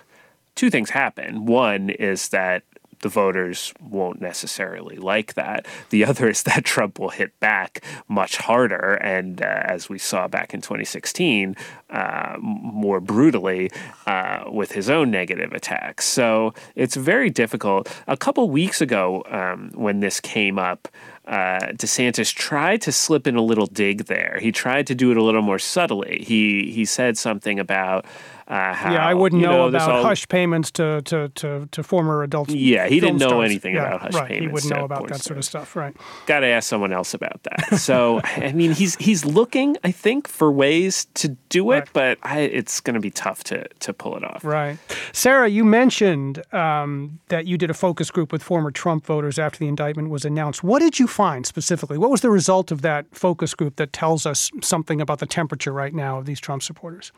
two 0.54 0.70
things 0.70 0.90
happen. 0.90 1.46
One 1.46 1.90
is 1.90 2.28
that 2.28 2.62
the 3.00 3.08
voters 3.08 3.72
won't 3.80 4.20
necessarily 4.20 4.96
like 4.96 5.34
that. 5.34 5.66
The 5.90 6.04
other 6.08 6.28
is 6.28 6.42
that 6.44 6.64
Trump 6.64 6.98
will 6.98 7.10
hit 7.10 7.38
back 7.40 7.84
much 8.08 8.36
harder, 8.36 8.94
and 8.94 9.42
uh, 9.42 9.62
as 9.64 9.88
we 9.88 9.98
saw 9.98 10.28
back 10.28 10.54
in 10.54 10.60
2016, 10.60 11.56
uh, 11.90 12.36
more 12.40 13.00
brutally 13.00 13.70
uh, 14.06 14.44
with 14.48 14.72
his 14.72 14.90
own 14.90 15.10
negative 15.10 15.52
attacks. 15.52 16.04
So 16.04 16.54
it's 16.74 16.96
very 16.96 17.30
difficult. 17.30 17.88
A 18.06 18.16
couple 18.16 18.48
weeks 18.50 18.80
ago, 18.80 19.24
um, 19.28 19.70
when 19.74 20.00
this 20.00 20.20
came 20.20 20.58
up, 20.58 20.88
uh, 21.26 21.72
DeSantis 21.72 22.32
tried 22.32 22.80
to 22.82 22.92
slip 22.92 23.26
in 23.26 23.34
a 23.34 23.42
little 23.42 23.66
dig 23.66 24.06
there. 24.06 24.38
He 24.40 24.52
tried 24.52 24.86
to 24.86 24.94
do 24.94 25.10
it 25.10 25.16
a 25.16 25.22
little 25.22 25.42
more 25.42 25.58
subtly. 25.58 26.22
He 26.24 26.70
he 26.70 26.84
said 26.84 27.18
something 27.18 27.58
about 27.58 28.04
uh, 28.48 28.72
how, 28.74 28.92
yeah, 28.92 29.04
I 29.04 29.12
wouldn't 29.12 29.42
know, 29.42 29.50
know 29.50 29.68
about 29.68 29.90
all, 29.90 30.02
hush 30.04 30.28
payments 30.28 30.70
to, 30.72 31.02
to, 31.02 31.28
to, 31.30 31.68
to 31.72 31.82
former 31.82 32.22
adults. 32.22 32.54
Yeah, 32.54 32.86
he 32.86 33.00
didn't 33.00 33.18
know 33.18 33.28
stars. 33.28 33.50
anything 33.50 33.74
yeah, 33.74 33.88
about 33.88 34.00
hush 34.02 34.14
right. 34.14 34.28
payments. 34.28 34.46
He 34.46 34.52
wouldn't 34.52 34.72
know 34.72 34.84
about 34.84 35.08
that 35.08 35.16
stars. 35.16 35.24
sort 35.24 35.38
of 35.38 35.44
stuff, 35.44 35.74
right? 35.74 35.96
Got 36.26 36.40
to 36.40 36.46
ask 36.46 36.68
someone 36.68 36.92
else 36.92 37.12
about 37.12 37.42
that. 37.42 37.78
So, 37.78 38.20
I 38.24 38.52
mean, 38.52 38.72
he's 38.72 38.94
he's 38.96 39.24
looking, 39.24 39.76
I 39.82 39.90
think, 39.90 40.28
for 40.28 40.52
ways 40.52 41.08
to 41.14 41.30
do 41.48 41.72
it, 41.72 41.74
right. 41.74 41.88
but 41.92 42.18
I, 42.22 42.40
it's 42.40 42.80
going 42.80 42.94
to 42.94 43.00
be 43.00 43.10
tough 43.10 43.42
to 43.44 43.66
to 43.66 43.92
pull 43.92 44.16
it 44.16 44.22
off. 44.22 44.44
Right, 44.44 44.78
Sarah, 45.12 45.48
you 45.48 45.64
mentioned 45.64 46.42
um, 46.54 47.18
that 47.28 47.46
you 47.46 47.58
did 47.58 47.70
a 47.70 47.74
focus 47.74 48.12
group 48.12 48.30
with 48.30 48.44
former 48.44 48.70
Trump 48.70 49.06
voters 49.06 49.40
after 49.40 49.58
the 49.58 49.66
indictment 49.66 50.10
was 50.10 50.24
announced. 50.24 50.62
What 50.62 50.78
did 50.78 51.00
you 51.00 51.08
find 51.08 51.44
specifically? 51.44 51.98
What 51.98 52.10
was 52.10 52.20
the 52.20 52.30
result 52.30 52.70
of 52.70 52.82
that 52.82 53.06
focus 53.10 53.54
group 53.54 53.74
that 53.76 53.92
tells 53.92 54.24
us 54.24 54.52
something 54.62 55.00
about 55.00 55.18
the 55.18 55.26
temperature 55.26 55.72
right 55.72 55.92
now 55.92 56.18
of 56.18 56.26
these 56.26 56.38
Trump 56.38 56.62
supporters? 56.62 57.10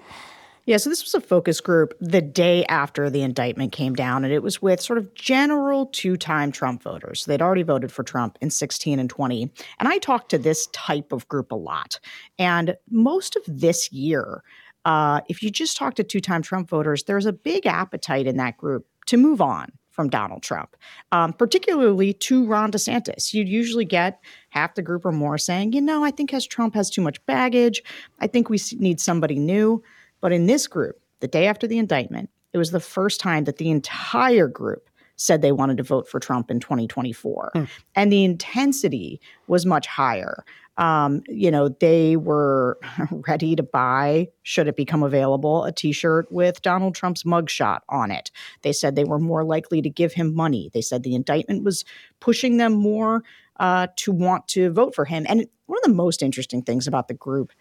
Yeah, 0.69 0.77
so 0.77 0.91
this 0.91 1.03
was 1.03 1.15
a 1.15 1.21
focus 1.23 1.63
group 1.63 1.95
the 1.99 2.21
day 2.21 2.67
after 2.67 3.09
the 3.09 3.23
indictment 3.23 3.73
came 3.73 3.95
down, 3.95 4.23
and 4.23 4.35
it 4.35 4.43
was 4.43 4.61
with 4.61 4.83
sort 4.83 4.99
of 4.99 5.15
general 5.15 5.87
two 5.87 6.19
time 6.19 6.53
Trump 6.53 6.83
voters. 6.83 7.25
They'd 7.25 7.41
already 7.41 7.63
voted 7.63 7.91
for 7.91 8.03
Trump 8.03 8.37
in 8.43 8.51
16 8.51 8.99
and 8.99 9.09
20. 9.09 9.51
And 9.79 9.89
I 9.89 9.97
talked 9.97 10.29
to 10.29 10.37
this 10.37 10.67
type 10.75 11.11
of 11.11 11.27
group 11.27 11.53
a 11.53 11.55
lot. 11.55 11.99
And 12.39 12.77
most 12.91 13.35
of 13.35 13.45
this 13.47 13.91
year, 13.93 14.43
uh, 14.85 15.23
if 15.31 15.43
you 15.43 15.49
just 15.49 15.79
talk 15.79 15.95
to 15.95 16.05
two 16.05 16.21
time 16.21 16.43
Trump 16.43 16.69
voters, 16.69 17.05
there's 17.05 17.25
a 17.25 17.33
big 17.33 17.65
appetite 17.65 18.27
in 18.27 18.37
that 18.37 18.59
group 18.59 18.87
to 19.07 19.17
move 19.17 19.41
on 19.41 19.73
from 19.89 20.11
Donald 20.11 20.43
Trump, 20.43 20.77
um, 21.13 21.33
particularly 21.33 22.13
to 22.13 22.45
Ron 22.45 22.73
DeSantis. 22.73 23.33
You'd 23.33 23.49
usually 23.49 23.87
get 23.87 24.21
half 24.51 24.75
the 24.75 24.83
group 24.83 25.07
or 25.07 25.13
more 25.13 25.39
saying, 25.39 25.73
you 25.73 25.81
know, 25.81 26.05
I 26.05 26.11
think 26.11 26.35
as 26.35 26.47
Trump 26.47 26.75
has 26.75 26.91
too 26.91 27.01
much 27.01 27.25
baggage. 27.25 27.83
I 28.21 28.27
think 28.27 28.51
we 28.51 28.59
need 28.79 29.01
somebody 29.01 29.39
new. 29.39 29.83
But 30.21 30.33
in 30.33 30.47
this 30.47 30.67
group, 30.67 31.01
the 31.21 31.29
day 31.29 31.47
after 31.47 31.67
the 31.67 31.79
indictment, 31.79 32.31
it 32.53 32.59
was 32.59 32.71
the 32.71 32.81
first 32.81 33.21
time 33.21 33.45
that 33.45 33.59
the 33.59 33.71
entire 33.71 34.49
group 34.49 34.89
said 35.17 35.43
they 35.43 35.53
wanted 35.53 35.77
to 35.77 35.83
vote 35.83 36.09
for 36.09 36.21
Trump 36.21 36.51
in 36.51 36.61
2024. 36.61 37.53
Mm. 37.55 37.69
And 37.97 38.13
the 38.13 38.25
intensity 38.25 39.21
was 39.49 39.67
much 39.67 39.87
higher. 39.87 40.45
Um, 40.77 41.23
you 41.27 41.51
know, 41.51 41.69
they 41.69 42.17
were 42.17 42.79
ready 43.11 43.57
to 43.57 43.65
buy, 43.65 44.29
should 44.45 44.69
it 44.69 44.77
become 44.77 45.03
available, 45.03 45.65
a 45.65 45.73
t 45.73 45.91
shirt 45.91 46.31
with 46.31 46.63
Donald 46.63 46.95
Trump's 46.95 47.25
mugshot 47.25 47.81
on 47.89 48.13
it. 48.13 48.31
They 48.63 48.73
said 48.73 48.95
they 48.95 49.05
were 49.05 49.19
more 49.19 49.45
likely 49.45 49.83
to 49.83 49.91
give 49.91 50.13
him 50.13 50.35
money. 50.35 50.71
They 50.73 50.83
said 50.83 51.03
the 51.03 51.17
indictment 51.17 51.65
was 51.65 51.85
pushing 52.21 52.57
them 52.59 52.75
more 52.75 53.25
uh, 53.59 53.89
to 53.97 54.13
want 54.13 54.47
to 54.49 54.71
vote 54.71 54.95
for 54.95 55.05
him. 55.05 55.27
And 55.29 55.47
one 55.67 55.79
of 55.79 55.83
the 55.83 55.95
most 55.95 56.23
interesting 56.23 56.63
things 56.63 56.87
about 56.87 57.09
the 57.09 57.15
group 57.15 57.53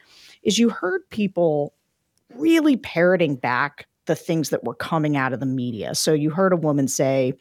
is 0.43 0.59
you 0.59 0.69
heard 0.69 1.09
people 1.09 1.73
really 2.35 2.77
parroting 2.77 3.35
back 3.35 3.87
the 4.05 4.15
things 4.15 4.49
that 4.49 4.63
were 4.63 4.75
coming 4.75 5.17
out 5.17 5.33
of 5.33 5.39
the 5.39 5.45
media. 5.45 5.93
So 5.95 6.13
you 6.13 6.29
heard 6.29 6.53
a 6.53 6.57
woman 6.57 6.87
say, 6.87 7.33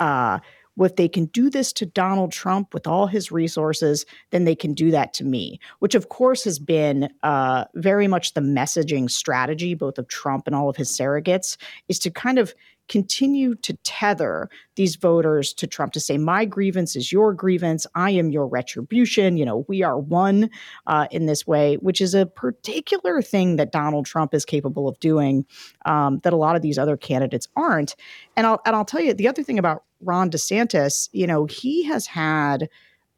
uh, 0.00 0.38
well, 0.76 0.90
if 0.90 0.96
they 0.96 1.08
can 1.08 1.26
do 1.26 1.50
this 1.50 1.72
to 1.74 1.86
Donald 1.86 2.32
Trump 2.32 2.74
with 2.74 2.86
all 2.86 3.06
his 3.06 3.30
resources, 3.30 4.04
then 4.30 4.44
they 4.44 4.56
can 4.56 4.74
do 4.74 4.90
that 4.90 5.14
to 5.14 5.24
me, 5.24 5.60
which 5.78 5.94
of 5.94 6.08
course 6.08 6.42
has 6.44 6.58
been 6.58 7.08
uh, 7.22 7.64
very 7.74 8.08
much 8.08 8.34
the 8.34 8.40
messaging 8.40 9.08
strategy, 9.08 9.74
both 9.74 9.98
of 9.98 10.08
Trump 10.08 10.46
and 10.46 10.56
all 10.56 10.68
of 10.68 10.76
his 10.76 10.90
surrogates, 10.90 11.56
is 11.88 11.98
to 12.00 12.10
kind 12.10 12.38
of 12.38 12.54
continue 12.88 13.54
to 13.56 13.74
tether 13.84 14.48
these 14.76 14.96
voters 14.96 15.52
to 15.54 15.66
Trump 15.66 15.92
to 15.92 16.00
say, 16.00 16.18
my 16.18 16.44
grievance 16.44 16.96
is 16.96 17.12
your 17.12 17.32
grievance. 17.32 17.86
I 17.94 18.10
am 18.10 18.30
your 18.30 18.46
retribution. 18.46 19.36
You 19.36 19.44
know, 19.44 19.64
we 19.68 19.82
are 19.82 19.98
one 19.98 20.50
uh, 20.86 21.06
in 21.10 21.26
this 21.26 21.46
way, 21.46 21.76
which 21.76 22.00
is 22.00 22.14
a 22.14 22.26
particular 22.26 23.22
thing 23.22 23.56
that 23.56 23.72
Donald 23.72 24.06
Trump 24.06 24.34
is 24.34 24.44
capable 24.44 24.88
of 24.88 24.98
doing 25.00 25.46
um, 25.86 26.20
that 26.24 26.32
a 26.32 26.36
lot 26.36 26.56
of 26.56 26.62
these 26.62 26.78
other 26.78 26.96
candidates 26.96 27.48
aren't. 27.56 27.96
And 28.36 28.46
I'll, 28.46 28.60
and 28.66 28.76
I'll 28.76 28.84
tell 28.84 29.00
you 29.00 29.14
the 29.14 29.28
other 29.28 29.42
thing 29.42 29.58
about 29.58 29.84
Ron 30.00 30.30
DeSantis, 30.30 31.08
you 31.12 31.26
know, 31.26 31.46
he 31.46 31.84
has 31.84 32.06
had 32.06 32.68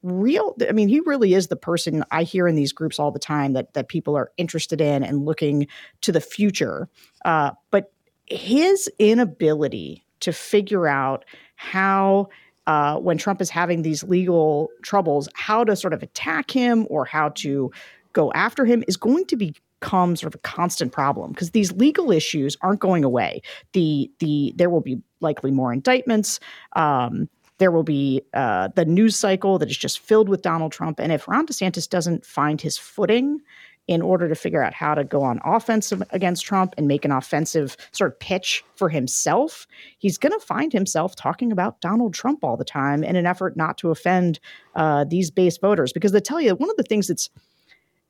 real 0.03 0.55
i 0.69 0.71
mean 0.71 0.87
he 0.87 0.99
really 1.01 1.33
is 1.33 1.47
the 1.47 1.55
person 1.55 2.03
i 2.11 2.21
hear 2.21 2.47
in 2.47 2.55
these 2.55 2.71
groups 2.71 2.99
all 2.99 3.11
the 3.11 3.19
time 3.19 3.53
that 3.53 3.73
that 3.73 3.89
people 3.89 4.15
are 4.15 4.31
interested 4.37 4.79
in 4.79 5.03
and 5.03 5.25
looking 5.25 5.67
to 6.01 6.11
the 6.11 6.21
future 6.21 6.87
uh, 7.25 7.51
but 7.71 7.91
his 8.27 8.89
inability 8.99 10.03
to 10.19 10.33
figure 10.33 10.87
out 10.87 11.25
how 11.55 12.29
uh, 12.67 12.97
when 12.97 13.17
Trump 13.17 13.41
is 13.41 13.49
having 13.49 13.81
these 13.81 14.03
legal 14.03 14.69
troubles, 14.83 15.29
how 15.33 15.63
to 15.63 15.75
sort 15.75 15.93
of 15.93 16.03
attack 16.03 16.51
him 16.51 16.85
or 16.89 17.05
how 17.05 17.29
to 17.29 17.71
go 18.13 18.31
after 18.33 18.65
him 18.65 18.83
is 18.87 18.97
going 18.97 19.25
to 19.25 19.37
become 19.37 20.15
sort 20.15 20.33
of 20.33 20.35
a 20.35 20.41
constant 20.41 20.91
problem 20.91 21.31
because 21.31 21.51
these 21.51 21.71
legal 21.73 22.11
issues 22.11 22.57
aren't 22.61 22.79
going 22.79 23.03
away. 23.03 23.41
The 23.73 24.11
the 24.19 24.53
there 24.57 24.69
will 24.69 24.81
be 24.81 25.01
likely 25.21 25.51
more 25.51 25.71
indictments. 25.71 26.39
Um, 26.75 27.29
there 27.59 27.71
will 27.71 27.83
be 27.83 28.21
uh, 28.33 28.69
the 28.75 28.85
news 28.85 29.15
cycle 29.15 29.57
that 29.59 29.69
is 29.69 29.77
just 29.77 29.99
filled 29.99 30.29
with 30.29 30.41
Donald 30.41 30.71
Trump, 30.71 30.99
and 30.99 31.11
if 31.11 31.27
Ron 31.27 31.47
DeSantis 31.47 31.89
doesn't 31.89 32.25
find 32.25 32.59
his 32.59 32.77
footing 32.77 33.39
in 33.87 34.01
order 34.01 34.27
to 34.27 34.35
figure 34.35 34.61
out 34.61 34.73
how 34.73 34.93
to 34.93 35.03
go 35.03 35.23
on 35.23 35.39
offense 35.45 35.93
against 36.11 36.45
Trump 36.45 36.73
and 36.77 36.87
make 36.87 37.05
an 37.05 37.11
offensive 37.11 37.77
sort 37.91 38.11
of 38.11 38.19
pitch 38.19 38.63
for 38.75 38.89
himself, 38.89 39.65
he's 39.97 40.17
going 40.17 40.37
to 40.37 40.45
find 40.45 40.73
himself 40.73 41.15
talking 41.15 41.51
about 41.51 41.79
Donald 41.79 42.13
Trump 42.13 42.43
all 42.43 42.57
the 42.57 42.65
time 42.65 43.03
in 43.03 43.15
an 43.15 43.25
effort 43.25 43.55
not 43.55 43.77
to 43.77 43.89
offend 43.89 44.39
uh, 44.75 45.05
these 45.05 45.31
base 45.31 45.57
voters. 45.57 45.93
Because 45.93 46.11
they 46.11 46.19
tell 46.19 46.41
you, 46.41 46.53
one 46.55 46.69
of 46.69 46.75
the 46.75 46.83
things 46.83 47.07
that's 47.07 47.29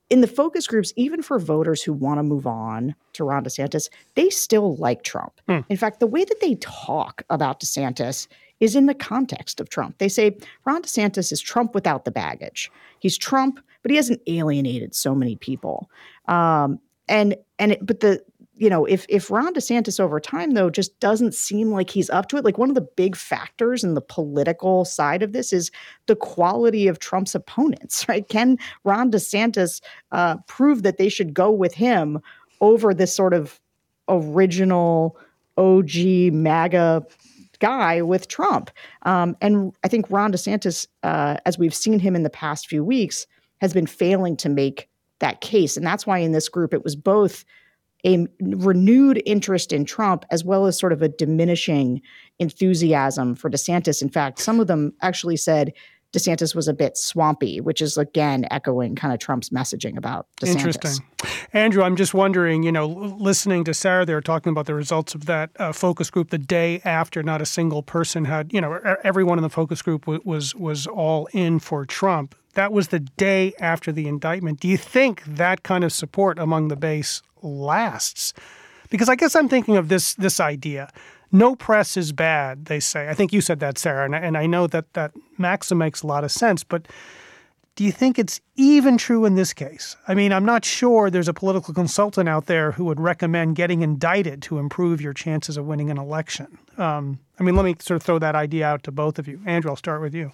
in 0.09 0.21
the 0.21 0.27
focus 0.27 0.67
groups, 0.67 0.93
even 0.95 1.21
for 1.21 1.37
voters 1.37 1.83
who 1.83 1.93
want 1.93 2.17
to 2.17 2.23
move 2.23 2.47
on 2.47 2.95
to 3.13 3.23
Ron 3.23 3.43
DeSantis, 3.43 3.89
they 4.15 4.29
still 4.29 4.75
like 4.77 5.03
Trump. 5.03 5.33
Hmm. 5.47 5.59
In 5.69 5.77
fact, 5.77 5.99
the 5.99 6.07
way 6.07 6.23
that 6.23 6.41
they 6.41 6.55
talk 6.55 7.23
about 7.29 7.59
DeSantis 7.59 8.27
is 8.59 8.75
in 8.75 8.87
the 8.87 8.93
context 8.93 9.59
of 9.59 9.69
Trump. 9.69 9.97
They 9.99 10.09
say 10.09 10.37
Ron 10.65 10.81
DeSantis 10.81 11.31
is 11.31 11.41
Trump 11.41 11.75
without 11.75 12.05
the 12.05 12.11
baggage. 12.11 12.71
He's 12.99 13.17
Trump, 13.17 13.59
but 13.87 13.91
he 13.91 13.95
hasn't 13.95 14.19
alienated 14.27 14.93
so 14.93 15.15
many 15.15 15.37
people. 15.37 15.89
Um, 16.27 16.81
and 17.07 17.37
and 17.57 17.71
it, 17.71 17.85
but 17.85 18.01
the 18.01 18.21
you 18.57 18.69
know 18.69 18.83
if 18.83 19.05
if 19.07 19.31
Ron 19.31 19.53
DeSantis 19.53 19.97
over 19.97 20.19
time 20.19 20.51
though 20.51 20.69
just 20.69 20.99
doesn't 20.99 21.33
seem 21.33 21.71
like 21.71 21.89
he's 21.89 22.09
up 22.09 22.27
to 22.27 22.35
it. 22.35 22.43
Like 22.43 22.57
one 22.57 22.67
of 22.67 22.75
the 22.75 22.81
big 22.81 23.15
factors 23.15 23.85
in 23.85 23.93
the 23.93 24.01
political 24.01 24.83
side 24.83 25.23
of 25.23 25.31
this 25.31 25.53
is 25.53 25.71
the 26.07 26.17
quality 26.17 26.89
of 26.89 26.99
Trump's 26.99 27.33
opponents. 27.33 28.05
Right? 28.09 28.27
Can 28.27 28.57
Ron 28.83 29.09
DeSantis 29.09 29.79
uh, 30.11 30.35
prove 30.47 30.83
that 30.83 30.97
they 30.97 31.07
should 31.07 31.33
go 31.33 31.49
with 31.49 31.73
him 31.73 32.19
over 32.59 32.93
this 32.93 33.15
sort 33.15 33.33
of 33.33 33.57
original 34.09 35.17
OG 35.55 36.33
MAGA 36.33 37.05
guy 37.59 38.01
with 38.01 38.27
Trump. 38.27 38.69
Um, 39.03 39.37
and 39.41 39.73
I 39.85 39.87
think 39.87 40.05
Ron 40.09 40.33
DeSantis, 40.33 40.87
uh, 41.03 41.37
as 41.45 41.57
we've 41.57 41.73
seen 41.73 41.99
him 41.99 42.17
in 42.17 42.23
the 42.23 42.29
past 42.29 42.67
few 42.67 42.83
weeks, 42.83 43.25
has 43.61 43.73
been 43.73 43.87
failing 43.87 44.37
to 44.37 44.49
make 44.49 44.89
that 45.19 45.41
case. 45.41 45.77
And 45.77 45.85
that's 45.85 46.05
why 46.05 46.19
in 46.19 46.31
this 46.31 46.49
group, 46.49 46.73
it 46.73 46.83
was 46.83 46.95
both 46.95 47.43
a 48.05 48.27
renewed 48.39 49.21
interest 49.25 49.73
in 49.73 49.83
Trump 49.83 50.23
as 50.29 50.43
well 50.43 50.67
as 50.67 50.77
sort 50.77 50.93
of 50.93 51.01
a 51.01 51.09
diminishing 51.09 52.01
enthusiasm 52.39 53.35
for 53.35 53.49
DeSantis. 53.49 54.01
In 54.01 54.09
fact, 54.09 54.39
some 54.39 54.59
of 54.59 54.67
them 54.67 54.93
actually 55.01 55.37
said, 55.37 55.73
DeSantis 56.13 56.55
was 56.55 56.67
a 56.67 56.73
bit 56.73 56.95
swampy, 56.95 57.59
which 57.59 57.81
is 57.81 57.97
again 57.97 58.45
echoing 58.49 58.95
kind 58.95 59.13
of 59.13 59.19
Trump's 59.19 59.49
messaging 59.49 59.97
about 59.97 60.27
DeSantis. 60.41 60.55
Interesting. 60.55 60.91
Andrew, 61.53 61.83
I'm 61.83 61.97
just 61.97 62.13
wondering, 62.13 62.63
you 62.63 62.71
know, 62.71 62.87
listening 62.87 63.65
to 63.65 63.73
Sarah 63.73 64.05
there 64.05 64.21
talking 64.21 64.51
about 64.51 64.67
the 64.67 64.73
results 64.73 65.13
of 65.15 65.25
that 65.25 65.49
uh, 65.57 65.73
focus 65.73 66.09
group 66.09 66.29
the 66.29 66.37
day 66.37 66.81
after 66.85 67.23
not 67.23 67.41
a 67.41 67.45
single 67.45 67.83
person 67.83 68.25
had, 68.25 68.53
you 68.53 68.61
know, 68.61 68.79
everyone 69.03 69.37
in 69.37 69.41
the 69.41 69.49
focus 69.49 69.81
group 69.81 70.07
was 70.07 70.55
was 70.55 70.87
all 70.87 71.27
in 71.33 71.59
for 71.59 71.85
Trump. 71.85 72.35
That 72.57 72.73
was 72.73 72.87
the 72.87 73.01
day 73.01 73.53
after 73.59 73.91
the 73.91 74.07
indictment. 74.07 74.59
Do 74.59 74.67
you 74.67 74.77
think 74.77 75.23
that 75.25 75.61
kind 75.61 75.83
of 75.83 75.93
support 75.93 76.39
among 76.39 76.69
the 76.69 76.75
base 76.75 77.21
lasts? 77.43 78.33
Because 78.89 79.09
I 79.09 79.15
guess 79.15 79.35
I'm 79.35 79.47
thinking 79.47 79.77
of 79.77 79.89
this 79.89 80.15
this 80.15 80.39
idea. 80.39 80.91
No 81.31 81.55
press 81.55 81.95
is 81.95 82.11
bad, 82.11 82.65
they 82.65 82.79
say. 82.79 83.09
I 83.09 83.13
think 83.13 83.31
you 83.31 83.41
said 83.41 83.59
that, 83.59 83.77
Sarah, 83.77 84.05
and 84.05 84.15
I, 84.15 84.19
and 84.21 84.35
I 84.35 84.47
know 84.47 84.65
that 84.65 84.91
that 84.93 85.11
maxim 85.37 85.77
makes 85.77 86.01
a 86.01 86.07
lot 86.07 86.23
of 86.23 86.31
sense. 86.31 86.63
But 86.63 86.87
do 87.75 87.83
you 87.83 87.91
think 87.91 88.17
it's 88.17 88.41
even 88.55 88.97
true 88.97 89.23
in 89.23 89.35
this 89.35 89.53
case? 89.53 89.95
I 90.07 90.15
mean, 90.15 90.33
I'm 90.33 90.45
not 90.45 90.65
sure 90.65 91.11
there's 91.11 91.27
a 91.27 91.35
political 91.35 91.75
consultant 91.75 92.27
out 92.27 92.47
there 92.47 92.71
who 92.71 92.85
would 92.85 92.99
recommend 92.99 93.55
getting 93.55 93.83
indicted 93.83 94.41
to 94.41 94.57
improve 94.57 94.99
your 94.99 95.13
chances 95.13 95.57
of 95.57 95.67
winning 95.67 95.91
an 95.91 95.99
election. 95.99 96.57
Um, 96.79 97.19
I 97.39 97.43
mean, 97.43 97.55
let 97.55 97.65
me 97.65 97.75
sort 97.79 97.97
of 97.97 98.01
throw 98.01 98.17
that 98.17 98.33
idea 98.33 98.65
out 98.65 98.81
to 98.85 98.91
both 98.91 99.19
of 99.19 99.27
you. 99.27 99.41
Andrew, 99.45 99.69
I'll 99.69 99.75
start 99.75 100.01
with 100.01 100.15
you. 100.15 100.31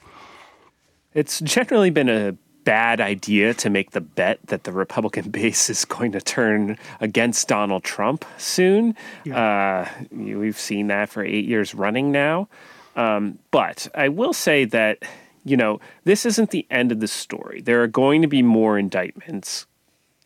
It's 1.14 1.39
generally 1.39 1.89
been 1.89 2.09
a 2.09 2.36
bad 2.64 3.01
idea 3.01 3.53
to 3.53 3.70
make 3.70 3.91
the 3.91 4.01
bet 4.01 4.39
that 4.47 4.64
the 4.64 4.72
Republican 4.72 5.30
base 5.30 5.70
is 5.70 5.86
going 5.86 6.11
to 6.14 6.22
turn 6.22 6.78
against 6.99 7.47
Donald 7.47 7.84
Trump 7.84 8.26
soon. 8.38 8.95
Yeah. 9.24 9.88
Uh, 9.91 10.05
we've 10.11 10.59
seen 10.59 10.88
that 10.88 11.09
for 11.09 11.24
eight 11.24 11.45
years 11.45 11.76
running 11.76 12.11
now. 12.11 12.47
Um, 12.95 13.39
but 13.51 13.88
I 13.95 14.09
will 14.09 14.34
say 14.34 14.66
that, 14.66 14.99
you 15.43 15.57
know, 15.57 15.80
this 16.03 16.26
isn't 16.26 16.51
the 16.51 16.66
end 16.70 16.91
of 16.91 16.99
the 16.99 17.07
story. 17.07 17.61
There 17.61 17.82
are 17.82 17.88
going 17.88 18.22
to 18.22 18.28
be 18.28 18.41
more 18.43 18.78
indictments 18.78 19.66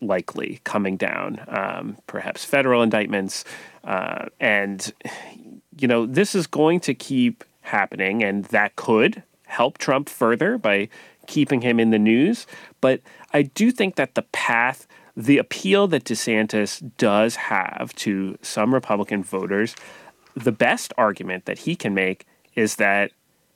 likely 0.01 0.59
coming 0.63 0.97
down, 0.97 1.41
um, 1.47 1.97
perhaps 2.07 2.43
federal 2.45 2.83
indictments. 2.83 3.45
Uh, 3.83 4.25
and, 4.39 4.93
you 5.79 5.87
know, 5.87 6.05
this 6.05 6.35
is 6.35 6.45
going 6.45 6.81
to 6.81 6.93
keep 6.93 7.43
happening, 7.61 8.23
and 8.23 8.45
that 8.45 8.75
could 8.75 9.23
help 9.47 9.77
Trump 9.77 10.09
further 10.09 10.57
by 10.57 10.89
keeping 11.25 11.61
him 11.61 11.79
in 11.79 11.89
the 11.89 11.99
news. 11.99 12.47
But 12.79 13.01
I 13.33 13.43
do 13.43 13.71
think 13.71 13.95
that 13.95 14.15
the 14.15 14.21
path, 14.21 14.87
the 15.15 15.37
appeal 15.37 15.87
that 15.87 16.05
DeSantis 16.05 16.91
does 16.97 17.35
have 17.35 17.93
to 17.95 18.37
some 18.41 18.73
Republican 18.73 19.23
voters, 19.23 19.75
the 20.35 20.51
best 20.51 20.93
argument 20.97 21.45
that 21.45 21.59
he 21.59 21.75
can 21.75 21.93
make 21.93 22.25
is 22.55 22.75
that 22.75 23.11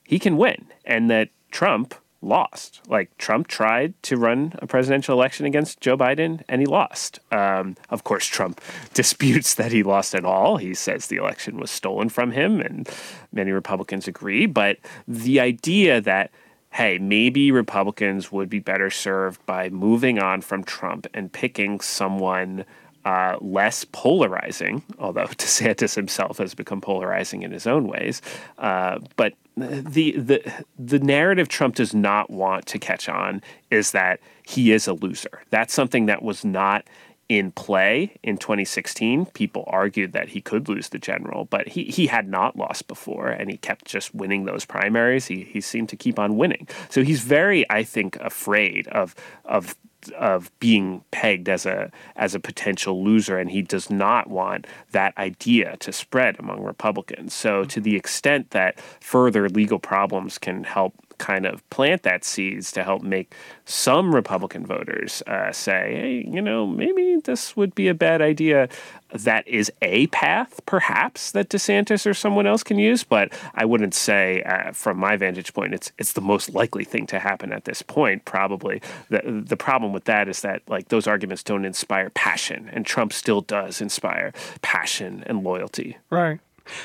he 0.05 0.19
can 0.19 0.37
win 0.37 0.65
and 0.85 1.09
that 1.09 1.29
Trump 1.51 1.95
lost. 2.21 2.81
Like 2.87 3.15
Trump 3.17 3.47
tried 3.47 3.93
to 4.03 4.17
run 4.17 4.53
a 4.59 4.67
presidential 4.67 5.17
election 5.17 5.45
against 5.45 5.81
Joe 5.81 5.97
Biden 5.97 6.43
and 6.47 6.61
he 6.61 6.65
lost. 6.65 7.19
Um, 7.31 7.75
of 7.89 8.03
course, 8.03 8.25
Trump 8.25 8.61
disputes 8.93 9.55
that 9.55 9.71
he 9.71 9.83
lost 9.83 10.15
at 10.15 10.25
all. 10.25 10.57
He 10.57 10.73
says 10.73 11.07
the 11.07 11.17
election 11.17 11.59
was 11.59 11.71
stolen 11.71 12.09
from 12.09 12.31
him, 12.31 12.59
and 12.59 12.89
many 13.31 13.51
Republicans 13.51 14.07
agree. 14.07 14.45
But 14.45 14.77
the 15.07 15.39
idea 15.39 16.01
that 16.01 16.31
hey, 16.73 16.97
maybe 16.97 17.51
Republicans 17.51 18.31
would 18.31 18.49
be 18.49 18.59
better 18.59 18.89
served 18.89 19.45
by 19.45 19.69
moving 19.69 20.19
on 20.19 20.39
from 20.39 20.63
Trump 20.63 21.05
and 21.13 21.31
picking 21.31 21.81
someone 21.81 22.63
uh, 23.03 23.35
less 23.41 23.85
polarizing, 23.91 24.81
although 24.99 25.25
DeSantis 25.37 25.95
himself 25.95 26.37
has 26.37 26.53
become 26.53 26.81
polarizing 26.81 27.43
in 27.43 27.51
his 27.51 27.67
own 27.67 27.87
ways. 27.87 28.21
Uh, 28.57 28.99
but 29.15 29.33
the 29.61 30.11
the 30.11 30.65
the 30.77 30.99
narrative 30.99 31.47
Trump 31.47 31.75
does 31.75 31.93
not 31.93 32.29
want 32.29 32.65
to 32.67 32.79
catch 32.79 33.09
on 33.09 33.41
is 33.69 33.91
that 33.91 34.19
he 34.43 34.71
is 34.71 34.87
a 34.87 34.93
loser. 34.93 35.41
That's 35.49 35.73
something 35.73 36.05
that 36.07 36.21
was 36.21 36.43
not 36.43 36.85
in 37.31 37.49
play 37.49 38.13
in 38.23 38.37
2016, 38.37 39.25
people 39.27 39.63
argued 39.67 40.11
that 40.11 40.27
he 40.27 40.41
could 40.41 40.67
lose 40.67 40.89
the 40.89 40.99
general, 40.99 41.45
but 41.45 41.65
he, 41.65 41.85
he 41.85 42.07
had 42.07 42.27
not 42.27 42.57
lost 42.57 42.89
before 42.89 43.29
and 43.29 43.49
he 43.49 43.55
kept 43.55 43.85
just 43.85 44.13
winning 44.13 44.43
those 44.43 44.65
primaries. 44.65 45.27
He, 45.27 45.43
he 45.43 45.61
seemed 45.61 45.87
to 45.87 45.95
keep 45.95 46.19
on 46.19 46.35
winning. 46.35 46.67
So 46.89 47.05
he's 47.05 47.21
very, 47.21 47.65
I 47.71 47.83
think, 47.83 48.17
afraid 48.17 48.89
of, 48.89 49.15
of 49.45 49.77
of 50.17 50.51
being 50.59 51.03
pegged 51.11 51.49
as 51.49 51.65
a 51.65 51.91
as 52.15 52.35
a 52.35 52.39
potential 52.39 53.03
loser 53.03 53.37
and 53.37 53.51
he 53.51 53.61
does 53.61 53.89
not 53.89 54.29
want 54.29 54.65
that 54.91 55.17
idea 55.17 55.77
to 55.77 55.91
spread 55.91 56.39
among 56.39 56.63
Republicans. 56.63 57.33
So 57.33 57.63
to 57.65 57.79
the 57.79 57.95
extent 57.95 58.51
that 58.51 58.79
further 58.99 59.49
legal 59.49 59.79
problems 59.79 60.37
can 60.37 60.63
help 60.63 60.93
kind 61.21 61.45
of 61.45 61.67
plant 61.69 62.01
that 62.01 62.25
seeds 62.25 62.71
to 62.71 62.83
help 62.83 63.03
make 63.03 63.35
some 63.65 64.13
Republican 64.13 64.65
voters 64.65 65.21
uh, 65.27 65.51
say, 65.51 65.95
hey, 65.95 66.25
you 66.27 66.41
know, 66.41 66.65
maybe 66.65 67.17
this 67.23 67.55
would 67.55 67.75
be 67.75 67.87
a 67.87 67.93
bad 67.93 68.21
idea. 68.21 68.67
That 69.13 69.47
is 69.47 69.71
a 69.81 70.07
path, 70.07 70.61
perhaps, 70.65 71.31
that 71.31 71.49
DeSantis 71.49 72.09
or 72.09 72.13
someone 72.13 72.47
else 72.47 72.63
can 72.63 72.79
use, 72.79 73.03
but 73.03 73.31
I 73.53 73.65
wouldn't 73.65 73.93
say, 73.93 74.41
uh, 74.43 74.71
from 74.71 74.97
my 74.97 75.15
vantage 75.15 75.53
point, 75.53 75.73
it's 75.73 75.91
it's 75.97 76.13
the 76.13 76.21
most 76.21 76.53
likely 76.55 76.85
thing 76.85 77.05
to 77.07 77.19
happen 77.19 77.51
at 77.51 77.65
this 77.65 77.81
point. 77.81 78.25
Probably 78.25 78.81
the 79.09 79.43
the 79.45 79.57
problem 79.57 79.93
with 79.93 80.05
that 80.05 80.27
is 80.27 80.41
that 80.41 80.61
like 80.67 80.87
those 80.87 81.07
arguments 81.07 81.43
don't 81.43 81.65
inspire 81.65 82.09
passion, 82.09 82.69
and 82.73 82.85
Trump 82.85 83.11
still 83.13 83.41
does 83.41 83.81
inspire 83.81 84.31
passion 84.61 85.23
and 85.27 85.43
loyalty. 85.43 85.97
Right. 86.09 86.39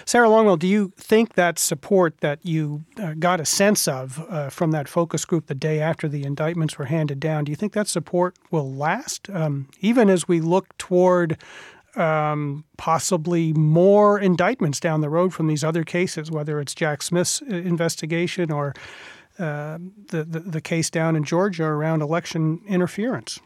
Sarah 0.05 0.29
Longwell, 0.29 0.59
do 0.59 0.67
you 0.67 0.93
think 0.97 1.35
that 1.35 1.59
support 1.59 2.19
that 2.21 2.39
you 2.43 2.85
uh, 2.99 3.15
got 3.15 3.41
a 3.41 3.45
sense 3.45 3.87
of 3.87 4.25
uh, 4.29 4.49
from 4.51 4.71
that 4.73 4.89
focus 4.89 5.25
group 5.25 5.47
the 5.47 5.55
day 5.55 5.81
after 5.81 6.09
the 6.09 6.25
indictments 6.25 6.79
were 6.79 6.87
handed 6.87 7.21
down, 7.21 7.45
do 7.45 7.53
you 7.53 7.57
think 7.57 7.73
that 7.73 7.89
support 7.89 8.37
will 8.51 8.73
last, 8.73 9.29
um, 9.31 9.69
even 9.81 10.09
as 10.09 10.27
we 10.27 10.41
look 10.41 10.77
toward 10.79 11.39
um, 11.97 12.65
possibly 12.77 13.53
more 13.53 14.19
indictments 14.19 14.81
down 14.81 15.01
the 15.01 15.09
road 15.09 15.33
from 15.33 15.47
these 15.47 15.65
other 15.65 15.83
cases, 15.83 16.31
whether 16.31 16.61
it's 16.61 16.75
Jack 16.75 17.03
Smith's 17.03 17.43
uh, 17.43 17.47
investigation 17.55 18.53
or 18.53 18.75
uh, 19.39 19.79
the, 20.09 20.25
the, 20.25 20.41
the 20.41 20.61
case 20.61 20.91
down 20.91 21.17
in 21.17 21.25
Georgia 21.25 21.65
around 21.65 22.03
election 22.03 22.61
interference? 22.67 23.41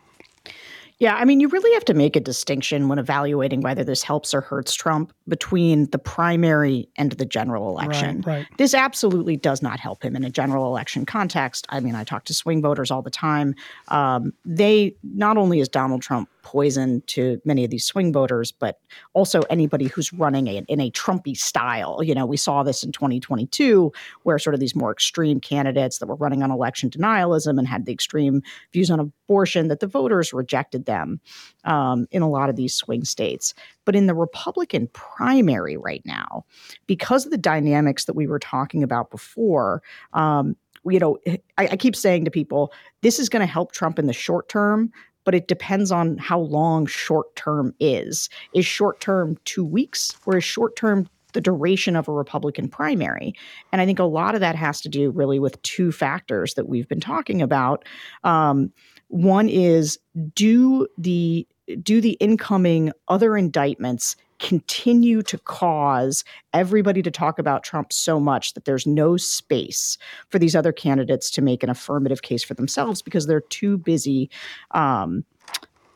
Yeah, 1.01 1.15
I 1.15 1.25
mean, 1.25 1.41
you 1.41 1.49
really 1.49 1.73
have 1.73 1.85
to 1.87 1.95
make 1.95 2.15
a 2.15 2.21
distinction 2.21 2.89
when 2.89 2.99
evaluating 2.99 3.63
whether 3.63 3.83
this 3.83 4.03
helps 4.03 4.35
or 4.35 4.43
hurts 4.43 4.75
Trump 4.75 5.15
between 5.27 5.89
the 5.91 5.99
primary 5.99 6.91
and 6.97 7.13
the 7.13 7.25
general 7.25 7.71
election. 7.71 8.23
Right, 8.27 8.41
right. 8.41 8.47
This 8.59 8.75
absolutely 8.75 9.39
does 9.39 9.63
not 9.63 9.81
help 9.81 10.05
him 10.05 10.15
in 10.15 10.25
a 10.25 10.31
general 10.31 10.67
election 10.67 11.07
context. 11.07 11.67
I 11.71 11.81
mean, 11.81 11.95
I 11.95 12.05
talk 12.05 12.27
to 12.27 12.35
swing 12.35 12.61
voters 12.61 12.91
all 12.91 13.01
the 13.01 13.11
time. 13.11 13.55
Um, 13.89 14.35
they 14.45 14.95
not 15.03 15.39
only 15.39 15.61
is 15.61 15.71
Donald 15.71 16.03
Trump 16.03 16.29
poison 16.43 17.03
to 17.07 17.41
many 17.45 17.65
of 17.65 17.71
these 17.71 17.85
swing 17.85 18.13
voters, 18.13 18.53
but 18.53 18.81
also 19.13 19.41
anybody 19.51 19.87
who's 19.87 20.13
running 20.13 20.47
a, 20.49 20.63
in 20.69 20.81
a 20.81 20.91
Trumpy 20.91 21.37
style. 21.37 22.03
You 22.03 22.15
know, 22.15 22.27
we 22.27 22.37
saw 22.37 22.63
this 22.63 22.83
in 22.83 22.93
2022, 22.93 23.93
where 24.23 24.39
sort 24.39 24.55
of 24.55 24.61
these 24.61 24.75
more 24.75 24.93
extreme 24.93 25.41
candidates 25.41 25.99
that 25.99 26.07
were 26.07 26.17
running 26.17 26.43
on 26.43 26.51
election 26.51 26.91
denialism 26.91 27.59
and 27.59 27.67
had 27.67 27.87
the 27.87 27.93
extreme 27.93 28.43
views 28.73 28.91
on 28.91 29.01
abortion, 29.01 29.69
that 29.69 29.81
the 29.81 29.87
voters 29.87 30.33
rejected 30.33 30.87
them 30.87 31.21
um, 31.65 32.07
in 32.11 32.23
a 32.23 32.29
lot 32.29 32.49
of 32.49 32.57
these 32.57 32.75
swing 32.75 33.05
states. 33.05 33.55
But 33.85 33.97
in 33.97 34.07
the 34.07 34.15
Republican 34.15 34.89
primary 34.89 35.77
right 35.77 36.03
now, 36.05 36.45
because 36.87 37.25
of 37.25 37.31
the 37.31 37.39
dynamics 37.39 38.05
that 38.05 38.15
we 38.15 38.27
were 38.27 38.39
talking 38.39 38.83
about 38.83 39.11
before, 39.11 39.83
um, 40.13 40.57
you 40.85 40.99
know, 40.99 41.19
I, 41.27 41.39
I, 41.59 41.77
keep 41.77 41.95
saying 41.95 42.25
to 42.25 42.31
people, 42.31 42.73
this 43.03 43.19
is 43.19 43.29
going 43.29 43.41
to 43.41 43.53
help 43.53 43.73
Trump 43.73 43.99
in 43.99 44.07
the 44.07 44.13
short 44.13 44.49
term, 44.49 44.93
but 45.25 45.35
it 45.35 45.49
depends 45.49 45.93
on 45.93 46.19
how 46.19 46.39
long 46.41 46.87
short 46.87 47.35
term 47.37 47.75
is. 47.81 48.29
Is 48.55 48.67
short 48.67 49.01
term 49.01 49.37
two 49.45 49.65
weeks 49.65 50.17
or 50.27 50.37
is 50.37 50.45
short 50.45 50.77
term 50.77 51.09
the 51.33 51.41
duration 51.41 51.97
of 51.97 52.09
a 52.09 52.13
Republican 52.13 52.69
primary? 52.69 53.35
And 53.73 53.81
I 53.81 53.87
think 53.87 53.99
a 53.99 54.05
lot 54.05 54.35
of 54.35 54.41
that 54.41 54.57
has 54.57 54.81
to 54.83 54.89
do 54.89 55.11
really 55.11 55.39
with 55.39 55.61
two 55.63 55.93
factors 55.93 56.55
that 56.55 56.69
we've 56.69 56.89
been 56.89 57.01
talking 57.01 57.43
about. 57.43 57.85
Um, 58.25 58.73
one 59.09 59.49
is 59.49 59.99
do 60.35 60.87
the 60.99 61.47
do 61.77 62.01
the 62.01 62.13
incoming 62.13 62.93
other 63.09 63.37
indictments 63.37 64.17
continue 64.41 65.23
to 65.23 65.39
cause 65.39 66.25
everybody 66.53 67.03
to 67.03 67.11
talk 67.11 67.39
about 67.39 67.63
Trump 67.63 67.93
so 67.93 68.19
much 68.19 68.55
that 68.55 68.65
there's 68.65 68.87
no 68.87 69.17
space 69.17 69.99
for 70.29 70.39
these 70.39 70.57
other 70.57 70.73
candidates 70.73 71.31
to 71.31 71.43
make 71.43 71.63
an 71.63 71.69
affirmative 71.69 72.23
case 72.23 72.43
for 72.43 72.55
themselves 72.55 73.03
because 73.03 73.27
they're 73.27 73.43
too 73.43 73.77
busy 73.77 74.31
um, 74.73 75.25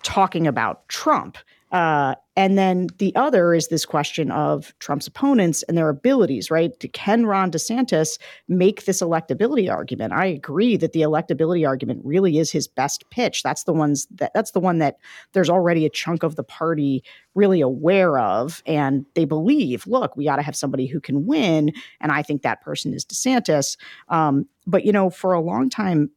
talking 0.02 0.46
about 0.46 0.86
Trump. 0.88 1.38
Uh, 1.74 2.14
and 2.36 2.56
then 2.56 2.86
the 2.98 3.12
other 3.16 3.52
is 3.52 3.66
this 3.66 3.84
question 3.84 4.30
of 4.30 4.72
Trump's 4.78 5.08
opponents 5.08 5.64
and 5.64 5.76
their 5.76 5.88
abilities, 5.88 6.48
right? 6.48 6.70
Can 6.92 7.26
Ron 7.26 7.50
DeSantis 7.50 8.16
make 8.46 8.84
this 8.84 9.02
electability 9.02 9.68
argument? 9.68 10.12
I 10.12 10.26
agree 10.26 10.76
that 10.76 10.92
the 10.92 11.00
electability 11.00 11.66
argument 11.66 12.00
really 12.04 12.38
is 12.38 12.52
his 12.52 12.68
best 12.68 13.04
pitch. 13.10 13.42
That's 13.42 13.64
the 13.64 13.72
ones 13.72 14.06
that 14.12 14.32
that's 14.34 14.52
the 14.52 14.60
one 14.60 14.78
that 14.78 14.98
there's 15.32 15.50
already 15.50 15.84
a 15.84 15.90
chunk 15.90 16.22
of 16.22 16.36
the 16.36 16.44
party 16.44 17.02
really 17.34 17.60
aware 17.60 18.20
of 18.20 18.62
and 18.66 19.04
they 19.16 19.24
believe, 19.24 19.84
look, 19.88 20.16
we 20.16 20.26
got 20.26 20.36
to 20.36 20.42
have 20.42 20.54
somebody 20.54 20.86
who 20.86 21.00
can 21.00 21.26
win. 21.26 21.72
And 22.00 22.12
I 22.12 22.22
think 22.22 22.42
that 22.42 22.62
person 22.62 22.94
is 22.94 23.04
DeSantis. 23.04 23.76
Um, 24.10 24.46
but 24.64 24.84
you 24.84 24.92
know, 24.92 25.10
for 25.10 25.32
a 25.32 25.40
long 25.40 25.70
time, 25.70 26.10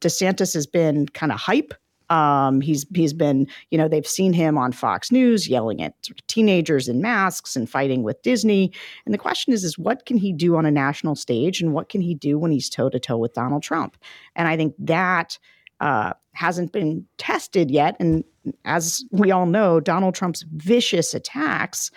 DeSantis 0.00 0.54
has 0.54 0.66
been 0.66 1.06
kind 1.06 1.30
of 1.30 1.38
hype 1.38 1.72
Um, 2.10 2.60
he's 2.60 2.86
he's 2.94 3.12
been, 3.12 3.46
you 3.70 3.78
know, 3.78 3.88
they've 3.88 4.06
seen 4.06 4.32
him 4.32 4.58
on 4.58 4.72
Fox 4.72 5.10
News 5.10 5.48
yelling 5.48 5.82
at 5.82 5.94
teenagers 6.26 6.88
in 6.88 7.00
masks 7.00 7.56
and 7.56 7.68
fighting 7.68 8.02
with 8.02 8.22
Disney. 8.22 8.72
And 9.04 9.14
the 9.14 9.18
question 9.18 9.52
is, 9.52 9.64
is 9.64 9.78
what 9.78 10.04
can 10.04 10.16
he 10.16 10.32
do 10.32 10.56
on 10.56 10.66
a 10.66 10.70
national 10.70 11.14
stage, 11.14 11.60
and 11.60 11.72
what 11.72 11.88
can 11.88 12.00
he 12.00 12.14
do 12.14 12.38
when 12.38 12.52
he's 12.52 12.68
toe 12.68 12.90
to 12.90 13.00
toe 13.00 13.16
with 13.16 13.34
Donald 13.34 13.62
Trump? 13.62 13.96
And 14.36 14.48
I 14.48 14.56
think 14.56 14.74
that 14.78 15.38
uh, 15.80 16.12
hasn't 16.32 16.72
been 16.72 17.06
tested 17.18 17.70
yet. 17.70 17.96
And 17.98 18.24
as 18.64 19.04
we 19.10 19.30
all 19.30 19.46
know, 19.46 19.80
Donald 19.80 20.14
Trump's 20.14 20.44
vicious 20.52 21.14
attacks 21.14 21.90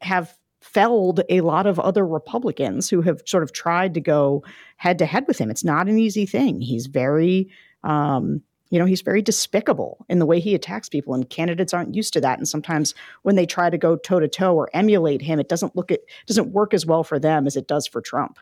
have 0.00 0.36
felled 0.60 1.22
a 1.28 1.40
lot 1.40 1.66
of 1.66 1.80
other 1.80 2.06
Republicans 2.06 2.88
who 2.88 3.02
have 3.02 3.22
sort 3.26 3.42
of 3.42 3.52
tried 3.52 3.94
to 3.94 4.00
go 4.00 4.44
head 4.76 4.98
to 4.98 5.06
head 5.06 5.24
with 5.26 5.38
him. 5.38 5.50
It's 5.50 5.64
not 5.64 5.88
an 5.88 5.98
easy 5.98 6.26
thing. 6.26 6.60
He's 6.60 6.86
very, 6.86 7.50
um, 7.82 8.42
you 8.70 8.78
know, 8.78 8.86
he's 8.86 9.02
very 9.02 9.20
despicable 9.20 10.04
in 10.08 10.18
the 10.18 10.26
way 10.26 10.40
he 10.40 10.54
attacks 10.54 10.88
people, 10.88 11.12
and 11.12 11.28
candidates 11.28 11.74
aren't 11.74 11.94
used 11.94 12.12
to 12.14 12.20
that. 12.20 12.38
And 12.38 12.48
sometimes 12.48 12.94
when 13.22 13.36
they 13.36 13.46
try 13.46 13.68
to 13.68 13.78
go 13.78 13.96
toe 13.96 14.20
to 14.20 14.28
toe 14.28 14.54
or 14.54 14.70
emulate 14.72 15.22
him, 15.22 15.38
it 15.38 15.48
doesn't 15.48 15.76
look 15.76 15.90
it 15.90 16.04
doesn't 16.26 16.52
work 16.52 16.72
as 16.72 16.86
well 16.86 17.04
for 17.04 17.18
them 17.18 17.46
as 17.46 17.56
it 17.56 17.66
does 17.66 17.86
for 17.86 18.00
Trump. 18.00 18.38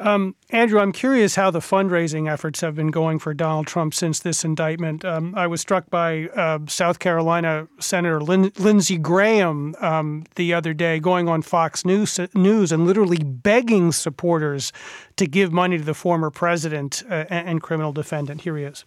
Um, 0.00 0.36
Andrew, 0.50 0.78
I'm 0.78 0.92
curious 0.92 1.34
how 1.34 1.50
the 1.50 1.58
fundraising 1.58 2.30
efforts 2.30 2.60
have 2.60 2.76
been 2.76 2.92
going 2.92 3.18
for 3.18 3.34
Donald 3.34 3.66
Trump 3.66 3.94
since 3.94 4.20
this 4.20 4.44
indictment. 4.44 5.04
Um, 5.04 5.34
I 5.34 5.48
was 5.48 5.60
struck 5.60 5.90
by 5.90 6.28
uh, 6.28 6.60
South 6.68 7.00
Carolina 7.00 7.66
Senator 7.80 8.20
Lin- 8.20 8.52
Lindsey 8.58 8.96
Graham 8.96 9.74
um, 9.80 10.24
the 10.36 10.54
other 10.54 10.72
day 10.72 11.00
going 11.00 11.28
on 11.28 11.42
Fox 11.42 11.84
News, 11.84 12.20
News 12.34 12.70
and 12.70 12.86
literally 12.86 13.18
begging 13.24 13.90
supporters 13.90 14.72
to 15.16 15.26
give 15.26 15.52
money 15.52 15.78
to 15.78 15.84
the 15.84 15.94
former 15.94 16.30
president 16.30 17.02
uh, 17.10 17.24
and, 17.28 17.48
and 17.48 17.62
criminal 17.62 17.92
defendant. 17.92 18.42
Here 18.42 18.56
he 18.56 18.64
is. 18.64 18.84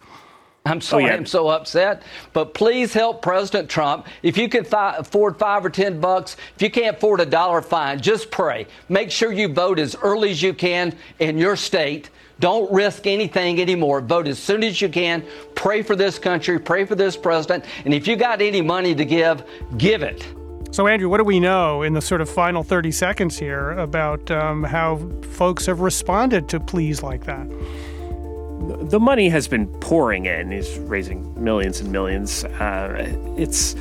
I'm 0.64 0.80
sorry, 0.80 1.04
oh, 1.04 1.06
yeah. 1.08 1.14
I'm 1.14 1.26
so 1.26 1.48
upset. 1.48 2.02
But 2.32 2.54
please 2.54 2.92
help 2.92 3.20
President 3.20 3.68
Trump. 3.68 4.06
If 4.22 4.36
you 4.36 4.48
can 4.48 4.64
fi- 4.64 4.96
afford 4.96 5.36
five 5.36 5.64
or 5.64 5.70
ten 5.70 6.00
bucks, 6.00 6.36
if 6.54 6.62
you 6.62 6.70
can't 6.70 6.96
afford 6.96 7.20
a 7.20 7.26
dollar, 7.26 7.62
fine. 7.62 8.00
Just 8.00 8.30
pray. 8.30 8.66
Make 8.88 9.10
sure 9.10 9.32
you 9.32 9.48
vote 9.48 9.80
as 9.80 9.96
early 9.96 10.30
as 10.30 10.40
you 10.40 10.54
can 10.54 10.96
in 11.18 11.36
your 11.36 11.56
state. 11.56 12.10
Don't 12.38 12.72
risk 12.72 13.06
anything 13.06 13.60
anymore. 13.60 14.00
Vote 14.00 14.28
as 14.28 14.38
soon 14.38 14.62
as 14.62 14.80
you 14.80 14.88
can. 14.88 15.24
Pray 15.54 15.82
for 15.82 15.96
this 15.96 16.18
country. 16.18 16.58
Pray 16.58 16.84
for 16.84 16.94
this 16.94 17.16
president. 17.16 17.64
And 17.84 17.92
if 17.92 18.06
you 18.06 18.16
got 18.16 18.40
any 18.40 18.60
money 18.60 18.94
to 18.94 19.04
give, 19.04 19.44
give 19.78 20.02
it. 20.02 20.26
So, 20.70 20.86
Andrew, 20.86 21.08
what 21.08 21.18
do 21.18 21.24
we 21.24 21.38
know 21.38 21.82
in 21.82 21.92
the 21.92 22.00
sort 22.00 22.20
of 22.20 22.30
final 22.30 22.62
30 22.62 22.92
seconds 22.92 23.38
here 23.38 23.72
about 23.72 24.30
um, 24.30 24.62
how 24.62 24.96
folks 25.32 25.66
have 25.66 25.80
responded 25.80 26.48
to 26.48 26.60
pleas 26.60 27.02
like 27.02 27.24
that? 27.24 27.46
The 28.62 29.00
money 29.00 29.28
has 29.28 29.48
been 29.48 29.66
pouring 29.80 30.26
in. 30.26 30.50
He's 30.50 30.78
raising 30.78 31.42
millions 31.42 31.80
and 31.80 31.90
millions. 31.90 32.44
Uh, 32.44 33.14
it's, 33.36 33.74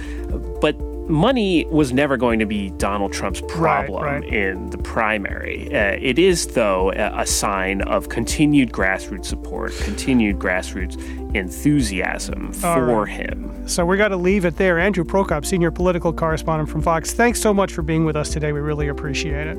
but 0.62 0.80
money 1.10 1.66
was 1.66 1.92
never 1.92 2.18
going 2.18 2.40
to 2.40 2.46
be 2.46 2.70
Donald 2.72 3.14
Trump's 3.14 3.42
problem 3.42 4.04
right, 4.04 4.22
right. 4.22 4.34
in 4.34 4.70
the 4.70 4.78
primary. 4.78 5.68
Uh, 5.76 5.98
it 6.00 6.18
is, 6.18 6.48
though, 6.48 6.92
a, 6.94 7.22
a, 7.22 7.26
sign 7.26 7.82
of 7.84 8.10
continued 8.10 8.72
grassroots 8.72 9.26
support, 9.26 9.74
continued 9.80 10.40
grassroots 10.40 10.96
enthusiasm 11.34 12.52
for 12.54 12.86
right. 12.86 13.08
him. 13.08 13.68
So 13.68 13.86
we 13.86 13.98
got 13.98 14.10
to 14.10 14.18
leave 14.18 14.44
it 14.46 14.58
there. 14.58 14.80
Andrew 14.80 15.04
Prokop, 15.04 15.46
senior 15.46 15.72
political 15.72 16.12
correspondent 16.12 16.70
from 16.70 16.82
Vox, 16.82 17.14
thanks 17.14 17.40
so 17.40 17.54
much 17.54 17.74
for 17.74 17.82
being 17.82 18.06
with 18.06 18.16
us 18.16 18.30
today. 18.30 18.52
We 18.52 18.60
really 18.60 18.88
appreciate 18.88 19.48
it. 19.48 19.58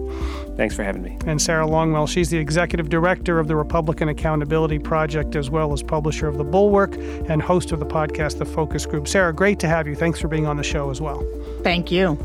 Thanks 0.57 0.75
for 0.75 0.83
having 0.83 1.03
me. 1.03 1.17
And 1.27 1.41
Sarah 1.41 1.67
Longwell, 1.67 2.09
she's 2.09 2.31
the 2.31 2.39
executive 2.39 2.89
director 2.89 3.39
of 3.39 3.49
the 3.49 3.57
Republican 3.57 4.09
Accountability 4.09 4.79
Project, 4.79 5.37
as 5.37 5.51
well 5.51 5.73
as 5.73 5.83
publisher 5.83 6.29
of 6.29 6.37
The 6.37 6.45
Bulwark 6.45 6.95
and 7.29 7.41
host 7.41 7.73
of 7.73 7.81
the 7.81 7.87
podcast, 7.87 8.39
The 8.39 8.45
Focus 8.45 8.85
Group. 8.85 9.09
Sarah, 9.09 9.33
great 9.33 9.59
to 9.61 9.69
have 9.69 9.87
you. 9.87 9.95
Thanks 9.95 10.21
for 10.21 10.29
being 10.29 10.47
on 10.47 10.57
the 10.57 10.63
show 10.63 10.91
as 10.91 11.01
well. 11.01 11.25
Thank 11.63 11.91
you. 11.91 12.19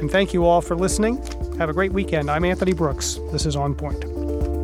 And 0.00 0.10
thank 0.10 0.34
you 0.34 0.44
all 0.44 0.60
for 0.60 0.76
listening. 0.76 1.16
Have 1.58 1.70
a 1.70 1.72
great 1.72 1.92
weekend. 1.92 2.30
I'm 2.30 2.44
Anthony 2.44 2.72
Brooks. 2.72 3.18
This 3.30 3.46
is 3.46 3.56
On 3.56 3.74
Point. 3.74 4.61